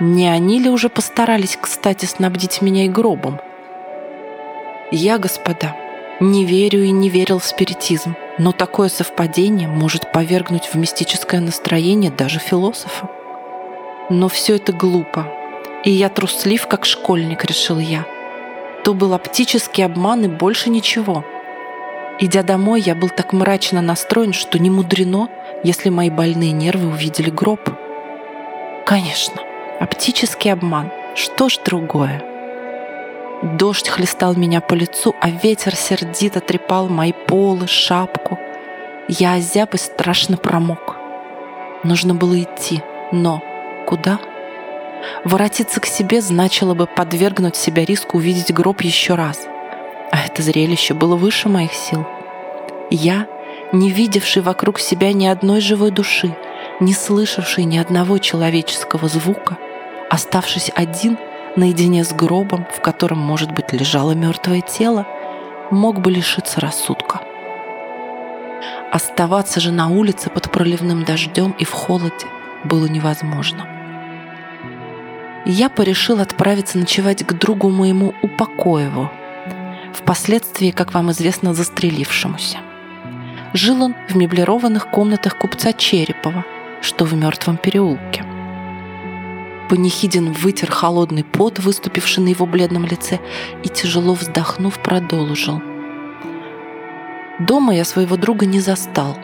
Не 0.00 0.28
они 0.28 0.58
ли 0.60 0.70
уже 0.70 0.88
постарались, 0.88 1.58
кстати, 1.60 2.06
снабдить 2.06 2.62
меня 2.62 2.86
и 2.86 2.88
гробом? 2.88 3.38
Я, 4.90 5.18
господа, 5.18 5.76
не 6.20 6.46
верю 6.46 6.82
и 6.82 6.90
не 6.90 7.10
верил 7.10 7.38
в 7.38 7.44
спиритизм, 7.44 8.16
но 8.38 8.52
такое 8.52 8.88
совпадение 8.88 9.68
может 9.68 10.10
повергнуть 10.10 10.64
в 10.64 10.74
мистическое 10.74 11.42
настроение 11.42 12.10
даже 12.10 12.38
философа. 12.38 13.10
Но 14.08 14.28
все 14.28 14.56
это 14.56 14.72
глупо, 14.72 15.26
и 15.84 15.90
я 15.90 16.08
труслив, 16.08 16.66
как 16.66 16.86
школьник, 16.86 17.44
решил 17.44 17.78
я. 17.78 18.06
То 18.84 18.94
был 18.94 19.12
оптический 19.12 19.84
обман 19.84 20.24
и 20.24 20.28
больше 20.28 20.70
ничего. 20.70 21.26
Идя 22.18 22.42
домой, 22.42 22.80
я 22.80 22.94
был 22.94 23.10
так 23.10 23.34
мрачно 23.34 23.82
настроен, 23.82 24.32
что 24.32 24.58
не 24.58 24.70
мудрено, 24.70 25.28
если 25.62 25.90
мои 25.90 26.08
больные 26.08 26.52
нервы 26.52 26.88
увидели 26.88 27.28
гроб. 27.28 27.68
Конечно, 28.86 29.42
Оптический 29.80 30.52
обман. 30.52 30.90
Что 31.14 31.48
ж 31.48 31.58
другое? 31.64 32.22
Дождь 33.42 33.88
хлестал 33.88 34.34
меня 34.34 34.60
по 34.60 34.74
лицу, 34.74 35.14
а 35.22 35.30
ветер 35.30 35.74
сердито 35.74 36.40
трепал 36.40 36.90
мои 36.90 37.12
полы, 37.12 37.66
шапку. 37.66 38.38
Я 39.08 39.32
озяб 39.34 39.72
и 39.72 39.78
страшно 39.78 40.36
промок. 40.36 40.96
Нужно 41.82 42.14
было 42.14 42.42
идти, 42.42 42.82
но 43.10 43.42
куда? 43.86 44.20
Воротиться 45.24 45.80
к 45.80 45.86
себе 45.86 46.20
значило 46.20 46.74
бы 46.74 46.86
подвергнуть 46.86 47.56
себя 47.56 47.82
риску 47.86 48.18
увидеть 48.18 48.52
гроб 48.52 48.82
еще 48.82 49.14
раз. 49.14 49.46
А 50.12 50.26
это 50.26 50.42
зрелище 50.42 50.92
было 50.92 51.16
выше 51.16 51.48
моих 51.48 51.72
сил. 51.72 52.06
Я, 52.90 53.26
не 53.72 53.88
видевший 53.88 54.42
вокруг 54.42 54.78
себя 54.78 55.14
ни 55.14 55.24
одной 55.24 55.62
живой 55.62 55.90
души, 55.90 56.36
не 56.80 56.92
слышавший 56.92 57.64
ни 57.64 57.78
одного 57.78 58.18
человеческого 58.18 59.08
звука, 59.08 59.56
оставшись 60.10 60.70
один 60.74 61.16
наедине 61.56 62.04
с 62.04 62.12
гробом, 62.12 62.66
в 62.70 62.80
котором, 62.80 63.18
может 63.18 63.52
быть, 63.52 63.72
лежало 63.72 64.12
мертвое 64.12 64.60
тело, 64.60 65.06
мог 65.70 66.00
бы 66.00 66.10
лишиться 66.10 66.60
рассудка. 66.60 67.20
Оставаться 68.92 69.60
же 69.60 69.70
на 69.70 69.88
улице 69.88 70.30
под 70.30 70.50
проливным 70.50 71.04
дождем 71.04 71.52
и 71.52 71.64
в 71.64 71.72
холоде 71.72 72.26
было 72.64 72.86
невозможно. 72.86 73.66
Я 75.46 75.70
порешил 75.70 76.20
отправиться 76.20 76.76
ночевать 76.76 77.24
к 77.24 77.32
другу 77.32 77.70
моему 77.70 78.12
Упокоеву, 78.20 79.10
впоследствии, 79.94 80.70
как 80.70 80.92
вам 80.92 81.12
известно, 81.12 81.54
застрелившемуся. 81.54 82.58
Жил 83.52 83.82
он 83.82 83.94
в 84.08 84.16
меблированных 84.16 84.90
комнатах 84.90 85.38
купца 85.38 85.72
Черепова, 85.72 86.44
что 86.82 87.04
в 87.04 87.14
мертвом 87.14 87.56
переулке. 87.56 88.24
Панихидин 89.70 90.32
вытер 90.32 90.68
холодный 90.68 91.22
пот, 91.22 91.60
выступивший 91.60 92.24
на 92.24 92.30
его 92.30 92.44
бледном 92.44 92.84
лице, 92.86 93.20
и, 93.62 93.68
тяжело 93.68 94.14
вздохнув, 94.14 94.82
продолжил. 94.82 95.62
Дома 97.38 97.76
я 97.76 97.84
своего 97.84 98.16
друга 98.16 98.46
не 98.46 98.58
застал. 98.58 99.16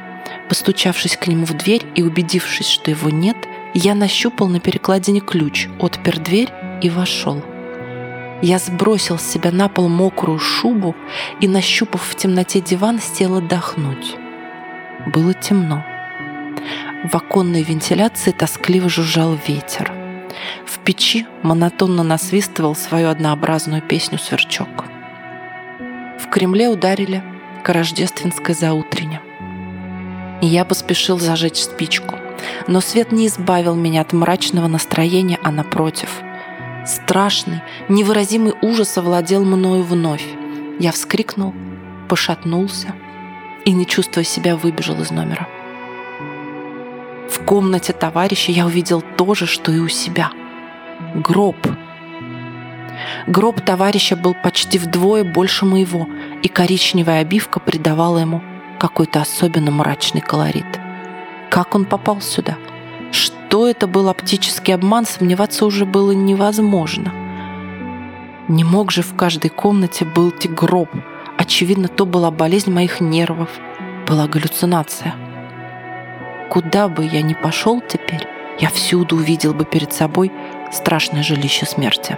Постучавшись 0.49 1.17
к 1.17 1.27
нему 1.27 1.47
в 1.47 1.55
дверь 1.55 1.85
и 1.97 2.03
убедившись, 2.05 2.69
что 2.69 2.93
его 2.93 3.11
нет, 3.11 3.37
я 3.75 3.97
нащупал 3.97 4.47
на 4.47 4.61
перекладине 4.61 5.19
ключ, 5.19 5.67
отпер 5.81 6.21
дверь 6.21 6.53
и 6.81 6.91
вошел. 6.91 7.43
Я 8.41 8.61
сбросил 8.61 9.19
с 9.19 9.29
себя 9.29 9.51
на 9.51 9.69
пол 9.69 9.89
мокрую 9.89 10.39
шубу 10.39 10.95
и, 11.41 11.49
нащупав 11.49 12.03
в 12.05 12.15
темноте 12.15 12.61
диван, 12.61 13.01
сел 13.01 13.35
отдохнуть. 13.35 14.15
Было 15.13 15.35
темно. 15.35 15.85
В 17.03 17.17
оконной 17.17 17.65
вентиляции 17.65 18.31
тоскливо 18.31 18.89
жужжал 18.89 19.37
ветер. 19.49 20.06
В 20.65 20.79
печи 20.81 21.27
монотонно 21.43 22.03
насвистывал 22.03 22.75
свою 22.75 23.09
однообразную 23.09 23.83
песню 23.83 24.19
сверчок. 24.19 24.85
В 26.19 26.29
Кремле 26.31 26.69
ударили 26.69 27.23
к 27.65 27.69
рождественской 27.69 28.55
заутрене. 28.55 29.21
И 30.43 30.47
я 30.47 30.65
поспешил 30.65 31.19
зажечь 31.19 31.63
спичку. 31.63 32.17
Но 32.69 32.81
свет 32.81 33.13
не 33.13 33.27
избавил 33.27 33.75
меня 33.75 34.03
от 34.03 34.13
мрачного 34.13 34.69
настроения, 34.69 35.39
а 35.43 35.51
напротив. 35.51 36.21
Страшный, 36.85 37.63
невыразимый 37.89 38.55
ужас 38.63 38.97
овладел 38.99 39.45
мною 39.45 39.83
вновь. 39.83 40.25
Я 40.79 40.93
вскрикнул, 40.93 41.55
пошатнулся 42.09 42.95
и, 43.65 43.73
не 43.73 43.87
чувствуя 43.87 44.25
себя, 44.25 44.57
выбежал 44.57 45.01
из 45.01 45.11
номера. 45.11 45.49
В 47.31 47.45
комнате 47.45 47.93
товарища 47.93 48.53
я 48.53 48.67
увидел 48.67 49.03
то 49.17 49.35
же, 49.35 49.47
что 49.47 49.73
и 49.73 49.79
у 49.79 49.89
себя. 49.89 50.31
Гроб. 51.15 51.57
Гроб 53.27 53.61
товарища 53.61 54.17
был 54.17 54.35
почти 54.35 54.79
вдвое 54.79 55.25
больше 55.25 55.65
моего, 55.65 56.09
и 56.43 56.49
коричневая 56.49 57.21
обивка 57.21 57.61
придавала 57.61 58.19
ему 58.19 58.43
какой-то 58.79 59.21
особенно 59.21 59.71
мрачный 59.71 60.21
колорит. 60.21 60.67
Как 61.51 61.75
он 61.75 61.85
попал 61.85 62.21
сюда? 62.21 62.57
Что 63.11 63.69
это 63.69 63.87
был 63.87 64.09
оптический 64.09 64.75
обман, 64.75 65.07
сомневаться 65.07 65.67
уже 65.67 65.85
было 65.85 66.13
невозможно. 66.13 67.13
Не 68.49 68.63
мог 68.65 68.93
же 68.93 69.03
в 69.03 69.17
каждой 69.17 69.49
комнате 69.49 70.05
быть 70.05 70.49
гроб. 70.53 70.91
Очевидно, 71.37 71.89
то 71.89 72.07
была 72.07 72.31
болезнь 72.31 72.71
моих 72.71 73.01
нервов, 73.01 73.51
была 74.07 74.29
галлюцинация. 74.29 75.15
Куда 76.51 76.89
бы 76.89 77.05
я 77.05 77.23
ни 77.23 77.35
пошел 77.35 77.81
теперь, 77.81 78.27
я 78.59 78.69
всюду 78.69 79.17
увидел 79.17 79.53
бы 79.53 79.65
перед 79.65 79.93
собой 79.93 80.33
страшное 80.73 81.23
жилище 81.23 81.67
смерти. 81.67 82.17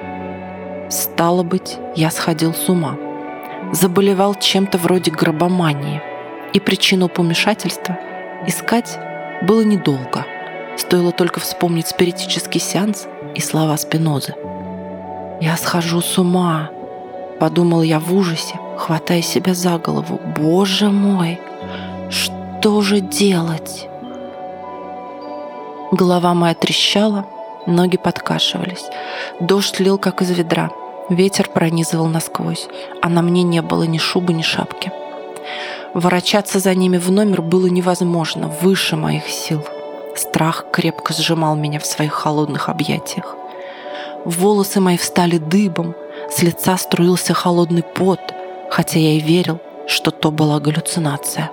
Стало 0.91 1.43
быть, 1.43 1.79
я 1.97 2.11
сходил 2.11 2.55
с 2.55 2.68
ума. 2.68 2.97
Заболевал 3.72 4.35
чем-то 4.35 4.79
вроде 4.79 5.11
гробомании. 5.11 6.01
И 6.53 6.61
причину 6.61 7.09
помешательства 7.09 7.99
искать 8.47 8.99
было 9.43 9.62
недолго. 9.62 10.24
Стоило 10.76 11.12
только 11.12 11.41
вспомнить 11.41 11.89
спиритический 11.89 12.61
сеанс 12.61 13.07
и 13.35 13.41
слова 13.41 13.76
Спинозы. 13.76 14.35
«Я 15.41 15.57
схожу 15.57 16.01
с 16.01 16.18
ума»,— 16.18 16.70
подумал 17.41 17.83
я 17.83 18.01
в 18.01 18.14
ужасе, 18.14 18.59
хватая 18.76 19.22
себя 19.22 19.55
за 19.55 19.79
голову. 19.79 20.20
«Боже 20.37 20.91
мой, 20.91 21.41
что 22.11 22.81
же 22.81 23.01
делать?» 23.01 23.88
Голова 25.91 26.34
моя 26.34 26.55
трещала, 26.55 27.26
ноги 27.66 27.97
подкашивались. 27.97 28.84
Дождь 29.41 29.80
лил, 29.80 29.97
как 29.97 30.20
из 30.20 30.30
ведра. 30.30 30.70
Ветер 31.09 31.49
пронизывал 31.49 32.07
насквозь, 32.07 32.68
а 33.01 33.09
на 33.09 33.22
мне 33.22 33.43
не 33.43 33.62
было 33.62 33.84
ни 33.84 33.97
шубы, 33.97 34.34
ни 34.34 34.43
шапки. 34.43 34.93
Ворочаться 35.95 36.59
за 36.59 36.74
ними 36.74 36.99
в 36.99 37.11
номер 37.11 37.41
было 37.41 37.66
невозможно, 37.66 38.49
выше 38.61 38.97
моих 38.97 39.26
сил. 39.28 39.64
Страх 40.14 40.66
крепко 40.70 41.14
сжимал 41.14 41.57
меня 41.57 41.80
в 41.80 41.86
своих 41.86 42.12
холодных 42.12 42.68
объятиях. 42.68 43.34
Волосы 44.26 44.80
мои 44.80 44.99
встали 44.99 45.39
дыбом, 45.39 45.95
С 46.30 46.43
лица 46.43 46.76
струился 46.76 47.32
холодный 47.32 47.82
пот, 47.82 48.20
хотя 48.70 48.99
я 48.99 49.12
и 49.12 49.20
верил, 49.20 49.61
что 49.86 50.11
то 50.11 50.30
была 50.30 50.61
галлюцинация. 50.61 51.51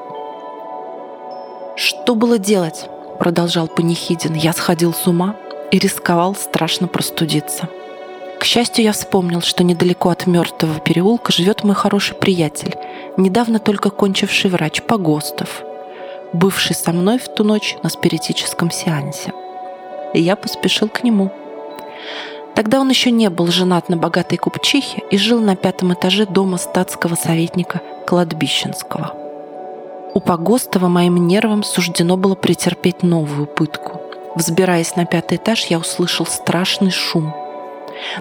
«Что 1.77 2.15
было 2.15 2.38
делать?»– 2.38 2.89
продолжал 3.16 3.68
Панихидин. 3.68 4.34
«Я 4.34 4.53
сходил 4.53 4.93
с 4.93 5.07
ума 5.07 5.36
и 5.72 5.80
рисковал 5.80 6.36
страшно 6.36 6.88
простудиться. 6.88 7.68
К 8.39 8.43
счастью, 8.43 8.84
я 8.84 8.91
вспомнил, 8.91 9.41
что 9.41 9.63
недалеко 9.63 10.09
от 10.09 10.28
мертвого 10.28 10.80
переулка 10.80 11.32
живет 11.32 11.63
мой 11.63 11.76
хороший 11.76 12.16
приятель, 12.16 12.76
недавно 13.18 13.59
только 13.59 13.89
кончивший 13.89 14.51
врач 14.51 14.82
Погостов, 14.84 15.63
бывший 16.34 16.76
со 16.76 16.91
мной 16.91 17.18
в 17.18 17.28
ту 17.28 17.43
ночь 17.43 17.78
на 17.82 17.89
спиритическом 17.89 18.72
сеансе. 18.72 19.34
И 20.13 20.22
я 20.22 20.36
поспешил 20.36 20.89
к 20.89 21.03
нему. 21.03 21.32
Тогда 22.55 22.80
он 22.80 22.89
еще 22.89 23.11
не 23.11 23.30
был 23.30 23.47
женат 23.47 23.89
на 23.89 23.97
богатой 23.97 24.38
купчихе 24.38 25.01
и 25.11 25.18
жил 25.18 25.41
на 25.41 25.55
пятом 25.55 25.93
этаже 25.93 26.26
дома 26.26 26.57
статского 26.57 27.16
советника 27.16 27.82
Кладбищенского. 28.05 29.24
У 30.16 30.22
Погостова 30.22 30.88
моим 30.88 31.28
нервам 31.28 31.61
суждено 31.61 32.16
было 32.16 32.36
претерпеть 32.36 33.03
новую 33.03 33.47
пытку. 33.47 33.99
Взбираясь 34.34 34.95
на 34.95 35.05
пятый 35.05 35.36
этаж, 35.36 35.66
я 35.66 35.78
услышал 35.78 36.26
страшный 36.26 36.89
шум. 36.89 37.36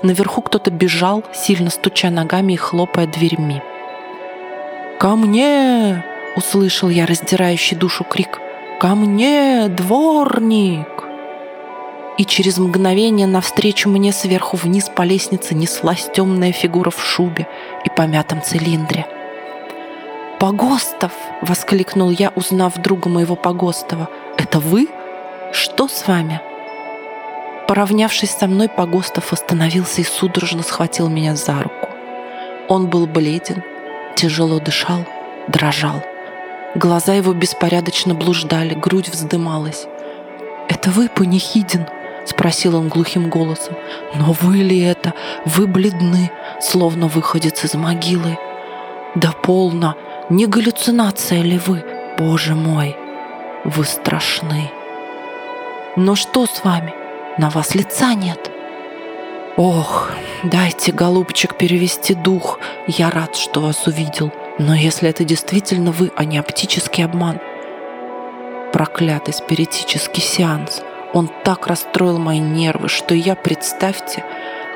Наверху 0.03 0.43
кто-то 0.43 0.73
бежал, 0.73 1.23
сильно 1.33 1.71
стуча 1.71 2.11
ногами 2.11 2.55
и 2.55 2.57
хлопая 2.57 3.07
дверьми. 3.07 3.63
«Ко 4.99 5.15
мне!»— 5.15 6.05
услышал 6.37 6.89
я 6.89 7.07
раздирающий 7.07 7.77
душу 7.77 8.03
крик. 8.03 8.41
«Ко 8.81 8.97
мне, 8.97 9.69
дворник!» 9.69 10.89
И 12.19 12.25
через 12.25 12.59
мгновение 12.59 13.29
навстречу 13.29 13.89
мне 13.89 14.13
сверху 14.13 14.57
вниз 14.57 14.91
по 14.93 15.03
лестнице 15.03 15.55
неслась 15.55 16.11
темная 16.13 16.51
фигура 16.51 16.91
в 16.91 17.01
шубе 17.01 17.47
и 17.85 17.89
помятом 17.89 18.43
цилиндре. 18.43 19.07
«Погостов!»— 20.45 21.13
воскликнул 21.41 22.11
я, 22.11 22.31
узнав 22.37 22.77
друга 22.77 23.09
моего 23.09 23.35
Погостова. 23.35 24.09
«Это 24.37 24.61
вы? 24.61 24.89
Что 25.53 25.89
с 25.89 26.07
вами?» 26.07 26.39
Поравнявшись 27.67 28.33
со 28.33 28.47
мной, 28.47 28.69
Погостов 28.69 29.33
остановился 29.33 30.03
и 30.03 30.05
судорожно 30.05 30.63
схватил 30.63 31.09
меня 31.09 31.35
за 31.35 31.63
руку. 31.63 31.89
Он 32.69 32.89
был 32.89 33.07
бледен, 33.07 33.63
тяжело 34.17 34.61
дышал, 34.61 35.07
дрожал. 35.49 36.03
Глаза 36.75 37.15
его 37.15 37.33
беспорядочно 37.33 38.15
блуждали, 38.15 38.75
грудь 38.75 39.09
вздымалась. 39.09 39.87
«Это 40.69 40.91
вы, 40.91 41.09
Панихидин?»— 41.09 41.87
спросил 42.27 42.77
он 42.77 42.89
глухим 42.89 43.31
голосом. 43.31 43.77
«Но 44.15 44.33
вы 44.43 44.59
ли 44.59 44.79
это? 44.79 45.15
Вы 45.47 45.67
бледны, 45.67 46.31
словно 46.61 47.09
выходец 47.09 47.65
из 47.65 47.73
могилы. 47.73 48.37
Да 49.15 49.33
полно! 49.33 49.97
Не 50.31 50.47
галлюцинация 50.47 51.43
ли 51.43 51.59
вы? 51.59 51.85
Боже 52.19 52.55
мой! 52.55 52.97
Вы 53.65 53.85
страшны!» 53.85 54.71
«Но 55.97 56.15
что 56.15 56.47
с 56.47 56.65
вами? 56.65 56.95
На 57.39 57.51
вас 57.51 57.75
лица 57.75 58.15
нет!» 58.15 58.51
«Ох, 59.57 60.11
дайте, 60.43 60.93
голубчик, 60.93 61.57
перевести 61.57 62.15
дух. 62.15 62.59
Я 62.87 63.11
рад, 63.11 63.37
что 63.37 63.61
вас 63.61 63.87
увидел. 63.87 64.33
Но 64.59 64.75
если 64.75 65.09
это 65.09 65.25
действительно 65.25 65.93
вы, 65.93 66.11
а 66.17 66.25
не 66.25 66.39
оптический 66.39 67.05
обман...» 67.05 67.39
Проклятый 68.73 69.33
спиритический 69.33 70.23
сеанс— 70.23 70.83
он 71.15 71.31
так 71.45 71.69
расстроил 71.69 72.19
мои 72.19 72.41
нервы, 72.41 72.89
что 72.89 73.15
я, 73.15 73.37
представьте, 73.37 74.25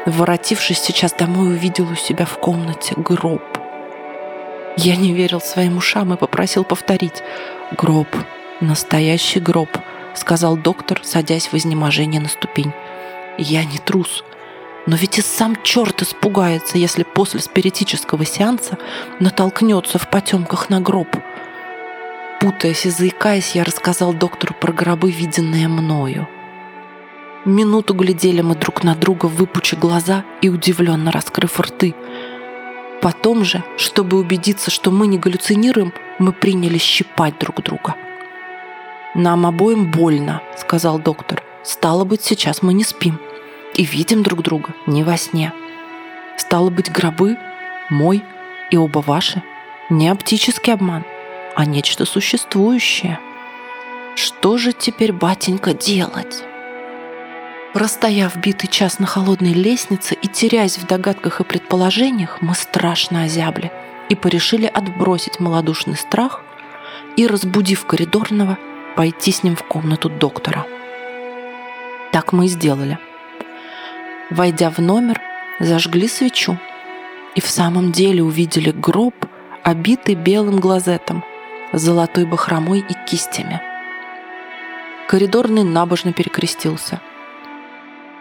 воротившись 0.07 0.79
сейчас 0.79 1.13
домой, 1.13 1.49
увидел 1.49 1.91
у 1.91 1.97
себя 1.97 2.27
в 2.27 2.39
комнате 2.39 2.95
гроб. 2.97 3.43
Я 4.81 4.95
не 4.95 5.13
верил 5.13 5.41
своим 5.41 5.77
ушам 5.77 6.15
и 6.15 6.17
попросил 6.17 6.63
повторить. 6.63 7.25
«Гроб, 7.77 8.07
настоящий 8.61 9.41
гроб»,— 9.41 9.71
сказал 10.15 10.57
доктор, 10.57 11.01
садясь 11.03 11.49
в 11.49 11.55
изнеможение 11.55 12.21
на 12.21 12.29
ступень. 12.29 12.73
«Я 13.39 13.65
не 13.65 13.79
трус, 13.79 14.23
но 14.87 14.95
ведь 14.95 15.19
и 15.19 15.21
сам 15.21 15.57
черт 15.65 16.03
испугается, 16.03 16.79
если 16.79 17.03
после 17.03 17.41
спиритического 17.41 18.25
сеанса 18.25 18.79
натолкнется 19.19 19.99
в 19.99 20.09
потемках 20.09 20.71
на 20.71 20.81
гроб». 20.81 21.09
Путаясь 22.41 22.87
и 22.87 22.91
заикаясь, 22.91 23.57
я 23.57 23.65
рассказал 23.65 24.15
доктору 24.15 24.55
про 24.55 24.73
гробы, 24.73 25.11
виденные 25.11 25.67
мною. 25.67 26.29
Минуту 27.45 27.95
глядели 27.95 28.43
мы 28.43 28.55
друг 28.55 28.85
на 28.85 28.95
друга, 28.95 29.27
выпучи 29.27 29.75
глаза 29.75 30.25
и 30.41 30.49
удивленно 30.49 31.11
раскрыв 31.11 31.59
рты. 31.59 31.97
Потом 33.01 33.45
же, 33.45 33.63
чтобы 33.77 34.19
убедиться, 34.19 34.71
что 34.71 34.91
мы 34.91 35.07
не 35.07 35.19
галлюцинируем, 35.19 35.93
мы 36.19 36.33
приняли 36.33 36.79
щипать 36.79 37.39
друг 37.39 37.63
друга. 37.63 37.95
«Нам 39.15 39.47
обоим 39.47 39.91
больно»,— 39.91 40.43
сказал 40.57 40.99
доктор. 40.99 41.43
«Стало 41.63 42.05
быть, 42.05 42.23
сейчас 42.23 42.63
мы 42.63 42.75
не 42.75 42.85
спим 42.85 43.19
и 43.75 43.85
видим 43.85 44.23
друг 44.23 44.43
друга 44.43 44.75
не 44.87 45.05
во 45.05 45.17
сне. 45.17 45.53
Стало 46.37 46.71
быть, 46.71 46.91
гробы 46.91 47.37
мой 47.91 48.23
и 48.71 48.77
оба 48.77 48.99
ваши 48.99 49.43
не 49.91 50.09
оптический 50.09 50.73
обман, 50.73 51.05
а 51.55 51.65
нечто 51.65 52.05
существующее. 52.05 53.19
Что 54.15 54.59
же 54.59 54.73
теперь, 54.73 55.13
батенька, 55.13 55.73
делать? 55.73 56.43
Простояв 57.79 58.37
битый 58.37 58.67
час 58.67 58.99
на 58.99 59.07
холодной 59.07 59.53
лестнице 59.53 60.17
и 60.21 60.27
теряясь 60.27 60.79
в 60.79 60.87
догадках 60.89 61.41
и 61.41 61.45
предположениях, 61.45 62.39
мы 62.41 62.57
страшно 62.57 63.23
озябли 63.23 63.71
и 64.09 64.17
порешили 64.17 64.67
отбросить 64.67 65.39
малодушный 65.39 65.95
страх 65.95 66.43
и, 67.17 67.25
разбудив 67.29 67.87
коридорного, 67.87 68.59
пойти 68.97 69.31
с 69.31 69.45
ним 69.45 69.55
в 69.55 69.63
комнату 69.63 70.09
доктора. 70.11 70.67
Так 72.11 72.33
мы 72.33 72.47
и 72.47 72.49
сделали. 72.49 72.99
Войдя 74.29 74.71
в 74.71 74.79
номер, 74.79 75.21
зажгли 75.61 76.09
свечу 76.09 76.59
и 77.37 77.41
в 77.41 77.49
самом 77.49 77.93
деле 77.93 78.25
увидели 78.25 78.73
гроб, 78.73 79.15
обитый 79.63 80.17
белым 80.17 80.59
глазетом, 80.59 81.23
золотой 81.73 82.25
бахромой 82.25 82.81
и 82.81 82.95
кистями. 83.09 83.63
Коридорный 85.07 85.63
набожно 85.63 86.13
перекрестился. 86.13 87.01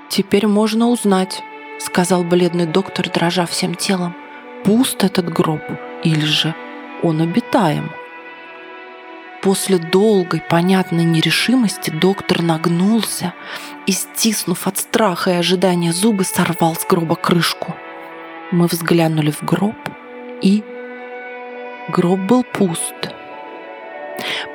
«Теперь 0.09 0.47
можно 0.47 0.87
узнать»,— 0.87 1.43
сказал 1.79 2.23
бледный 2.23 2.65
доктор, 2.65 3.09
дрожа 3.09 3.45
всем 3.45 3.75
телом, 3.75 4.15
«пуст 4.63 5.03
этот 5.03 5.29
гроб 5.29 5.61
или 6.03 6.25
же 6.25 6.55
он 7.03 7.21
обитаем». 7.21 7.91
После 9.41 9.77
долгой, 9.77 10.41
понятной 10.41 11.03
нерешимости 11.03 11.89
доктор 11.89 12.41
нагнулся 12.41 13.33
и, 13.85 13.91
стиснув 13.91 14.65
от 14.65 14.77
страха 14.77 15.31
и 15.31 15.35
ожидания 15.35 15.93
зубы, 15.93 16.23
сорвал 16.23 16.75
с 16.75 16.85
гроба 16.85 17.15
крышку. 17.15 17.75
Мы 18.51 18.67
взглянули 18.67 19.31
в 19.31 19.43
гроб, 19.43 19.75
и 20.41 20.63
гроб 21.89 22.19
был 22.21 22.43
пуст. 22.43 23.13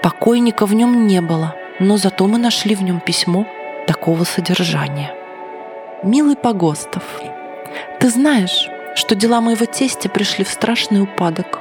Покойника 0.02 0.66
в 0.66 0.74
нем 0.74 1.06
не 1.06 1.20
было, 1.20 1.54
но 1.78 1.96
зато 1.96 2.26
мы 2.26 2.38
нашли 2.38 2.74
в 2.74 2.82
нем 2.82 3.00
письмо 3.00 3.46
такого 3.86 4.24
содержания. 4.24 5.14
«Милый 6.02 6.34
Погостов, 6.34 7.04
ты 8.00 8.10
знаешь, 8.10 8.68
что 8.96 9.14
дела 9.14 9.40
моего 9.40 9.66
тестя 9.66 10.08
пришли 10.08 10.44
в 10.44 10.48
страшный 10.48 11.00
упадок. 11.00 11.60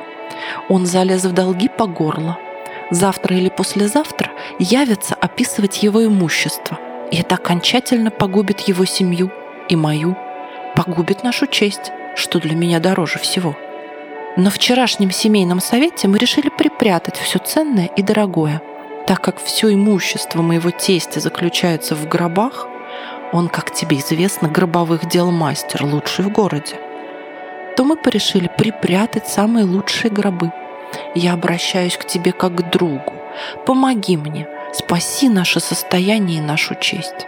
Он 0.67 0.87
залез 0.87 1.25
в 1.25 1.31
долги 1.31 1.69
по 1.69 1.85
горло. 1.85 2.39
Завтра 2.89 3.37
или 3.37 3.49
послезавтра 3.49 4.31
явятся 4.57 5.13
описывать 5.13 5.83
его 5.83 6.03
имущество, 6.03 6.79
и 7.11 7.17
это 7.17 7.35
окончательно 7.35 8.09
погубит 8.09 8.61
его 8.61 8.83
семью 8.85 9.31
и 9.69 9.75
мою, 9.75 10.17
погубит 10.75 11.23
нашу 11.23 11.45
честь, 11.45 11.91
что 12.15 12.39
для 12.39 12.55
меня 12.55 12.79
дороже 12.79 13.19
всего». 13.19 13.55
На 14.37 14.49
вчерашнем 14.49 15.11
семейном 15.11 15.59
совете 15.59 16.07
мы 16.07 16.17
решили 16.17 16.49
припрятать 16.49 17.17
все 17.17 17.37
ценное 17.37 17.91
и 17.95 18.01
дорогое. 18.01 18.61
Так 19.05 19.21
как 19.21 19.43
все 19.43 19.71
имущество 19.71 20.41
моего 20.41 20.71
тестя 20.71 21.19
заключается 21.19 21.95
в 21.95 22.07
гробах, 22.07 22.65
он, 23.31 23.47
как 23.49 23.73
тебе 23.73 23.97
известно, 23.97 24.49
гробовых 24.49 25.07
дел 25.07 25.31
мастер, 25.31 25.83
лучший 25.83 26.25
в 26.25 26.31
городе, 26.31 26.75
то 27.75 27.83
мы 27.83 27.95
порешили 27.95 28.49
припрятать 28.57 29.27
самые 29.27 29.65
лучшие 29.65 30.11
гробы. 30.11 30.51
Я 31.15 31.33
обращаюсь 31.33 31.97
к 31.97 32.05
тебе 32.05 32.31
как 32.31 32.55
к 32.55 32.69
другу. 32.69 33.13
Помоги 33.65 34.17
мне, 34.17 34.47
спаси 34.73 35.29
наше 35.29 35.59
состояние 35.59 36.39
и 36.39 36.41
нашу 36.41 36.75
честь. 36.75 37.27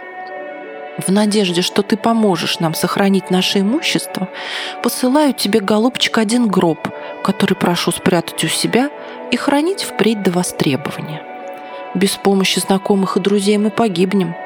В 0.98 1.10
надежде, 1.10 1.62
что 1.62 1.82
ты 1.82 1.96
поможешь 1.96 2.60
нам 2.60 2.72
сохранить 2.74 3.30
наше 3.30 3.60
имущество, 3.60 4.28
посылаю 4.82 5.32
тебе, 5.32 5.58
голубчик, 5.58 6.18
один 6.18 6.46
гроб, 6.46 6.88
который 7.24 7.54
прошу 7.54 7.90
спрятать 7.90 8.44
у 8.44 8.48
себя 8.48 8.90
и 9.32 9.36
хранить 9.36 9.82
впредь 9.82 10.22
до 10.22 10.30
востребования. 10.30 11.22
Без 11.94 12.10
помощи 12.10 12.60
знакомых 12.60 13.16
и 13.16 13.20
друзей 13.20 13.58
мы 13.58 13.70
погибнем. 13.70 14.36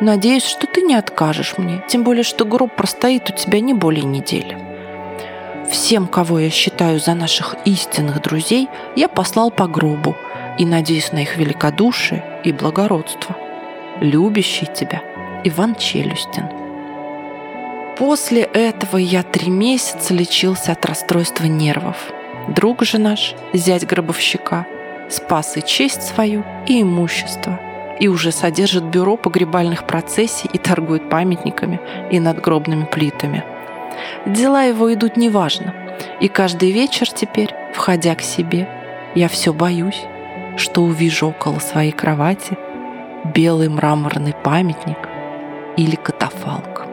Надеюсь, 0.00 0.44
что 0.44 0.66
ты 0.66 0.80
не 0.80 0.94
откажешь 0.94 1.58
мне, 1.58 1.82
тем 1.86 2.04
более, 2.04 2.24
что 2.24 2.46
гроб 2.46 2.74
простоит 2.74 3.28
у 3.28 3.34
тебя 3.34 3.60
не 3.60 3.74
более 3.74 4.04
недели. 4.04 4.56
Всем, 5.70 6.06
кого 6.06 6.38
я 6.38 6.50
считаю 6.50 6.98
за 6.98 7.14
наших 7.14 7.54
истинных 7.66 8.22
друзей, 8.22 8.68
я 8.96 9.08
послал 9.08 9.50
по 9.50 9.68
гробу 9.68 10.16
и 10.58 10.64
надеюсь 10.64 11.12
на 11.12 11.18
их 11.18 11.36
великодушие 11.36 12.24
и 12.44 12.52
благородство. 12.52 13.36
Любящий 14.00 14.66
тебя 14.66 15.02
Иван 15.44 15.74
Челюстин. 15.74 16.48
После 17.98 18.42
этого 18.42 18.96
я 18.96 19.22
три 19.22 19.50
месяца 19.50 20.14
лечился 20.14 20.72
от 20.72 20.84
расстройства 20.86 21.44
нервов. 21.44 22.10
Друг 22.48 22.84
же 22.84 22.96
наш, 22.96 23.34
зять 23.52 23.86
гробовщика, 23.86 24.66
спас 25.10 25.58
и 25.58 25.62
честь 25.62 26.02
свою, 26.02 26.42
и 26.66 26.80
имущество, 26.80 27.60
и 28.00 28.08
уже 28.08 28.32
содержит 28.32 28.84
бюро 28.84 29.16
погребальных 29.16 29.86
процессий 29.86 30.48
и 30.52 30.58
торгует 30.58 31.08
памятниками 31.08 31.80
и 32.10 32.18
надгробными 32.18 32.84
плитами. 32.84 33.44
Дела 34.26 34.64
его 34.64 34.92
идут 34.92 35.16
неважно, 35.16 35.74
и 36.20 36.28
каждый 36.28 36.72
вечер 36.72 37.08
теперь, 37.08 37.54
входя 37.74 38.14
к 38.14 38.22
себе, 38.22 38.68
я 39.14 39.28
все 39.28 39.52
боюсь, 39.52 40.02
что 40.56 40.82
увижу 40.82 41.28
около 41.28 41.58
своей 41.58 41.92
кровати 41.92 42.56
белый 43.34 43.68
мраморный 43.68 44.34
памятник 44.34 44.98
или 45.76 45.96
катафалк. 45.96 46.89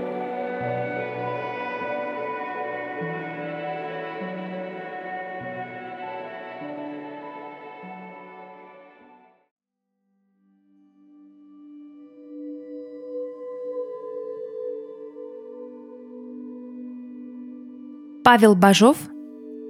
Павел 18.27 18.55
Бажов 18.55 18.97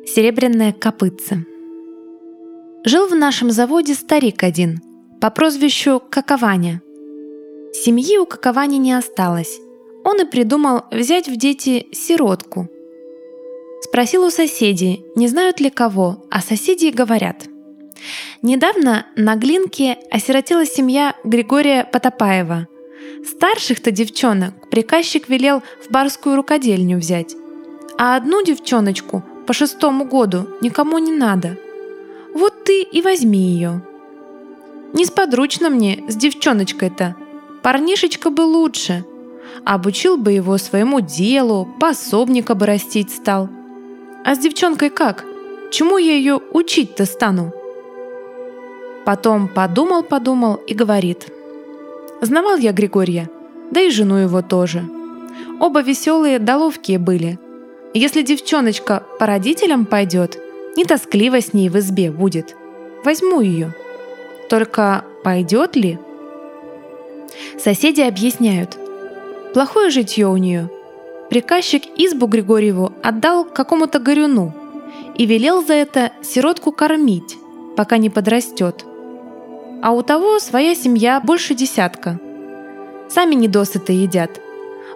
«Серебряное 0.08 0.74
копытце». 0.74 1.46
Жил 2.86 3.06
в 3.06 3.14
нашем 3.14 3.52
заводе 3.52 3.94
старик 3.94 4.42
один 4.42 4.82
по 5.22 5.30
прозвищу 5.30 6.02
Какованя. 6.10 6.82
Семьи 7.72 8.18
у 8.18 8.26
Какованя 8.26 8.80
не 8.80 8.94
осталось. 8.94 9.60
Он 10.04 10.22
и 10.22 10.26
придумал 10.26 10.86
взять 10.90 11.28
в 11.28 11.36
дети 11.36 11.86
сиротку. 11.92 12.68
Спросил 13.82 14.26
у 14.26 14.32
соседей, 14.32 15.06
не 15.16 15.28
знают 15.28 15.60
ли 15.60 15.70
кого, 15.70 16.26
а 16.32 16.42
соседи 16.42 16.88
говорят. 16.88 17.46
Недавно 18.42 19.06
на 19.16 19.36
Глинке 19.36 20.00
осиротела 20.10 20.66
семья 20.66 21.14
Григория 21.24 21.84
Потопаева. 21.84 22.68
Старших-то 23.24 23.92
девчонок 23.92 24.68
приказчик 24.72 25.30
велел 25.30 25.62
в 25.86 25.92
барскую 25.92 26.36
рукодельню 26.36 26.98
взять 26.98 27.36
а 27.98 28.16
одну 28.16 28.44
девчоночку 28.44 29.24
по 29.48 29.54
шестому 29.54 30.06
году 30.06 30.48
никому 30.62 31.00
не 31.00 31.12
надо. 31.12 31.58
Вот 32.34 32.64
ты 32.64 32.84
и 32.84 33.02
возьми 33.02 33.40
ее. 33.40 33.82
Несподручно 34.94 35.70
мне 35.70 36.04
с 36.08 36.16
девчоночкой-то. 36.16 37.16
Парнишечка 37.64 38.30
бы 38.30 38.42
лучше. 38.42 39.04
Обучил 39.66 40.18
бы 40.18 40.32
его 40.32 40.58
своему 40.58 41.02
делу, 41.02 41.68
пособника 41.80 42.56
бы 42.56 42.66
растить 42.66 43.10
стал. 43.10 43.50
А 44.24 44.36
с 44.36 44.40
девчонкой 44.40 44.90
как? 44.90 45.26
Чему 45.72 45.98
я 45.98 46.14
ее 46.14 46.40
учить-то 46.54 47.06
стану? 47.06 47.52
Потом 49.06 49.48
подумал-подумал 49.48 50.56
и 50.56 50.74
говорит. 50.74 51.28
Знавал 52.22 52.58
я 52.58 52.72
Григория, 52.74 53.30
да 53.72 53.82
и 53.82 53.90
жену 53.90 54.16
его 54.16 54.42
тоже. 54.42 54.84
Оба 55.60 55.82
веселые 55.82 56.40
да 56.40 56.58
ловкие 56.58 57.00
были– 57.00 57.40
если 57.94 58.22
девчоночка 58.22 59.04
по 59.20 59.26
родителям 59.26 59.86
пойдет, 59.86 60.38
не 60.76 60.86
тоскливо 60.86 61.42
с 61.42 61.54
ней 61.54 61.70
в 61.70 61.78
избе 61.80 62.12
будет. 62.12 62.56
Возьму 63.04 63.42
ее. 63.42 63.74
Только 64.50 65.06
пойдет 65.24 65.76
ли? 65.76 65.98
Соседи 67.58 68.02
объясняют. 68.02 68.78
Плохое 69.54 69.90
житье 69.90 70.28
у 70.28 70.38
нее. 70.38 70.70
Приказчик 71.30 71.84
избу 71.98 72.28
Григорьеву 72.28 72.94
отдал 73.04 73.46
какому-то 73.46 74.00
горюну 74.00 74.54
и 75.16 75.26
велел 75.26 75.66
за 75.66 75.74
это 75.74 76.12
сиротку 76.22 76.72
кормить, 76.72 77.36
пока 77.76 77.98
не 77.98 78.10
подрастет. 78.10 78.86
А 79.82 79.92
у 79.92 80.02
того 80.04 80.40
своя 80.40 80.76
семья 80.76 81.20
больше 81.20 81.54
десятка. 81.54 82.20
Сами 83.10 83.36
недосыто 83.36 83.92
едят. 83.92 84.40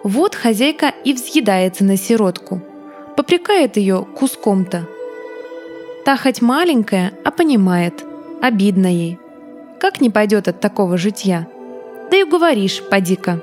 Вот 0.04 0.34
хозяйка 0.34 0.92
и 1.04 1.12
взъедается 1.12 1.84
на 1.84 1.96
сиротку– 1.96 2.60
попрекает 3.16 3.76
ее 3.76 4.04
куском-то. 4.04 4.86
Та 6.04 6.16
хоть 6.16 6.42
маленькая, 6.42 7.12
а 7.24 7.30
понимает, 7.30 8.04
обидно 8.40 8.86
ей. 8.86 9.18
Как 9.78 10.00
не 10.00 10.10
пойдет 10.10 10.48
от 10.48 10.60
такого 10.60 10.96
житья? 10.96 11.46
Да 12.10 12.16
и 12.16 12.22
уговоришь, 12.22 12.82
поди-ка. 12.90 13.40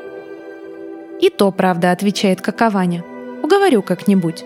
И 1.22 1.30
то, 1.30 1.52
правда, 1.52 1.92
отвечает 1.92 2.42
Какованя. 2.42 3.04
Уговорю 3.44 3.82
как-нибудь. 3.82 4.44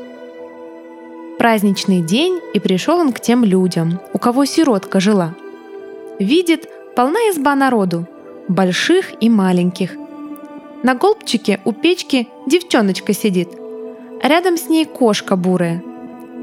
Праздничный 1.38 2.02
день, 2.02 2.40
и 2.54 2.60
пришел 2.60 3.00
он 3.00 3.12
к 3.12 3.20
тем 3.20 3.44
людям, 3.44 4.00
у 4.14 4.20
кого 4.20 4.46
сиротка 4.46 5.00
жила. 5.00 5.36
Видит, 6.20 6.70
полна 6.96 7.20
изба 7.32 7.56
народу, 7.56 8.08
больших 8.48 9.12
и 9.20 9.30
маленьких. 9.30 9.96
На 10.84 10.96
голбчике 10.96 11.60
у 11.66 11.72
печки 11.72 12.28
девчоночка 12.46 13.14
сидит– 13.14 13.50
Рядом 14.24 14.56
с 14.56 14.70
ней 14.70 14.86
кошка 14.86 15.36
бурая. 15.36 15.84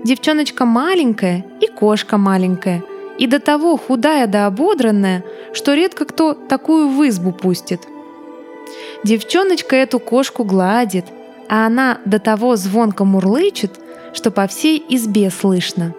Девчоночка 0.05 0.66
маленькая 0.66 1.47
и 1.62 1.66
кошка 1.66 2.18
маленькая. 2.18 2.85
И 3.18 3.26
до 3.26 3.41
того 3.41 3.78
худая 3.78 4.26
да 4.26 4.47
ободранная, 4.47 5.24
что 5.55 5.72
редко 5.72 6.05
кто 6.05 6.35
такую 6.35 6.91
в 6.91 7.09
избу 7.09 7.33
пустит. 7.33 7.81
Девчоночка 9.03 9.76
эту 9.76 9.99
кошку 9.99 10.45
гладит, 10.45 11.07
а 11.49 11.66
она 11.66 12.01
до 12.05 12.18
того 12.18 12.57
звонко 12.57 13.07
мурлычет, 13.07 13.81
что 14.12 14.31
по 14.31 14.47
всей 14.47 14.85
избе 14.91 15.31
слышно. 15.31 15.95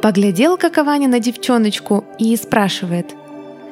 Поглядел 0.00 0.56
Какованя 0.56 1.06
на 1.06 1.20
девчоночку 1.20 2.04
и 2.18 2.34
спрашивает, 2.34 3.14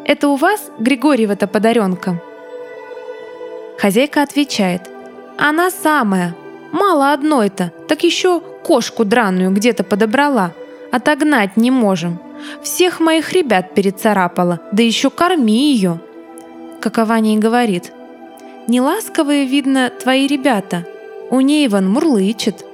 «Это 0.05 0.29
у 0.29 0.37
вас 0.37 0.71
Григорьева-то 0.79 1.47
подаренка?» 1.47 2.21
Хозяйка 3.79 4.23
отвечает, 4.23 4.83
«Она 5.39 5.71
самая, 5.71 6.35
Мало 6.75 7.13
одной-то, 7.13 7.73
так 7.87 8.03
еще 8.03 8.41
кошку 8.41 9.05
драную 9.05 9.53
где-то 9.53 9.85
подобрала. 9.85 10.51
Отогнать 10.91 11.57
не 11.57 11.71
можем. 11.71 12.19
Всех 12.65 12.99
моих 12.99 13.33
ребят 13.33 13.75
перецарапала, 13.75 14.59
да 14.73 14.83
еще 14.83 15.09
корми 15.09 15.73
ее. 15.73 16.01
Какованя 16.81 17.37
и 17.37 17.39
говорит. 17.39 17.93
Неласковые, 18.67 19.47
видно, 19.47 19.89
твои 19.89 20.27
ребята. 20.27 20.85
У 21.31 21.39
ней 21.39 21.69
Иван 21.69 21.89
мурлычет. 21.89 22.65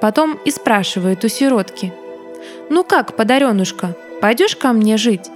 Потом 0.00 0.38
и 0.44 0.52
спрашивает 0.52 1.24
у 1.24 1.28
сиротки. 1.28 1.92
«Ну 2.70 2.84
как, 2.84 3.16
подаренушка, 3.16 3.96
пойдешь 4.20 4.54
ко 4.54 4.72
мне 4.72 4.96
жить?» 4.96 5.28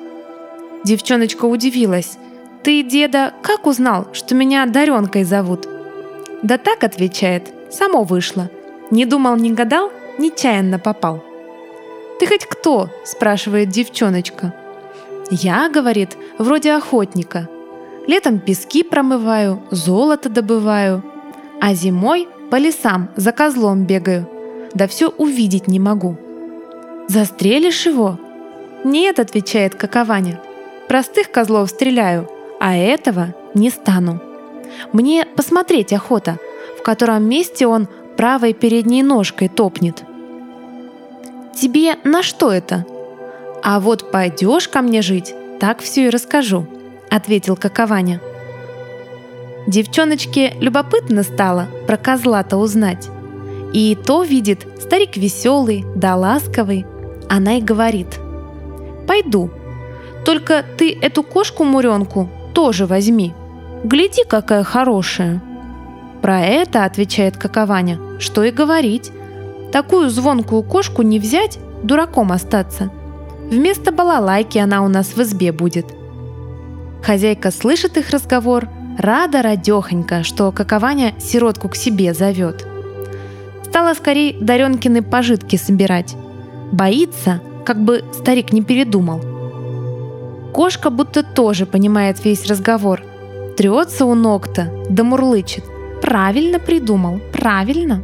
Девчоночка 0.84 1.46
удивилась. 1.46 2.18
«Ты, 2.62 2.84
деда, 2.84 3.34
как 3.42 3.66
узнал, 3.66 4.06
что 4.12 4.36
меня 4.36 4.64
Даренкой 4.66 5.24
зовут?» 5.24 5.75
«Да 6.42 6.58
так»,— 6.58 6.84
отвечает, 6.84 7.52
Само 7.70 8.04
вышло. 8.04 8.48
Не 8.90 9.04
думал, 9.04 9.36
не 9.36 9.52
гадал, 9.52 9.90
нечаянно 10.18 10.78
попал. 10.78 11.22
«Ты 12.18 12.26
хоть 12.26 12.46
кто?»– 12.46 12.88
спрашивает 13.04 13.68
девчоночка. 13.68 14.54
«Я,— 15.30 15.68
говорит,— 15.74 16.16
вроде 16.38 16.72
охотника. 16.72 17.48
Летом 18.06 18.38
пески 18.38 18.84
промываю, 18.84 19.60
золото 19.70 20.28
добываю, 20.28 21.02
а 21.60 21.74
зимой 21.74 22.28
по 22.50 22.56
лесам 22.56 23.10
за 23.16 23.32
козлом 23.32 23.84
бегаю, 23.84 24.28
да 24.72 24.86
все 24.86 25.08
увидеть 25.08 25.66
не 25.66 25.80
могу». 25.80 26.16
«Застрелишь 27.08 27.86
его?» 27.86 28.18
«Нет»,— 28.84 29.18
отвечает 29.20 29.74
Какованя. 29.74 30.40
«Простых 30.88 31.30
козлов 31.30 31.70
стреляю, 31.70 32.28
а 32.60 32.76
этого 32.76 33.34
не 33.54 33.70
стану. 33.70 34.20
Мне 34.92 35.26
посмотреть 35.36 35.92
охота, 35.92 36.38
котором 36.86 37.28
месте 37.28 37.66
он 37.66 37.88
правой 38.16 38.52
передней 38.52 39.02
ножкой 39.02 39.48
топнет. 39.48 40.04
«Тебе 41.52 41.96
на 42.04 42.22
что 42.22 42.52
это?» 42.52 42.86
«А 43.64 43.80
вот 43.80 44.12
пойдешь 44.12 44.68
ко 44.68 44.82
мне 44.82 45.02
жить, 45.02 45.34
так 45.58 45.80
все 45.80 46.06
и 46.06 46.10
расскажу»,— 46.10 46.64
ответил 47.10 47.56
Какованя. 47.56 48.20
Девчоночке 49.66 50.54
любопытно 50.60 51.24
стало 51.24 51.66
про 51.88 51.96
козла-то 51.96 52.56
узнать. 52.56 53.08
И 53.72 53.96
то 53.96 54.22
видит 54.22 54.64
старик 54.80 55.16
веселый, 55.16 55.84
да 55.96 56.14
ласковый. 56.14 56.86
Она 57.28 57.58
и 57.58 57.60
говорит. 57.60 58.20
«Пойду. 59.08 59.50
Только 60.24 60.64
ты 60.78 60.96
эту 60.96 61.24
кошку-муренку 61.24 62.28
тоже 62.54 62.86
возьми. 62.86 63.34
Гляди, 63.86 64.24
какая 64.24 64.64
хорошая». 64.64 65.40
Про 66.20 66.40
это, 66.40 66.84
отвечает 66.84 67.36
Какованя, 67.36 68.00
что 68.18 68.42
и 68.42 68.50
говорить. 68.50 69.12
такую 69.70 70.10
звонкую 70.10 70.64
кошку 70.64 71.02
не 71.02 71.20
взять, 71.20 71.60
дураком 71.84 72.32
остаться. 72.32 72.90
Вместо 73.48 73.92
балалайки 73.92 74.58
она 74.58 74.82
у 74.82 74.88
нас 74.88 75.14
в 75.14 75.22
избе 75.22 75.52
будет. 75.52 75.86
Хозяйка 77.04 77.52
слышит 77.52 77.96
их 77.96 78.10
разговор, 78.10 78.68
рада 78.98 79.40
радехонька, 79.42 80.24
что 80.24 80.50
какованя 80.50 81.14
сиротку 81.20 81.68
к 81.68 81.76
себе 81.76 82.12
зовет. 82.12 82.66
Стала 83.62 83.94
скорее 83.94 84.36
Даренкины 84.40 85.02
пожитки 85.02 85.54
собирать. 85.54 86.16
Боится, 86.72 87.40
как 87.64 87.80
бы 87.80 88.02
старик 88.12 88.52
не 88.52 88.62
передумал. 88.62 89.20
Кошка 90.52 90.90
будто 90.90 91.22
тоже 91.22 91.66
понимает 91.66 92.24
весь 92.24 92.46
разговор. 92.46 93.02
Трется 93.56 94.04
у 94.04 94.14
ног-то, 94.14 94.70
да 94.90 95.02
мурлычет. 95.02 95.64
Правильно 96.02 96.58
придумал, 96.58 97.20
правильно. 97.32 98.02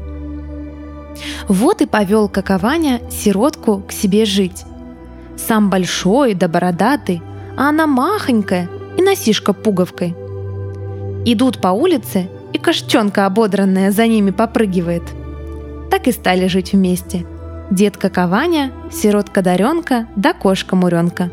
Вот 1.47 1.83
и 1.83 1.87
повел 1.87 2.29
Какованя 2.29 3.01
сиротку 3.11 3.83
к 3.87 3.93
себе 3.93 4.25
жить. 4.25 4.65
Сам 5.37 5.69
большой 5.69 6.35
да 6.35 6.49
бородатый, 6.49 7.23
а 7.57 7.69
она 7.69 7.87
махонькая 7.87 8.69
и 8.97 9.03
носишка 9.03 9.53
пуговкой. 9.53 10.15
Идут 11.27 11.61
по 11.61 11.69
улице, 11.69 12.29
и 12.53 12.59
кошчонка 12.59 13.27
ободранная 13.27 13.91
за 13.91 14.07
ними 14.07 14.31
попрыгивает. 14.31 15.03
Так 15.91 16.09
и 16.09 16.13
стали 16.13 16.47
жить 16.47 16.73
вместе. 16.73 17.27
Дед 17.71 17.97
Какованя, 17.97 18.73
сиротка 18.91 19.43
Даренка 19.43 20.07
да 20.17 20.33
кошка 20.33 20.77
Муренка. 20.77 21.31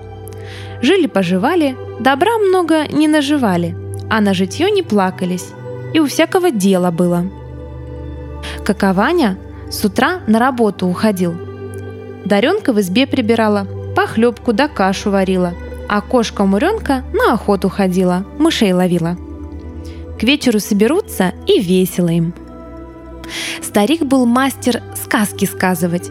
Жили-поживали, 0.82 1.78
добра 1.99 2.38
много 2.38 2.88
не 2.88 3.07
наживали, 3.07 3.76
а 4.10 4.22
на 4.22 4.34
житье 4.34 4.72
не 4.72 4.84
плакались, 4.84 5.49
и 5.93 5.99
у 5.99 6.07
всякого 6.07 6.51
дела 6.51 6.91
было. 6.91 7.26
Какованя 8.66 9.38
с 9.70 9.84
утра 9.86 10.20
на 10.28 10.39
работу 10.39 10.88
уходил. 10.88 11.34
Даренка 12.26 12.74
в 12.74 12.80
избе 12.80 13.07
прибирала, 13.07 13.68
похлебку 13.95 14.53
да 14.53 14.68
кашу 14.68 15.12
варила, 15.12 15.53
а 15.88 16.01
кошка 16.01 16.45
Муренка 16.45 17.03
на 17.14 17.34
охоту 17.34 17.70
ходила, 17.70 18.26
мышей 18.38 18.74
ловила. 18.74 19.18
К 20.20 20.24
вечеру 20.24 20.60
соберутся 20.60 21.34
и 21.47 21.60
весело 21.60 22.10
им. 22.10 22.34
Старик 23.62 24.03
был 24.03 24.26
мастер 24.26 24.82
сказки 24.95 25.45
сказывать. 25.45 26.10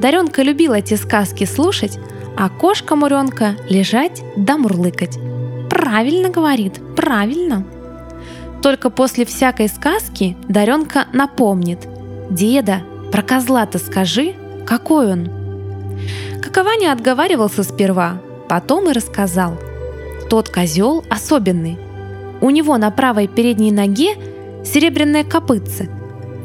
Даренка 0.00 0.42
любила 0.42 0.74
эти 0.74 0.94
сказки 0.94 1.44
слушать, 1.44 1.98
а 2.36 2.48
кошка 2.48 2.96
Муренка 2.96 3.56
лежать 3.68 4.22
да 4.36 4.56
мурлыкать. 4.56 5.18
Правильно 5.74 6.30
говорит, 6.30 6.80
правильно. 6.94 7.64
Только 8.62 8.90
после 8.90 9.24
всякой 9.24 9.68
сказки 9.68 10.36
Даренка 10.48 11.06
напомнит. 11.12 11.80
«Деда, 12.30 12.82
про 13.10 13.22
козла-то 13.22 13.78
скажи, 13.78 14.34
какой 14.64 15.10
он?» 15.10 15.28
Какованя 16.40 16.92
отговаривался 16.92 17.64
сперва, 17.64 18.20
потом 18.48 18.88
и 18.88 18.92
рассказал. 18.92 19.58
Тот 20.30 20.48
козел 20.48 21.04
особенный. 21.10 21.76
У 22.40 22.50
него 22.50 22.78
на 22.78 22.92
правой 22.92 23.26
передней 23.26 23.72
ноге 23.72 24.14
серебряное 24.64 25.24
копытце. 25.24 25.88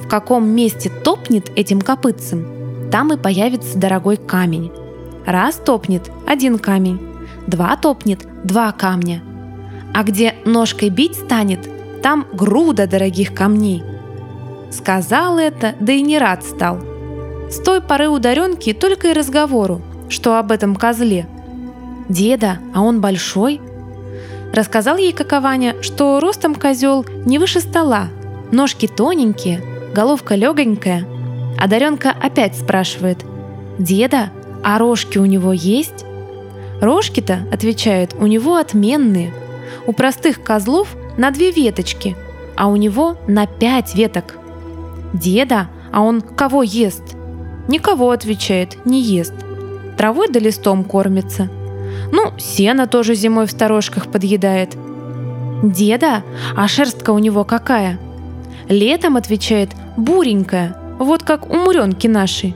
В 0.03 0.07
каком 0.07 0.49
месте 0.49 0.89
топнет 0.89 1.51
этим 1.55 1.81
копытцем, 1.81 2.89
там 2.91 3.13
и 3.13 3.17
появится 3.17 3.77
дорогой 3.77 4.17
камень. 4.17 4.71
Раз 5.27 5.57
топнет– 5.57 6.09
один 6.27 6.57
камень, 6.57 6.99
два 7.45 7.75
топнет– 7.75 8.25
два 8.43 8.71
камня. 8.71 9.21
А 9.93 10.03
где 10.03 10.35
ножкой 10.45 10.89
бить 10.89 11.15
станет, 11.15 11.69
там 12.01 12.25
груда 12.33 12.87
дорогих 12.87 13.33
камней– 13.33 13.83
Сказал 14.71 15.39
это, 15.39 15.75
да 15.79 15.93
и 15.93 16.01
не 16.01 16.19
рад 16.19 16.43
стал. 16.43 16.79
С 17.49 17.59
той 17.59 17.81
поры 17.81 18.07
у 18.09 18.19
Даренки 18.19 18.73
только 18.73 19.09
и 19.09 19.13
разговору, 19.13 19.81
что 20.09 20.37
об 20.37 20.51
этом 20.51 20.75
козле. 20.75 21.27
«Деда, 22.07 22.59
а 22.73 22.81
он 22.81 23.01
большой?» 23.01 23.61
Рассказал 24.53 24.97
ей 24.97 25.13
Какованя, 25.13 25.81
что 25.81 26.19
ростом 26.19 26.55
козел 26.55 27.05
не 27.25 27.37
выше 27.37 27.59
стола, 27.59 28.09
ножки 28.51 28.87
тоненькие, 28.87 29.61
головка 29.93 30.35
легонькая. 30.35 31.05
А 31.59 31.67
Даренка 31.67 32.11
опять 32.19 32.55
спрашивает, 32.55 33.19
«Деда, 33.77 34.31
а 34.63 34.79
рожки 34.79 35.17
у 35.17 35.25
него 35.25 35.53
есть?» 35.53 36.05
Рожки-то, 36.81 37.39
отвечает, 37.51 38.15
у 38.19 38.25
него 38.25 38.55
отменные. 38.55 39.33
У 39.85 39.91
простых 39.91 40.41
козлов 40.43 40.95
на 41.17 41.31
две 41.31 41.51
веточки, 41.51 42.15
а 42.55 42.67
у 42.67 42.75
него 42.75 43.17
на 43.27 43.47
пять 43.47 43.95
веток. 43.95 44.37
Деда, 45.13 45.69
а 45.91 46.01
он 46.01 46.21
кого 46.21 46.63
ест? 46.63 47.03
Никого, 47.67 48.11
отвечает, 48.11 48.85
не 48.85 49.01
ест. 49.01 49.33
Травой 49.97 50.27
да 50.29 50.39
листом 50.39 50.83
кормится. 50.83 51.49
Ну, 52.11 52.31
сено 52.37 52.87
тоже 52.87 53.15
зимой 53.15 53.45
в 53.45 53.51
сторожках 53.51 54.07
подъедает. 54.07 54.75
Деда, 55.63 56.23
а 56.55 56.67
шерстка 56.67 57.11
у 57.11 57.19
него 57.19 57.43
какая? 57.43 57.99
Летом, 58.69 59.17
отвечает, 59.17 59.71
буренькая, 59.97 60.77
вот 60.99 61.23
как 61.23 61.49
у 61.49 61.55
муренки 61.55 62.07
нашей. 62.07 62.55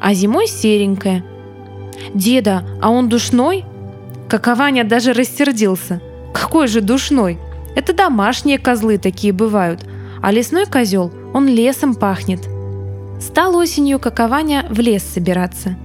А 0.00 0.14
зимой 0.14 0.46
серенькая. 0.46 1.24
Деда, 2.14 2.64
а 2.80 2.90
он 2.90 3.08
душной? 3.08 3.64
Какованя 4.28 4.84
даже 4.84 5.12
рассердился. 5.12 6.00
Какой 6.32 6.66
же 6.66 6.80
душной? 6.80 7.38
Это 7.74 7.92
домашние 7.92 8.58
козлы 8.58 8.98
такие 8.98 9.32
бывают, 9.32 9.86
а 10.22 10.32
лесной 10.32 10.66
козел 10.66 11.12
он 11.34 11.46
лесом 11.46 11.94
пахнет. 11.94 12.40
Стал 13.20 13.56
осенью 13.56 13.98
какованя 13.98 14.66
в 14.70 14.80
лес 14.80 15.02
собираться. 15.02 15.76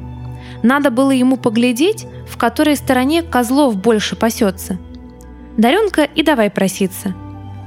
Надо 0.64 0.92
было 0.92 1.12
ему 1.12 1.38
поглядеть, 1.38 2.06
в 2.28 2.38
которой 2.38 2.76
стороне 2.76 3.24
козлов 3.24 3.76
больше 3.76 4.16
пасется. 4.16 4.78
Даренка 5.58 6.04
и 6.04 6.24
давай 6.24 6.50
проситься. 6.50 7.14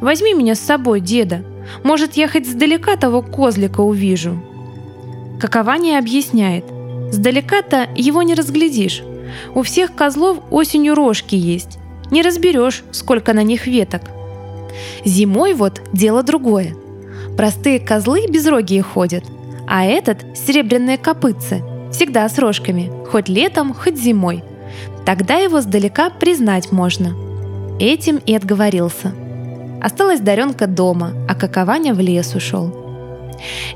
«Возьми 0.00 0.34
меня 0.34 0.54
с 0.54 0.60
собой, 0.60 1.00
деда. 1.00 1.44
Может, 1.82 2.14
я 2.14 2.28
хоть 2.28 2.46
сдалека 2.46 2.96
того 2.96 3.22
козлика 3.22 3.80
увижу». 3.80 4.42
Какование 5.40 5.98
объясняет. 5.98 6.64
Сдалека-то 7.14 7.88
его 7.94 8.22
не 8.22 8.34
разглядишь. 8.34 9.04
У 9.54 9.62
всех 9.62 9.94
козлов 9.94 10.38
осенью 10.50 10.96
рожки 10.96 11.36
есть. 11.36 11.78
Не 12.10 12.22
разберешь, 12.22 12.82
сколько 12.90 13.32
на 13.32 13.44
них 13.44 13.68
веток. 13.68 14.02
Зимой 15.04 15.54
вот 15.54 15.80
дело 15.92 16.24
другое. 16.24 16.74
Простые 17.36 17.78
козлы 17.78 18.26
безрогие 18.28 18.82
ходят, 18.82 19.22
а 19.68 19.84
этот– 19.84 20.24
серебряные 20.34 20.98
копытцы, 20.98 21.62
всегда 21.92 22.28
с 22.28 22.36
рожками, 22.36 22.90
хоть 23.08 23.28
летом, 23.28 23.74
хоть 23.74 23.96
зимой. 23.96 24.42
Тогда 25.06 25.36
его 25.36 25.60
сдалека 25.60 26.10
признать 26.10 26.72
можно. 26.72 27.14
Этим 27.78 28.16
и 28.16 28.34
отговорился. 28.34 29.12
Осталась 29.80 30.20
Даренка 30.20 30.66
дома, 30.66 31.12
а 31.28 31.36
Какованя 31.36 31.94
в 31.94 32.00
лес 32.00 32.34
ушел. 32.34 32.74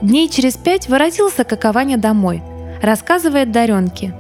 Дней 0.03 0.29
через 0.29 0.57
пять 0.57 0.89
воротился 0.89 1.45
Какованя 1.45 1.99
домой, 1.99 2.43
рассказывает 2.83 3.53
Даренке. 3.53 4.15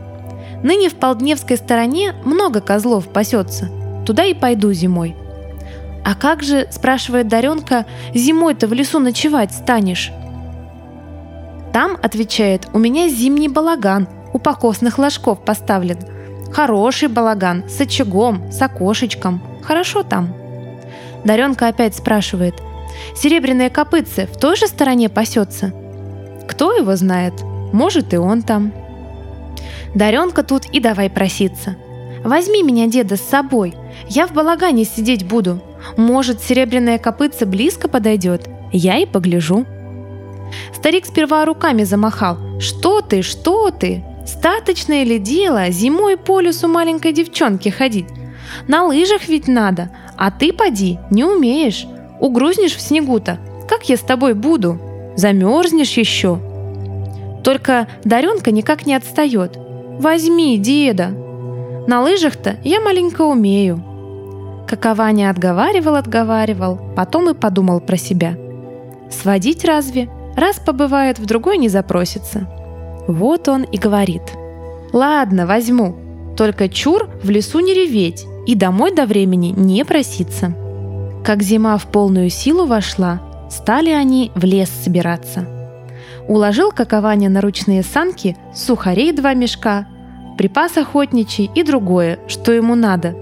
Ныне 0.62 0.88
в 0.88 0.94
Полдневской 0.94 1.56
стороне 1.56 2.14
много 2.24 2.60
козлов 2.60 3.08
пасется. 3.08 3.70
Туда 4.04 4.24
и 4.24 4.34
пойду 4.34 4.72
зимой– 4.72 5.16
«А 6.08 6.14
как 6.14 6.42
же,— 6.42 6.66
спрашивает 6.70 7.28
Даренка,— 7.28 7.84
зимой-то 8.14 8.66
в 8.66 8.72
лесу 8.72 8.98
ночевать 8.98 9.52
станешь?» 9.52 10.10
Там, 11.74 11.98
отвечает, 12.02 12.66
у 12.72 12.78
меня 12.78 13.08
зимний 13.08 13.48
балаган, 13.48 14.08
у 14.32 14.38
покосных 14.38 14.96
ложков 14.96 15.44
поставлен. 15.44 15.98
Хороший 16.50 17.08
балаган, 17.08 17.68
с 17.68 17.78
очагом, 17.82 18.50
с 18.50 18.62
окошечком. 18.62 19.42
Хорошо 19.62 20.02
там. 20.02 20.34
Даренка 21.24 21.68
опять 21.68 21.94
спрашивает, 21.94 22.54
серебряные 23.14 23.68
копытцы 23.68 24.26
в 24.32 24.38
той 24.38 24.56
же 24.56 24.66
стороне 24.66 25.10
пасется? 25.10 25.74
Кто 26.48 26.72
его 26.72 26.96
знает? 26.96 27.34
Может 27.72 28.14
и 28.14 28.16
он 28.16 28.42
там. 28.42 28.72
Даренка 29.94 30.42
тут 30.42 30.66
и 30.66 30.80
давай 30.80 31.10
проситься. 31.10 31.76
Возьми 32.24 32.62
меня, 32.62 32.86
деда, 32.86 33.16
с 33.16 33.20
собой. 33.20 33.74
Я 34.08 34.26
в 34.26 34.32
балагане 34.32 34.84
сидеть 34.84 35.26
буду. 35.26 35.60
Может, 35.96 36.42
серебряная 36.42 36.98
копытца 36.98 37.46
близко 37.46 37.88
подойдет? 37.88 38.48
Я 38.72 38.98
и 38.98 39.06
погляжу. 39.06 39.66
Старик 40.74 41.06
сперва 41.06 41.44
руками 41.44 41.84
замахал. 41.84 42.38
«Что 42.60 43.00
ты, 43.00 43.22
что 43.22 43.70
ты? 43.70 44.04
Статочное 44.26 45.04
ли 45.04 45.18
дело 45.18 45.70
зимой 45.70 46.16
по 46.16 46.40
лесу 46.40 46.68
маленькой 46.68 47.12
девчонке 47.12 47.70
ходить? 47.70 48.06
На 48.66 48.84
лыжах 48.84 49.28
ведь 49.28 49.48
надо, 49.48 49.90
а 50.16 50.30
ты 50.30 50.52
поди, 50.52 50.98
не 51.10 51.24
умеешь. 51.24 51.86
Угрузнешь 52.20 52.74
в 52.74 52.80
снегу-то. 52.80 53.38
Как 53.68 53.88
я 53.88 53.96
с 53.96 54.00
тобой 54.00 54.34
буду? 54.34 54.78
Замерзнешь 55.16 55.96
еще?» 55.96 56.40
Только 57.42 57.88
Даренка 58.04 58.50
никак 58.50 58.86
не 58.86 58.94
отстает. 58.94 59.58
«Возьми, 59.98 60.58
деда!» 60.58 61.10
На 61.86 62.02
лыжах-то 62.02 62.56
я 62.64 62.80
маленько 62.80 63.22
умею. 63.22 63.82
Какованя 64.68 65.30
отговаривал, 65.30 65.96
отговаривал, 65.96 66.78
потом 66.94 67.30
и 67.30 67.34
подумал 67.34 67.80
про 67.80 67.96
себя. 67.96 68.36
Сводить 69.10 69.64
разве? 69.64 70.10
Раз 70.36 70.58
побывает, 70.58 71.18
в 71.18 71.24
другой 71.24 71.56
не 71.56 71.68
запросится. 71.68 72.46
Вот 73.08 73.48
он 73.48 73.62
и 73.62 73.78
говорит. 73.78 74.22
«Ладно, 74.92 75.46
возьму. 75.46 75.96
Только 76.36 76.68
чур 76.68 77.08
в 77.22 77.30
лесу 77.30 77.60
не 77.60 77.74
реветь 77.74 78.26
и 78.46 78.54
домой 78.54 78.94
до 78.94 79.06
времени 79.06 79.54
не 79.56 79.84
проситься». 79.84 80.54
Как 81.24 81.42
зима 81.42 81.76
в 81.78 81.86
полную 81.86 82.30
силу 82.30 82.66
вошла, 82.66 83.20
стали 83.50 83.90
они 83.90 84.30
в 84.34 84.44
лес 84.44 84.70
собираться. 84.70 85.57
Уложил 86.28 86.72
какование 86.72 87.30
на 87.30 87.40
ручные 87.40 87.82
санки 87.82 88.36
сухарей 88.54 89.12
два 89.12 89.32
мешка, 89.32 89.86
припас 90.36 90.76
охотничий 90.76 91.50
и 91.54 91.62
другое, 91.62 92.18
что 92.28 92.52
ему 92.52 92.74
надо. 92.74 93.14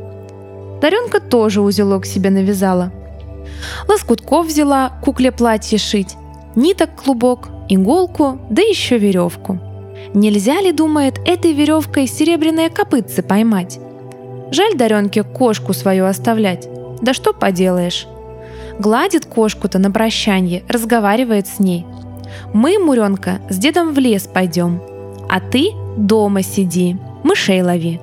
Даренка 0.83 1.21
тоже 1.21 1.61
узелок 1.61 2.05
себе 2.05 2.31
навязала. 2.31 2.93
Лоскутков 3.89 4.47
взяла 4.47 4.91
кукле 5.05 5.31
платье 5.31 5.79
шить, 5.79 6.17
ниток 6.57 6.97
клубок, 6.97 7.49
иголку, 7.69 8.41
да 8.51 8.61
еще 8.61 8.99
веревку. 8.99 9.61
Нельзя 10.13 10.61
ли, 10.61 10.73
думает, 10.73 11.19
этой 11.25 11.53
веревкой 11.53 12.07
серебряные 12.07 12.71
копытцы 12.71 13.23
поймать? 13.23 13.79
Жаль 14.51 14.77
Даренке 14.77 15.23
кошку 15.23 15.73
свою 15.73 16.07
оставлять. 16.07 16.69
Да 17.03 17.15
что 17.15 17.33
поделаешь. 17.33 18.07
Гладит 18.79 19.27
кошку-то 19.27 19.79
на 19.79 19.91
прощанье, 19.91 20.65
разговаривает 20.69 21.47
с 21.47 21.59
ней. 21.59 21.87
Мы, 22.53 22.79
Муренка, 22.79 23.41
с 23.49 23.59
дедом 23.59 23.93
в 23.93 23.99
лес 23.99 24.29
пойдем, 24.33 24.83
а 25.29 25.41
ты 25.41 25.71
дома 25.97 26.43
сиди, 26.43 26.97
мышей 27.23 27.63
лови. 27.63 28.01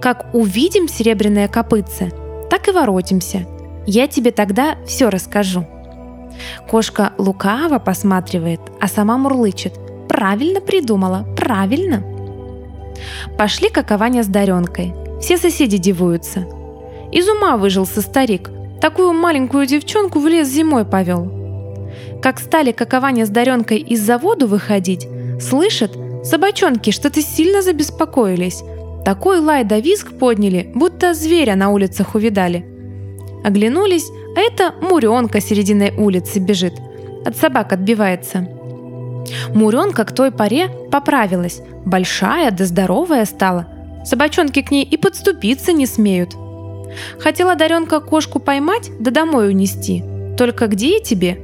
Как 0.00 0.34
увидим 0.34 0.88
серебряные 0.88 1.48
копытцы, 1.48 2.12
так 2.50 2.68
и 2.68 2.72
воротимся. 2.72 3.46
Я 3.86 4.06
тебе 4.06 4.30
тогда 4.30 4.76
все 4.86 5.10
расскажу. 5.10 5.66
Кошка 6.68 7.12
лукаво 7.18 7.78
посматривает, 7.78 8.60
а 8.80 8.88
сама 8.88 9.16
мурлычет. 9.18 9.74
Правильно 10.08 10.60
придумала, 10.60 11.26
правильно. 11.36 12.02
Пошли 13.38 13.68
какования 13.68 14.22
с 14.22 14.26
Даренкой. 14.26 14.94
Все 15.20 15.36
соседи 15.36 15.78
дивуются. 15.78 16.46
Из 17.12 17.28
ума 17.28 17.56
выжился 17.56 18.00
старик. 18.00 18.50
Такую 18.80 19.12
маленькую 19.12 19.66
девчонку 19.66 20.18
в 20.18 20.26
лес 20.26 20.48
зимой 20.48 20.84
повел. 20.84 21.41
Как 22.20 22.38
стали 22.38 22.72
какования 22.72 23.26
с 23.26 23.30
Даренкой 23.30 23.78
из 23.78 24.00
заводу 24.00 24.46
выходить, 24.46 25.08
слышат, 25.40 25.92
собачонки 26.24 26.90
что-то 26.90 27.20
сильно 27.20 27.62
забеспокоились. 27.62 28.62
Такой 29.04 29.40
лай 29.40 29.64
да 29.64 29.80
визг 29.80 30.12
подняли, 30.18 30.70
будто 30.74 31.14
зверя 31.14 31.56
на 31.56 31.70
улицах 31.70 32.14
увидали. 32.14 32.64
Оглянулись, 33.44 34.08
а 34.36 34.40
это 34.40 34.74
Муренка 34.80 35.40
серединой 35.40 35.92
улицы 35.96 36.38
бежит. 36.38 36.74
От 37.24 37.36
собак 37.36 37.72
отбивается. 37.72 38.48
Муренка 39.54 40.04
к 40.04 40.12
той 40.12 40.30
поре 40.30 40.68
поправилась. 40.90 41.60
Большая 41.84 42.50
да 42.50 42.64
здоровая 42.64 43.24
стала. 43.24 43.66
Собачонки 44.04 44.62
к 44.62 44.70
ней 44.70 44.84
и 44.84 44.96
подступиться 44.96 45.72
не 45.72 45.86
смеют. 45.86 46.34
Хотела 47.18 47.54
Даренка 47.54 48.00
кошку 48.00 48.38
поймать 48.38 48.90
да 49.00 49.10
домой 49.10 49.48
унести. 49.48 50.04
Только 50.36 50.66
где 50.66 51.00
тебе? 51.00 51.38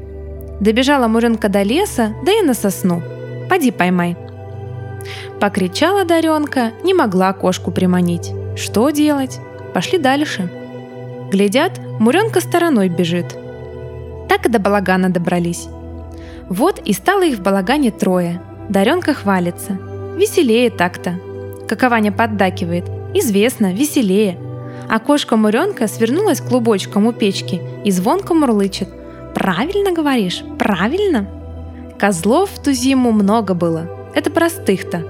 Добежала 0.60 1.06
Муренка 1.06 1.48
до 1.48 1.62
леса, 1.62 2.14
да 2.24 2.32
и 2.32 2.42
на 2.42 2.54
сосну. 2.54 3.02
Поди 3.48 3.70
поймай. 3.70 4.16
Покричала 5.40 6.04
Даренка, 6.04 6.72
не 6.82 6.94
могла 6.94 7.32
кошку 7.32 7.70
приманить. 7.70 8.32
Что 8.56 8.90
делать? 8.90 9.38
Пошли 9.72 9.98
дальше. 9.98 10.50
Глядят, 11.30 11.78
Муренка 12.00 12.40
стороной 12.40 12.88
бежит. 12.88 13.36
Так 14.28 14.46
и 14.46 14.48
до 14.48 14.58
балагана 14.58 15.10
добрались. 15.10 15.68
Вот 16.48 16.80
и 16.84 16.92
стало 16.92 17.24
их 17.24 17.38
в 17.38 17.42
балагане 17.42 17.90
трое. 17.90 18.40
Даренка 18.68 19.14
хвалится. 19.14 19.78
Веселее 20.16 20.70
так-то. 20.70 21.14
Какованя 21.68 22.10
поддакивает. 22.10 22.84
Известно, 23.14 23.72
веселее. 23.72 24.38
А 24.88 24.98
кошка 24.98 25.36
Муренка 25.36 25.86
свернулась 25.86 26.40
клубочком 26.40 27.06
у 27.06 27.12
печки 27.12 27.60
и 27.84 27.90
звонко 27.90 28.34
мурлычет. 28.34 28.88
Правильно 29.48 29.92
говоришь, 29.92 30.44
правильно. 30.58 31.26
Козлов 31.98 32.50
в 32.50 32.62
ту 32.62 32.72
зиму 32.72 33.12
много 33.12 33.54
было. 33.54 33.86
Это 34.14 34.30
простых-то. 34.30 35.02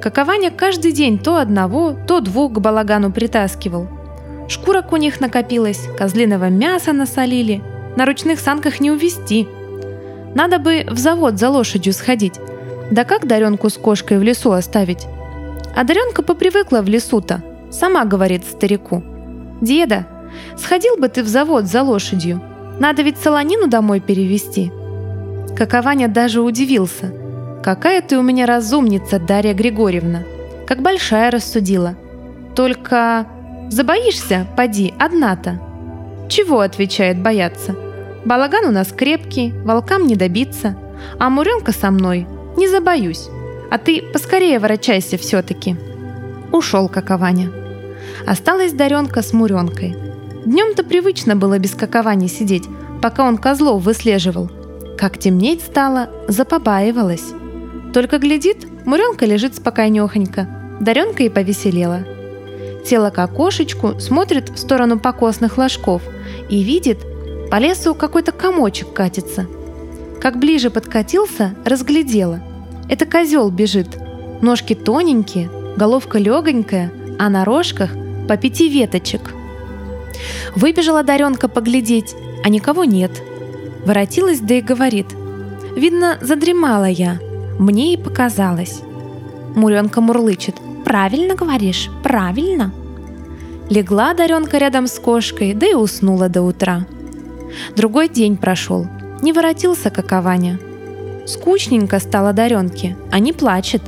Какованя 0.00 0.50
каждый 0.50 0.92
день 0.92 1.18
то 1.18 1.36
одного, 1.36 1.94
то 2.06 2.20
двух 2.20 2.54
к 2.54 2.58
балагану 2.58 3.12
притаскивал– 3.12 3.88
Шкурок 4.48 4.92
у 4.92 4.96
них 4.96 5.20
накопилось, 5.20 5.88
козлиного 5.96 6.50
мяса 6.50 6.92
насолили. 6.92 7.62
На 7.96 8.04
ручных 8.04 8.38
санках 8.40 8.80
не 8.80 8.90
увезти. 8.90 9.48
Надо 10.34 10.58
бы 10.58 10.86
в 10.90 10.98
завод 10.98 11.38
за 11.38 11.48
лошадью 11.48 11.94
сходить. 11.94 12.40
Да 12.90 13.04
как 13.04 13.26
Даренку 13.26 13.70
с 13.70 13.78
кошкой 13.78 14.18
в 14.18 14.22
лесу 14.22 14.52
оставить? 14.52 15.06
А 15.74 15.84
Даренка 15.84 16.22
попривыкла 16.22 16.82
в 16.82 16.88
лесу-то. 16.88 17.42
Сама 17.70 18.04
говорит 18.04 18.44
старику. 18.44 19.02
«Деда, 19.60 20.06
сходил 20.58 20.96
бы 20.98 21.08
ты 21.08 21.22
в 21.22 21.28
завод 21.28 21.64
за 21.64 21.82
лошадью. 21.82 22.42
Надо 22.78 23.02
ведь 23.02 23.18
солонину 23.18 23.68
домой 23.68 24.00
перевезти». 24.00 24.72
Какованя 25.56 26.08
даже 26.08 26.40
удивился. 26.40 27.12
«Какая 27.62 28.00
ты 28.02 28.18
у 28.18 28.22
меня 28.22 28.46
разумница, 28.46 29.18
Дарья 29.18 29.54
Григорьевна! 29.54 30.22
Как 30.66 30.80
большая 30.80 31.30
рассудила. 31.30 31.96
Только 32.54 33.26
Забоишься, 33.72 34.46
поди, 34.54 34.92
одна-то. 34.98 35.58
Чего, 36.28 36.60
отвечает, 36.60 37.18
бояться? 37.22 37.74
Балаган 38.26 38.66
у 38.66 38.70
нас 38.70 38.92
крепкий, 38.92 39.54
волкам 39.64 40.06
не 40.06 40.14
добиться. 40.14 40.76
А 41.18 41.30
Муренка 41.30 41.72
со 41.72 41.90
мной, 41.90 42.26
не 42.58 42.68
забоюсь. 42.68 43.30
А 43.70 43.78
ты 43.78 44.02
поскорее 44.12 44.58
ворочайся 44.58 45.16
все-таки. 45.16 45.76
Ушел 46.52 46.90
какованя. 46.90 47.50
Осталась 48.26 48.74
Даренка 48.74 49.22
с 49.22 49.32
Муренкой. 49.32 49.96
Днем-то 50.44 50.84
привычно 50.84 51.36
было 51.36 51.58
без 51.58 51.72
каковани 51.74 52.26
сидеть, 52.26 52.64
пока 53.00 53.26
он 53.26 53.38
козлов 53.38 53.82
выслеживал. 53.82 54.50
Как 54.98 55.18
темнеть 55.18 55.62
стало, 55.62 56.10
запобаивалась. 56.28 57.32
Только 57.92 58.18
глядит, 58.18 58.66
Муренка 58.86 59.26
лежит 59.26 59.56
спокойнехонько. 59.56 60.48
Даренка 60.80 61.22
и 61.22 61.28
повеселела– 61.28 62.04
Села 62.84 63.10
к 63.10 63.18
окошечку, 63.18 64.00
смотрит 64.00 64.50
в 64.50 64.58
сторону 64.58 64.98
покосных 64.98 65.56
ложков 65.56 66.02
и 66.50 66.62
видит, 66.62 66.98
по 67.50 67.56
лесу 67.56 67.94
какой-то 67.94 68.32
комочек 68.32 68.92
катится. 68.92 69.46
Как 70.20 70.38
ближе 70.38 70.70
подкатился, 70.70 71.54
разглядела. 71.64 72.40
Это 72.88 73.06
козел 73.06 73.50
бежит. 73.50 73.88
Ножки 74.40 74.74
тоненькие, 74.74 75.50
головка 75.76 76.18
легонькая, 76.18 76.92
а 77.18 77.28
на 77.28 77.44
рожках 77.44 77.90
по 78.28 78.36
пяти 78.36 78.68
веточек. 78.68 79.32
Выбежала 80.54 81.02
Даренка 81.02 81.48
поглядеть, 81.48 82.14
а 82.44 82.48
никого 82.48 82.84
нет. 82.84 83.22
Воротилась, 83.84 84.40
да 84.40 84.54
и 84.54 84.60
говорит. 84.60 85.06
Видно, 85.76 86.18
задремала 86.20 86.84
я. 86.88 87.18
Мне 87.58 87.94
и 87.94 87.96
показалось. 87.96 88.82
Муренка 89.54 90.00
мурлычет. 90.00 90.56
«Правильно 90.84 91.36
говоришь, 91.36 91.90
правильно!» 92.02 92.72
Легла 93.70 94.14
Даренка 94.14 94.58
рядом 94.58 94.86
с 94.86 94.98
кошкой, 94.98 95.54
да 95.54 95.66
и 95.66 95.74
уснула 95.74 96.28
до 96.28 96.42
утра. 96.42 96.86
Другой 97.76 98.08
день 98.08 98.36
прошел. 98.36 98.86
Не 99.22 99.32
воротился 99.32 99.90
какованя. 99.90 100.58
Скучненько 101.26 102.00
стало 102.00 102.32
Даренке, 102.32 102.96
а 103.10 103.20
не 103.20 103.32
плачет. 103.32 103.82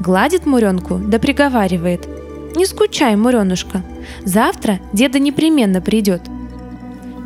Гладит 0.00 0.46
Муренку, 0.46 0.96
да 0.96 1.18
приговаривает. 1.18 2.08
«Не 2.54 2.66
скучай, 2.66 3.16
Муренушка, 3.16 3.82
завтра 4.24 4.78
деда 4.92 5.18
непременно 5.18 5.80
придет». 5.80 6.22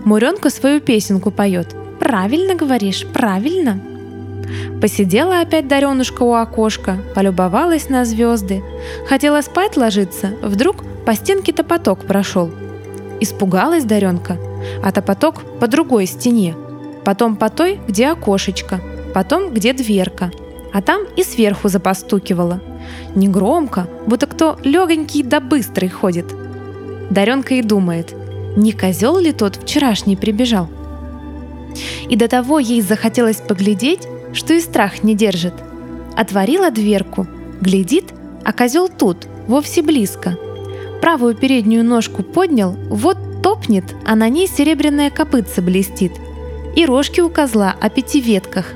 Муренка 0.04 0.50
свою 0.50 0.80
песенку 0.80 1.30
поет. 1.30 1.74
«Правильно 1.98 2.54
говоришь, 2.54 3.04
правильно!» 3.12 3.80
Посидела 4.80 5.40
опять 5.40 5.66
Даренушка 5.66 6.22
у 6.22 6.34
окошка, 6.34 6.98
полюбовалась 7.14 7.88
на 7.88 8.04
звезды. 8.04 8.62
Хотела 9.08 9.40
спать 9.40 9.76
ложиться, 9.76 10.32
вдруг 10.42 10.84
по 11.04 11.14
стенке 11.14 11.52
топоток 11.52 12.04
прошел. 12.04 12.50
Испугалась 13.20 13.84
Даренка, 13.84 14.36
а 14.82 14.92
топоток 14.92 15.42
по 15.58 15.66
другой 15.66 16.06
стене. 16.06 16.54
Потом 17.04 17.36
по 17.36 17.48
той, 17.48 17.80
где 17.88 18.08
окошечко, 18.08 18.80
потом 19.14 19.52
где 19.52 19.72
дверка. 19.72 20.30
А 20.72 20.82
там 20.82 21.02
и 21.16 21.22
сверху 21.22 21.68
запостукивала. 21.68 22.60
Негромко, 23.14 23.88
будто 24.06 24.25
кто 24.36 24.58
легонький 24.64 25.22
да 25.22 25.40
быстрый 25.40 25.88
ходит. 25.88 26.26
Даренка 27.08 27.54
и 27.54 27.62
думает, 27.62 28.14
не 28.54 28.72
козел 28.72 29.18
ли 29.18 29.32
тот 29.32 29.56
вчерашний 29.56 30.14
прибежал? 30.14 30.68
И 32.10 32.16
до 32.16 32.28
того 32.28 32.58
ей 32.58 32.82
захотелось 32.82 33.38
поглядеть, 33.38 34.06
что 34.34 34.52
и 34.52 34.60
страх 34.60 35.02
не 35.02 35.14
держит. 35.14 35.54
Отворила 36.14 36.70
дверку, 36.70 37.26
глядит, 37.62 38.12
а 38.44 38.52
козел 38.52 38.90
тут, 38.90 39.26
вовсе 39.46 39.80
близко. 39.80 40.36
Правую 41.00 41.34
переднюю 41.34 41.82
ножку 41.82 42.22
поднял, 42.22 42.76
вот 42.90 43.16
топнет, 43.42 43.84
а 44.04 44.16
на 44.16 44.28
ней 44.28 44.48
серебряная 44.48 45.08
копытца 45.08 45.62
блестит. 45.62 46.12
И 46.74 46.84
рожки 46.84 47.20
у 47.20 47.30
козла 47.30 47.74
о 47.80 47.88
пяти 47.88 48.20
ветках. 48.20 48.74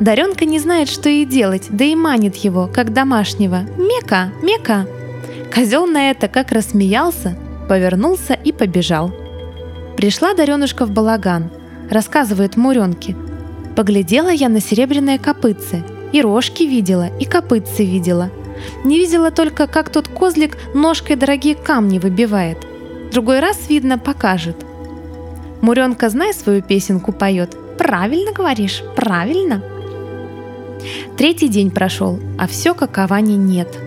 Даренка 0.00 0.44
не 0.44 0.58
знает, 0.58 0.88
что 0.88 1.08
ей 1.08 1.24
делать, 1.24 1.68
да 1.70 1.84
и 1.84 1.94
манит 1.94 2.36
его, 2.36 2.68
как 2.72 2.92
домашнего. 2.92 3.62
«Мека! 3.78 4.30
Мека!» 4.42 4.86
Козел 5.54 5.86
на 5.86 6.10
это 6.10 6.28
как 6.28 6.52
рассмеялся, 6.52 7.36
повернулся 7.68 8.34
и 8.34 8.52
побежал. 8.52 9.10
Пришла 9.96 10.34
Даренушка 10.34 10.84
в 10.84 10.90
балаган, 10.90 11.50
рассказывает 11.90 12.56
Муренке. 12.56 13.16
Поглядела 13.74 14.28
я 14.28 14.50
на 14.50 14.60
серебряные 14.60 15.18
копытцы, 15.18 15.82
и 16.12 16.20
рожки 16.20 16.64
видела, 16.64 17.08
и 17.18 17.24
копытцы 17.24 17.84
видела. 17.84 18.30
Не 18.84 18.98
видела 18.98 19.30
только, 19.30 19.66
как 19.66 19.90
тот 19.90 20.08
козлик 20.08 20.58
ножкой 20.74 21.16
дорогие 21.16 21.54
камни 21.54 21.98
выбивает. 21.98 22.58
Другой 23.12 23.40
раз, 23.40 23.68
видно, 23.68 23.98
покажет. 23.98 24.56
Муренка, 25.62 26.10
знай, 26.10 26.34
свою 26.34 26.62
песенку 26.62 27.12
поет. 27.12 27.56
Правильно 27.78 28.32
говоришь, 28.32 28.82
правильно. 28.94 29.62
Третий 31.16 31.48
день 31.48 31.70
прошел, 31.70 32.18
а 32.38 32.46
все 32.46 32.74
каковани 32.74 33.36
нет. 33.36 33.78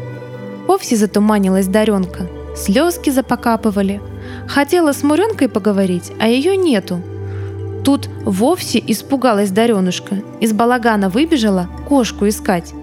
Вовсе 0.67 0.95
затуманилась 0.95 1.67
Даренка. 1.67 2.27
Слезки 2.55 3.09
запокапывали. 3.09 4.01
Хотела 4.47 4.91
с 4.91 5.03
Муренкой 5.03 5.49
поговорить, 5.49 6.11
а 6.19 6.27
ее 6.27 6.55
нету. 6.55 7.01
Тут 7.83 8.09
вовсе 8.23 8.83
испугалась 8.85 9.51
Даренушка. 9.51 10.21
Из 10.39 10.53
балагана 10.53 11.09
выбежала 11.09 11.69
кошку 11.87 12.27
искать. 12.27 12.73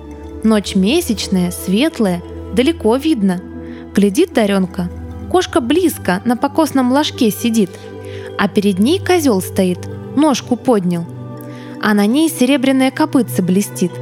Ночь 0.42 0.74
месячная, 0.74 1.50
светлая, 1.50 2.22
далеко 2.54 2.96
видно. 2.96 3.40
Глядит 3.94 4.32
Даренка. 4.32 4.88
Кошка 5.30 5.60
близко 5.60 6.22
на 6.24 6.36
покосном 6.36 6.92
ложке 6.92 7.30
сидит, 7.30 7.70
а 8.38 8.48
перед 8.48 8.78
ней 8.78 8.98
козел 8.98 9.40
стоит, 9.40 9.78
ножку 10.16 10.56
поднял. 10.56 11.04
А 11.82 11.94
на 11.94 12.06
ней 12.06 12.28
серебряное 12.28 12.90
копытце 12.90 13.42
блестит. 13.42 13.92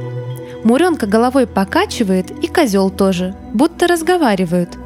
Муренка 0.65 1.05
головой 1.05 1.45
покачивает, 1.45 2.31
и 2.43 2.47
козел 2.47 2.89
тоже, 2.89 3.35
будто 3.53 3.85
разговаривают. 3.85 4.79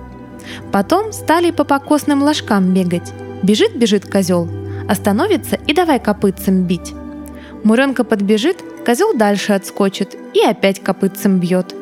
Потом 0.73 1.13
стали 1.13 1.51
по 1.51 1.63
покосным 1.63 2.21
ложкам 2.21 2.73
бегать. 2.73 3.13
Бежит-бежит 3.43 4.05
козел, 4.05 4.49
остановится 4.89 5.55
и 5.55 5.73
давай 5.73 6.01
копытцем 6.01 6.63
бить. 6.63 6.93
Муренка 7.63 8.03
подбежит, 8.03 8.57
козел 8.85 9.13
дальше 9.13 9.53
отскочит 9.53 10.17
и 10.33 10.41
опять 10.41 10.83
копытцем 10.83 11.39
бьет. 11.39 11.73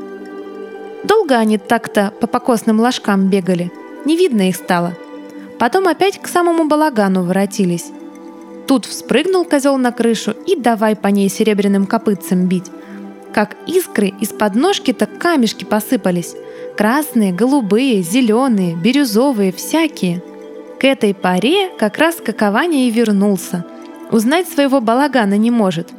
Долго 1.03 1.35
они 1.35 1.57
так-то 1.57 2.13
по 2.21 2.27
покосным 2.27 2.79
ложкам 2.79 3.29
бегали, 3.31 3.71
не 4.05 4.15
видно 4.15 4.47
их 4.47 4.57
стало. 4.57 4.93
Потом 5.57 5.87
опять 5.87 6.21
к 6.21 6.27
самому 6.27 6.67
балагану 6.67 7.23
воротились. 7.23 7.87
Тут 8.67 8.85
вспрыгнул 8.85 9.43
козел 9.43 9.75
на 9.79 9.91
крышу 9.91 10.35
и 10.45 10.55
давай 10.55 10.95
по 10.95 11.07
ней 11.07 11.29
серебряным 11.29 11.87
копытцем 11.87 12.45
бить. 12.45 12.69
Как 13.37 13.55
искры 13.67 14.15
из-под 14.19 14.55
ножки-то 14.55 15.05
камешки 15.05 15.63
посыпались. 15.63 16.33
Красные, 16.75 17.31
голубые, 17.31 18.01
зеленые, 18.01 18.75
бирюзовые, 18.75 19.51
всякие– 19.51 20.23
к 20.79 20.83
этой 20.83 21.13
паре 21.13 21.69
как 21.77 21.99
раз 21.99 22.15
Какованя 22.15 22.87
и 22.87 22.89
вернулся. 22.89 23.63
Узнать 24.09 24.49
своего 24.49 24.81
балагана 24.81 25.37
не 25.37 25.51
может. 25.51 25.89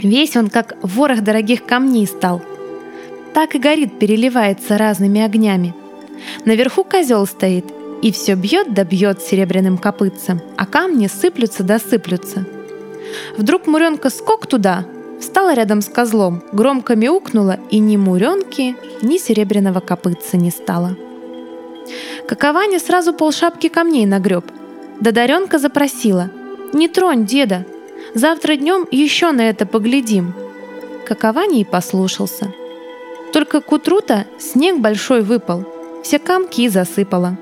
Весь 0.00 0.36
он 0.36 0.48
как 0.48 0.76
ворох 0.82 1.22
дорогих 1.22 1.66
камней 1.66 2.06
стал. 2.06 2.40
Так 3.34 3.56
и 3.56 3.58
горит, 3.58 3.98
переливается 3.98 4.78
разными 4.78 5.20
огнями. 5.20 5.74
Наверху 6.44 6.84
козел 6.84 7.26
стоит, 7.26 7.64
и 8.00 8.12
все 8.12 8.34
бьет 8.34 8.74
да 8.74 8.84
бьет 8.84 9.20
серебряным 9.22 9.76
копытцем, 9.76 10.40
а 10.56 10.66
камни 10.66 11.08
сыплются 11.08 11.64
да 11.64 11.80
сыплются. 11.80 12.46
Вдруг 13.36 13.66
Муренка 13.66 14.08
скок 14.08 14.46
туда, 14.46 14.84
встала 15.20 15.54
рядом 15.54 15.82
с 15.82 15.88
козлом, 15.88 16.42
громко 16.52 16.96
мяукнула, 16.96 17.58
и 17.70 17.78
ни 17.78 17.96
Муренки, 17.96 18.76
ни 19.02 19.18
серебряного 19.18 19.80
копытца 19.80 20.36
не 20.36 20.50
стало. 20.50 20.96
Какованя 22.26 22.78
сразу 22.78 23.12
полшапки 23.12 23.68
камней 23.68 24.06
нагреб. 24.06 24.44
Да 25.00 25.12
Даренка 25.12 25.58
запросила. 25.58 26.30
«Не 26.72 26.88
тронь, 26.88 27.26
деда! 27.26 27.64
Завтра 28.14 28.56
днем 28.56 28.86
еще 28.90 29.32
на 29.32 29.48
это 29.48 29.66
поглядим!» 29.66 30.34
Какованя 31.06 31.60
и 31.60 31.64
послушался. 31.64 32.52
Только 33.32 33.60
к 33.60 33.72
утру-то 33.72 34.26
снег 34.38 34.78
большой 34.78 35.22
выпал, 35.22 35.64
все 36.02 36.18
камки 36.18 36.68
засыпало. 36.68 37.36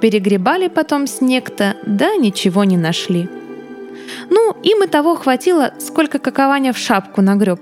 Перегребали 0.00 0.68
потом 0.68 1.06
снег-то, 1.06 1.76
да 1.84 2.14
ничего 2.16 2.64
не 2.64 2.76
нашли. 2.76 3.28
Ну, 4.30 4.56
им 4.62 4.84
и 4.84 4.86
того 4.86 5.16
хватило, 5.16 5.72
сколько 5.78 6.18
какованя 6.18 6.72
в 6.72 6.78
шапку 6.78 7.22
нагреб. 7.22 7.60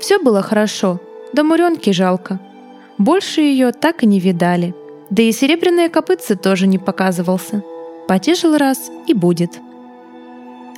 Все 0.00 0.18
было 0.18 0.42
хорошо, 0.42 1.00
да 1.32 1.44
Муренки 1.44 1.90
жалко. 1.90 2.40
Больше 2.98 3.40
ее 3.40 3.72
так 3.72 4.02
и 4.02 4.06
не 4.06 4.20
видали. 4.20 4.74
Да 5.10 5.22
и 5.22 5.32
серебряные 5.32 5.88
копытцы 5.88 6.36
тоже 6.36 6.66
не 6.66 6.78
показывался. 6.78 7.62
Потешил 8.08 8.56
раз 8.56 8.90
и 9.06 9.14
будет. 9.14 9.58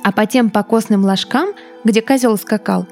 А 0.03 0.11
по 0.11 0.25
тем 0.25 0.49
покосным 0.49 1.05
ложкам, 1.05 1.49
где 1.83 2.01
козел 2.01 2.37
скакал, 2.37 2.85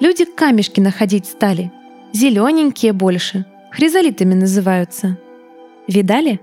люди 0.00 0.24
камешки 0.24 0.80
находить 0.80 1.26
стали. 1.26 1.72
Зелененькие 2.12 2.92
больше, 2.92 3.44
хризолитами 3.70 4.34
называются. 4.34 5.16
Видали? 5.88 6.40